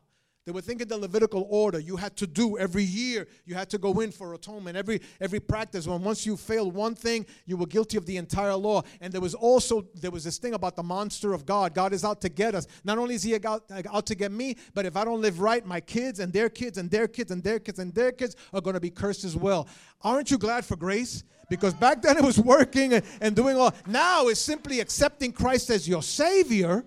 They 0.45 0.51
were 0.51 0.61
thinking 0.61 0.87
the 0.87 0.97
Levitical 0.97 1.47
order. 1.49 1.79
You 1.79 1.95
had 1.95 2.17
to 2.17 2.27
do 2.27 2.57
every 2.57 2.83
year. 2.83 3.27
You 3.45 3.55
had 3.55 3.69
to 3.69 3.77
go 3.77 4.01
in 4.01 4.11
for 4.11 4.33
atonement. 4.33 4.75
Every 4.75 4.99
every 5.21 5.39
practice. 5.39 5.87
When 5.87 6.03
once 6.03 6.25
you 6.25 6.35
failed 6.35 6.73
one 6.73 6.95
thing, 6.95 7.25
you 7.45 7.55
were 7.55 7.65
guilty 7.65 7.95
of 7.95 8.05
the 8.05 8.17
entire 8.17 8.55
law. 8.55 8.81
And 8.99 9.13
there 9.13 9.21
was 9.21 9.35
also 9.35 9.87
there 9.95 10.11
was 10.11 10.25
this 10.25 10.37
thing 10.37 10.53
about 10.53 10.75
the 10.75 10.83
monster 10.83 11.31
of 11.31 11.45
God. 11.45 11.73
God 11.73 11.93
is 11.93 12.03
out 12.03 12.19
to 12.21 12.29
get 12.29 12.55
us. 12.55 12.67
Not 12.83 12.97
only 12.97 13.15
is 13.15 13.23
He 13.23 13.33
out, 13.45 13.63
out 13.89 14.05
to 14.07 14.15
get 14.15 14.33
me, 14.33 14.57
but 14.73 14.85
if 14.85 14.97
I 14.97 15.05
don't 15.05 15.21
live 15.21 15.39
right, 15.39 15.65
my 15.65 15.79
kids 15.79 16.19
and 16.19 16.33
their 16.33 16.49
kids 16.49 16.77
and 16.77 16.91
their 16.91 17.07
kids 17.07 17.31
and 17.31 17.41
their 17.41 17.59
kids 17.59 17.79
and 17.79 17.93
their 17.93 18.11
kids 18.11 18.35
are 18.53 18.59
going 18.59 18.73
to 18.73 18.81
be 18.81 18.91
cursed 18.91 19.23
as 19.23 19.37
well. 19.37 19.69
Aren't 20.01 20.29
you 20.29 20.37
glad 20.37 20.65
for 20.65 20.75
grace? 20.75 21.23
Because 21.49 21.73
back 21.73 22.01
then 22.01 22.17
it 22.17 22.23
was 22.23 22.37
working 22.37 22.93
and, 22.93 23.05
and 23.21 23.33
doing 23.33 23.55
all. 23.55 23.73
Now 23.87 24.27
it's 24.27 24.41
simply 24.41 24.81
accepting 24.81 25.31
Christ 25.31 25.69
as 25.69 25.87
your 25.87 26.03
Savior. 26.03 26.83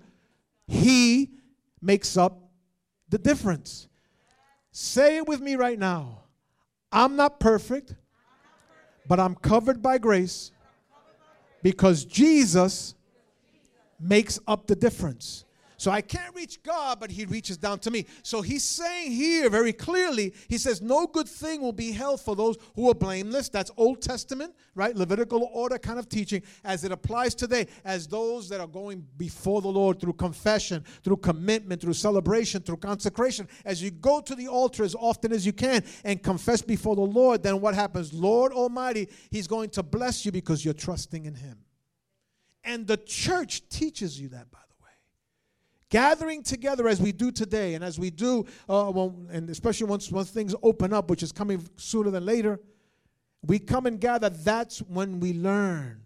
He 0.66 1.30
makes 1.80 2.18
up 2.18 2.45
the 3.16 3.22
difference. 3.22 3.88
Say 4.72 5.16
it 5.16 5.26
with 5.26 5.40
me 5.40 5.56
right 5.56 5.78
now. 5.78 6.24
I'm 6.92 7.16
not 7.16 7.40
perfect, 7.40 7.94
but 9.08 9.18
I'm 9.18 9.34
covered 9.34 9.80
by 9.80 9.96
grace 9.96 10.52
because 11.62 12.04
Jesus 12.04 12.94
makes 13.98 14.38
up 14.46 14.66
the 14.66 14.76
difference. 14.76 15.45
So 15.78 15.90
I 15.90 16.00
can't 16.00 16.34
reach 16.34 16.62
God, 16.62 17.00
but 17.00 17.10
He 17.10 17.24
reaches 17.26 17.56
down 17.56 17.78
to 17.80 17.90
me. 17.90 18.06
So 18.22 18.40
He's 18.40 18.64
saying 18.64 19.12
here 19.12 19.50
very 19.50 19.72
clearly, 19.72 20.34
He 20.48 20.58
says, 20.58 20.80
No 20.80 21.06
good 21.06 21.28
thing 21.28 21.60
will 21.60 21.72
be 21.72 21.92
held 21.92 22.20
for 22.20 22.34
those 22.34 22.56
who 22.74 22.90
are 22.90 22.94
blameless. 22.94 23.48
That's 23.48 23.70
Old 23.76 24.00
Testament, 24.00 24.54
right? 24.74 24.96
Levitical 24.96 25.50
order 25.52 25.78
kind 25.78 25.98
of 25.98 26.08
teaching 26.08 26.42
as 26.64 26.84
it 26.84 26.92
applies 26.92 27.34
today, 27.34 27.66
as 27.84 28.06
those 28.06 28.48
that 28.48 28.60
are 28.60 28.66
going 28.66 29.06
before 29.16 29.60
the 29.60 29.68
Lord 29.68 30.00
through 30.00 30.14
confession, 30.14 30.84
through 31.04 31.18
commitment, 31.18 31.80
through 31.80 31.94
celebration, 31.94 32.62
through 32.62 32.78
consecration. 32.78 33.48
As 33.64 33.82
you 33.82 33.90
go 33.90 34.20
to 34.20 34.34
the 34.34 34.48
altar 34.48 34.84
as 34.84 34.94
often 34.94 35.32
as 35.32 35.44
you 35.44 35.52
can 35.52 35.84
and 36.04 36.22
confess 36.22 36.62
before 36.62 36.96
the 36.96 37.02
Lord, 37.02 37.42
then 37.42 37.60
what 37.60 37.74
happens? 37.74 38.12
Lord 38.12 38.52
Almighty, 38.52 39.08
He's 39.30 39.46
going 39.46 39.70
to 39.70 39.82
bless 39.82 40.24
you 40.24 40.32
because 40.32 40.64
you're 40.64 40.74
trusting 40.74 41.26
in 41.26 41.34
Him. 41.34 41.58
And 42.64 42.86
the 42.86 42.96
church 42.96 43.68
teaches 43.68 44.20
you 44.20 44.28
that, 44.30 44.50
by 44.50 44.58
gathering 45.90 46.42
together 46.42 46.88
as 46.88 47.00
we 47.00 47.12
do 47.12 47.30
today 47.30 47.74
and 47.74 47.84
as 47.84 47.98
we 47.98 48.10
do 48.10 48.44
uh, 48.68 48.90
well, 48.94 49.14
and 49.30 49.48
especially 49.50 49.86
once, 49.86 50.10
once 50.10 50.30
things 50.30 50.54
open 50.62 50.92
up 50.92 51.10
which 51.10 51.22
is 51.22 51.32
coming 51.32 51.64
sooner 51.76 52.10
than 52.10 52.24
later 52.24 52.60
we 53.42 53.58
come 53.58 53.86
and 53.86 54.00
gather. 54.00 54.28
That's 54.28 54.80
when 54.80 55.20
we 55.20 55.32
learn 55.32 56.02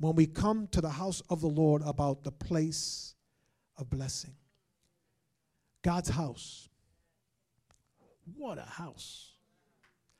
when 0.00 0.16
we 0.16 0.26
come 0.26 0.66
to 0.72 0.80
the 0.80 0.90
house 0.90 1.22
of 1.30 1.40
the 1.40 1.48
lord 1.48 1.82
about 1.86 2.24
the 2.24 2.32
place 2.32 3.14
of 3.76 3.88
blessing. 3.88 4.34
God's 5.82 6.08
house. 6.08 6.68
What 8.36 8.58
a 8.58 8.62
house. 8.62 9.32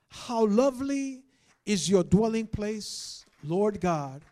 How 0.09 0.47
lovely 0.47 1.25
is 1.65 1.89
your 1.89 2.05
dwelling 2.05 2.47
place 2.47 3.25
lord 3.45 3.81
god 3.81 4.23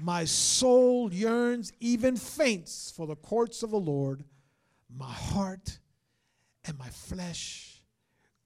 my 0.00 0.24
soul 0.24 1.12
yearns, 1.12 1.72
even 1.80 2.16
faints, 2.16 2.92
for 2.94 3.06
the 3.06 3.16
courts 3.16 3.62
of 3.62 3.70
the 3.70 3.80
Lord. 3.80 4.24
My 4.94 5.12
heart 5.12 5.78
and 6.64 6.78
my 6.78 6.88
flesh 6.88 7.82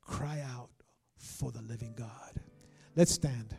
cry 0.00 0.40
out 0.40 0.70
for 1.16 1.52
the 1.52 1.62
living 1.62 1.94
God. 1.96 2.40
Let's 2.96 3.12
stand. 3.12 3.56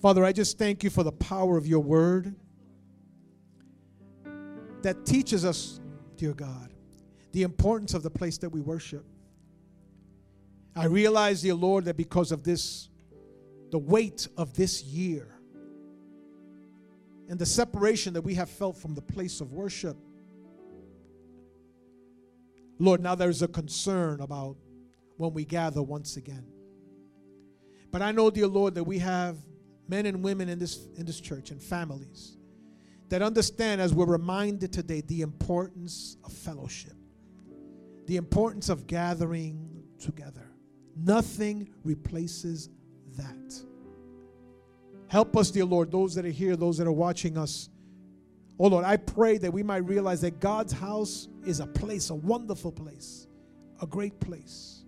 Father, 0.00 0.24
I 0.24 0.32
just 0.32 0.58
thank 0.58 0.84
you 0.84 0.90
for 0.90 1.02
the 1.02 1.12
power 1.12 1.56
of 1.56 1.66
your 1.66 1.80
word 1.80 2.34
that 4.82 5.04
teaches 5.04 5.44
us, 5.44 5.80
dear 6.16 6.34
God, 6.34 6.72
the 7.32 7.42
importance 7.42 7.94
of 7.94 8.02
the 8.04 8.10
place 8.10 8.38
that 8.38 8.50
we 8.50 8.60
worship. 8.60 9.04
I 10.76 10.84
realize, 10.84 11.42
dear 11.42 11.54
Lord, 11.54 11.86
that 11.86 11.96
because 11.96 12.30
of 12.30 12.44
this 12.44 12.88
the 13.70 13.78
weight 13.78 14.28
of 14.36 14.54
this 14.54 14.82
year 14.82 15.38
and 17.28 17.38
the 17.38 17.46
separation 17.46 18.14
that 18.14 18.22
we 18.22 18.34
have 18.34 18.48
felt 18.48 18.76
from 18.76 18.94
the 18.94 19.02
place 19.02 19.40
of 19.40 19.52
worship. 19.52 19.96
Lord, 22.78 23.02
now 23.02 23.14
there's 23.14 23.42
a 23.42 23.48
concern 23.48 24.20
about 24.20 24.56
when 25.16 25.34
we 25.34 25.44
gather 25.44 25.82
once 25.82 26.16
again. 26.16 26.46
But 27.90 28.02
I 28.02 28.12
know, 28.12 28.30
dear 28.30 28.46
Lord, 28.46 28.74
that 28.76 28.84
we 28.84 28.98
have 28.98 29.36
men 29.88 30.06
and 30.06 30.22
women 30.22 30.48
in 30.48 30.58
this, 30.58 30.86
in 30.96 31.06
this 31.06 31.20
church 31.20 31.50
and 31.50 31.62
families 31.62 32.36
that 33.08 33.22
understand, 33.22 33.80
as 33.80 33.94
we're 33.94 34.06
reminded 34.06 34.72
today, 34.72 35.00
the 35.00 35.22
importance 35.22 36.16
of 36.24 36.32
fellowship, 36.32 36.92
the 38.06 38.16
importance 38.16 38.68
of 38.68 38.86
gathering 38.86 39.82
together. 39.98 40.50
Nothing 40.96 41.70
replaces 41.84 42.68
that. 43.16 43.67
Help 45.08 45.36
us, 45.36 45.50
dear 45.50 45.64
Lord, 45.64 45.90
those 45.90 46.14
that 46.14 46.26
are 46.26 46.30
here, 46.30 46.54
those 46.54 46.78
that 46.78 46.86
are 46.86 46.92
watching 46.92 47.38
us. 47.38 47.70
Oh 48.58 48.68
Lord, 48.68 48.84
I 48.84 48.96
pray 48.96 49.38
that 49.38 49.52
we 49.52 49.62
might 49.62 49.84
realize 49.86 50.20
that 50.20 50.40
God's 50.40 50.72
house 50.72 51.28
is 51.46 51.60
a 51.60 51.66
place, 51.66 52.10
a 52.10 52.14
wonderful 52.14 52.72
place, 52.72 53.26
a 53.80 53.86
great 53.86 54.20
place. 54.20 54.84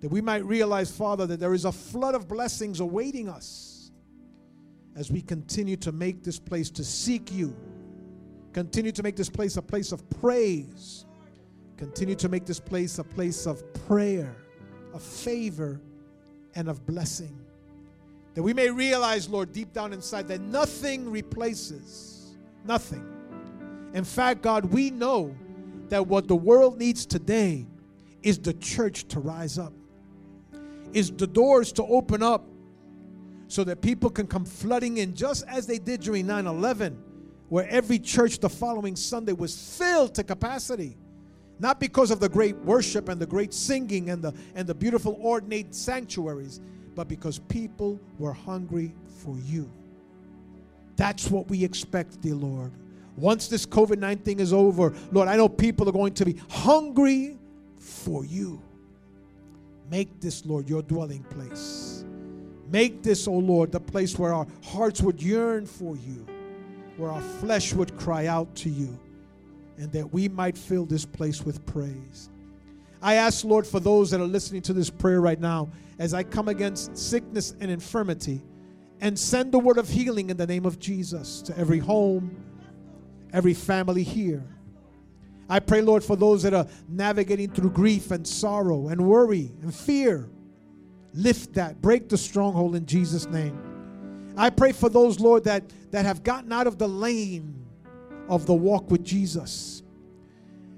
That 0.00 0.10
we 0.10 0.20
might 0.20 0.44
realize, 0.44 0.90
Father, 0.90 1.26
that 1.26 1.40
there 1.40 1.54
is 1.54 1.64
a 1.64 1.72
flood 1.72 2.14
of 2.14 2.28
blessings 2.28 2.80
awaiting 2.80 3.28
us 3.28 3.90
as 4.94 5.10
we 5.10 5.20
continue 5.20 5.76
to 5.76 5.92
make 5.92 6.22
this 6.22 6.38
place 6.38 6.70
to 6.70 6.84
seek 6.84 7.32
you. 7.32 7.54
Continue 8.52 8.92
to 8.92 9.02
make 9.02 9.16
this 9.16 9.28
place 9.28 9.58
a 9.58 9.62
place 9.62 9.92
of 9.92 10.08
praise. 10.08 11.04
Continue 11.76 12.14
to 12.14 12.28
make 12.28 12.46
this 12.46 12.60
place 12.60 12.98
a 12.98 13.04
place 13.04 13.46
of 13.46 13.62
prayer, 13.86 14.34
of 14.94 15.02
favor, 15.02 15.80
and 16.54 16.68
of 16.68 16.86
blessing. 16.86 17.45
That 18.36 18.42
we 18.42 18.52
may 18.52 18.68
realize, 18.68 19.30
Lord, 19.30 19.50
deep 19.50 19.72
down 19.72 19.94
inside, 19.94 20.28
that 20.28 20.42
nothing 20.42 21.10
replaces, 21.10 22.36
nothing. 22.66 23.02
In 23.94 24.04
fact, 24.04 24.42
God, 24.42 24.66
we 24.66 24.90
know 24.90 25.34
that 25.88 26.06
what 26.06 26.28
the 26.28 26.36
world 26.36 26.78
needs 26.78 27.06
today 27.06 27.66
is 28.22 28.38
the 28.38 28.52
church 28.52 29.08
to 29.08 29.20
rise 29.20 29.58
up, 29.58 29.72
is 30.92 31.10
the 31.10 31.26
doors 31.26 31.72
to 31.72 31.84
open 31.84 32.22
up 32.22 32.44
so 33.48 33.64
that 33.64 33.80
people 33.80 34.10
can 34.10 34.26
come 34.26 34.44
flooding 34.44 34.98
in, 34.98 35.14
just 35.14 35.42
as 35.48 35.66
they 35.66 35.78
did 35.78 36.02
during 36.02 36.26
9 36.26 36.46
11, 36.46 37.02
where 37.48 37.66
every 37.70 37.98
church 37.98 38.38
the 38.38 38.50
following 38.50 38.96
Sunday 38.96 39.32
was 39.32 39.78
filled 39.78 40.14
to 40.14 40.22
capacity. 40.22 40.98
Not 41.58 41.80
because 41.80 42.10
of 42.10 42.20
the 42.20 42.28
great 42.28 42.56
worship 42.56 43.08
and 43.08 43.18
the 43.18 43.26
great 43.26 43.54
singing 43.54 44.10
and 44.10 44.20
the, 44.20 44.34
and 44.54 44.68
the 44.68 44.74
beautiful 44.74 45.18
ornate 45.22 45.74
sanctuaries, 45.74 46.60
but 46.96 47.06
because 47.06 47.38
people 47.38 48.00
were 48.18 48.32
hungry 48.32 48.92
for 49.06 49.36
you. 49.44 49.70
That's 50.96 51.30
what 51.30 51.48
we 51.48 51.62
expect, 51.62 52.20
dear 52.22 52.34
Lord. 52.34 52.72
Once 53.16 53.48
this 53.48 53.64
COVID 53.64 53.98
19 53.98 54.24
thing 54.24 54.40
is 54.40 54.52
over, 54.52 54.92
Lord, 55.12 55.28
I 55.28 55.36
know 55.36 55.48
people 55.48 55.88
are 55.88 55.92
going 55.92 56.14
to 56.14 56.24
be 56.24 56.40
hungry 56.50 57.38
for 57.78 58.24
you. 58.24 58.60
Make 59.90 60.20
this, 60.20 60.44
Lord, 60.44 60.68
your 60.68 60.82
dwelling 60.82 61.22
place. 61.24 62.04
Make 62.70 63.02
this, 63.02 63.28
O 63.28 63.32
oh 63.32 63.38
Lord, 63.38 63.70
the 63.70 63.80
place 63.80 64.18
where 64.18 64.32
our 64.34 64.46
hearts 64.64 65.00
would 65.02 65.22
yearn 65.22 65.66
for 65.66 65.96
you, 65.96 66.26
where 66.96 67.12
our 67.12 67.20
flesh 67.20 67.72
would 67.74 67.96
cry 67.96 68.26
out 68.26 68.52
to 68.56 68.70
you, 68.70 68.98
and 69.78 69.92
that 69.92 70.12
we 70.12 70.28
might 70.28 70.58
fill 70.58 70.84
this 70.84 71.04
place 71.04 71.44
with 71.44 71.64
praise. 71.66 72.30
I 73.06 73.14
ask, 73.14 73.44
Lord, 73.44 73.68
for 73.68 73.78
those 73.78 74.10
that 74.10 74.20
are 74.20 74.26
listening 74.26 74.62
to 74.62 74.72
this 74.72 74.90
prayer 74.90 75.20
right 75.20 75.38
now, 75.38 75.68
as 76.00 76.12
I 76.12 76.24
come 76.24 76.48
against 76.48 76.98
sickness 76.98 77.54
and 77.60 77.70
infirmity, 77.70 78.42
and 79.00 79.16
send 79.16 79.52
the 79.52 79.60
word 79.60 79.78
of 79.78 79.88
healing 79.88 80.28
in 80.28 80.36
the 80.36 80.46
name 80.46 80.66
of 80.66 80.80
Jesus 80.80 81.40
to 81.42 81.56
every 81.56 81.78
home, 81.78 82.34
every 83.32 83.54
family 83.54 84.02
here. 84.02 84.42
I 85.48 85.60
pray, 85.60 85.82
Lord, 85.82 86.02
for 86.02 86.16
those 86.16 86.42
that 86.42 86.52
are 86.52 86.66
navigating 86.88 87.48
through 87.48 87.70
grief 87.70 88.10
and 88.10 88.26
sorrow 88.26 88.88
and 88.88 89.00
worry 89.00 89.52
and 89.62 89.72
fear. 89.72 90.28
Lift 91.14 91.54
that, 91.54 91.80
break 91.80 92.08
the 92.08 92.18
stronghold 92.18 92.74
in 92.74 92.86
Jesus' 92.86 93.28
name. 93.28 94.34
I 94.36 94.50
pray 94.50 94.72
for 94.72 94.88
those, 94.88 95.20
Lord, 95.20 95.44
that, 95.44 95.62
that 95.92 96.04
have 96.04 96.24
gotten 96.24 96.50
out 96.50 96.66
of 96.66 96.76
the 96.76 96.88
lane 96.88 97.66
of 98.28 98.46
the 98.46 98.54
walk 98.54 98.90
with 98.90 99.04
Jesus. 99.04 99.84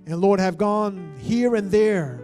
And 0.09 0.21
Lord, 0.21 0.41
have 0.41 0.57
gone 0.59 1.15
here 1.21 1.55
and 1.55 1.71
there, 1.71 2.21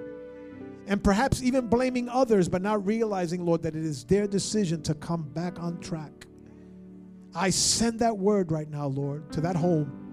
and 0.86 1.04
perhaps 1.04 1.42
even 1.42 1.68
blaming 1.68 2.08
others, 2.08 2.48
but 2.48 2.62
not 2.62 2.84
realizing, 2.84 3.44
Lord, 3.44 3.62
that 3.62 3.76
it 3.76 3.84
is 3.84 4.04
their 4.04 4.26
decision 4.26 4.82
to 4.82 4.94
come 4.94 5.22
back 5.22 5.60
on 5.60 5.78
track. 5.80 6.26
I 7.34 7.50
send 7.50 8.00
that 8.00 8.16
word 8.16 8.50
right 8.50 8.70
now, 8.70 8.86
Lord, 8.86 9.30
to 9.32 9.40
that 9.42 9.54
home 9.54 10.04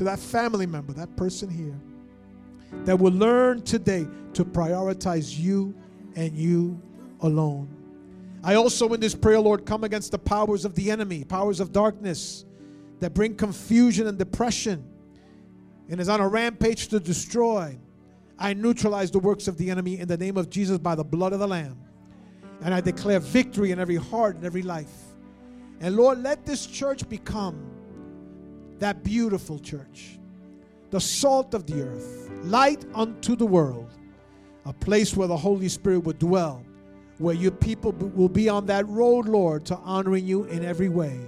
to 0.00 0.04
that 0.04 0.18
family 0.18 0.64
member, 0.64 0.94
that 0.94 1.14
person 1.14 1.50
here, 1.50 1.78
that 2.86 2.98
will 2.98 3.12
learn 3.12 3.60
today 3.60 4.06
to 4.32 4.46
prioritize 4.46 5.38
you 5.38 5.74
and 6.16 6.34
you 6.34 6.80
alone. 7.20 7.68
I 8.42 8.54
also, 8.54 8.90
in 8.94 9.00
this 9.00 9.14
prayer, 9.14 9.38
Lord, 9.38 9.66
come 9.66 9.84
against 9.84 10.12
the 10.12 10.18
powers 10.18 10.64
of 10.64 10.74
the 10.74 10.90
enemy, 10.90 11.24
powers 11.24 11.60
of 11.60 11.70
darkness 11.70 12.46
that 13.00 13.12
bring 13.12 13.34
confusion 13.34 14.06
and 14.06 14.16
depression 14.16 14.89
and 15.90 16.00
is 16.00 16.08
on 16.08 16.20
a 16.20 16.28
rampage 16.28 16.88
to 16.88 17.00
destroy. 17.00 17.76
I 18.38 18.54
neutralize 18.54 19.10
the 19.10 19.18
works 19.18 19.48
of 19.48 19.58
the 19.58 19.70
enemy 19.70 19.98
in 19.98 20.08
the 20.08 20.16
name 20.16 20.36
of 20.36 20.48
Jesus 20.48 20.78
by 20.78 20.94
the 20.94 21.04
blood 21.04 21.32
of 21.32 21.40
the 21.40 21.48
Lamb. 21.48 21.78
And 22.62 22.72
I 22.72 22.80
declare 22.80 23.18
victory 23.18 23.72
in 23.72 23.80
every 23.80 23.96
heart 23.96 24.36
and 24.36 24.44
every 24.44 24.62
life. 24.62 24.92
And 25.80 25.96
Lord, 25.96 26.22
let 26.22 26.46
this 26.46 26.66
church 26.66 27.08
become 27.08 27.70
that 28.78 29.02
beautiful 29.02 29.58
church, 29.58 30.18
the 30.90 31.00
salt 31.00 31.54
of 31.54 31.66
the 31.66 31.82
earth, 31.82 32.30
light 32.44 32.84
unto 32.94 33.34
the 33.34 33.46
world, 33.46 33.90
a 34.64 34.72
place 34.72 35.16
where 35.16 35.28
the 35.28 35.36
Holy 35.36 35.68
Spirit 35.68 36.00
would 36.00 36.18
dwell, 36.18 36.64
where 37.18 37.34
your 37.34 37.50
people 37.50 37.92
will 37.92 38.28
be 38.28 38.48
on 38.48 38.64
that 38.66 38.86
road, 38.88 39.26
Lord, 39.26 39.66
to 39.66 39.76
honoring 39.78 40.26
you 40.26 40.44
in 40.44 40.64
every 40.64 40.88
way. 40.88 41.18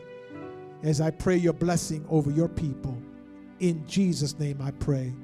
As 0.82 1.00
I 1.00 1.10
pray 1.10 1.36
your 1.36 1.52
blessing 1.52 2.04
over 2.08 2.30
your 2.30 2.48
people. 2.48 3.01
In 3.62 3.86
Jesus' 3.86 4.36
name 4.40 4.60
I 4.60 4.72
pray. 4.72 5.14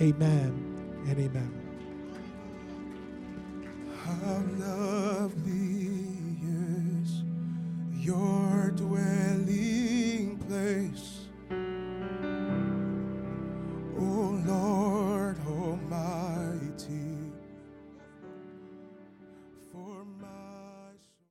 Amen 0.00 1.04
and 1.06 1.18
amen. 1.18 1.52
How 4.02 4.42
lovely 4.56 5.90
is 7.04 7.22
your 8.02 8.72
dwelling 8.74 10.38
place, 10.48 11.26
O 13.98 14.40
Lord 14.46 15.36
Almighty. 15.46 17.09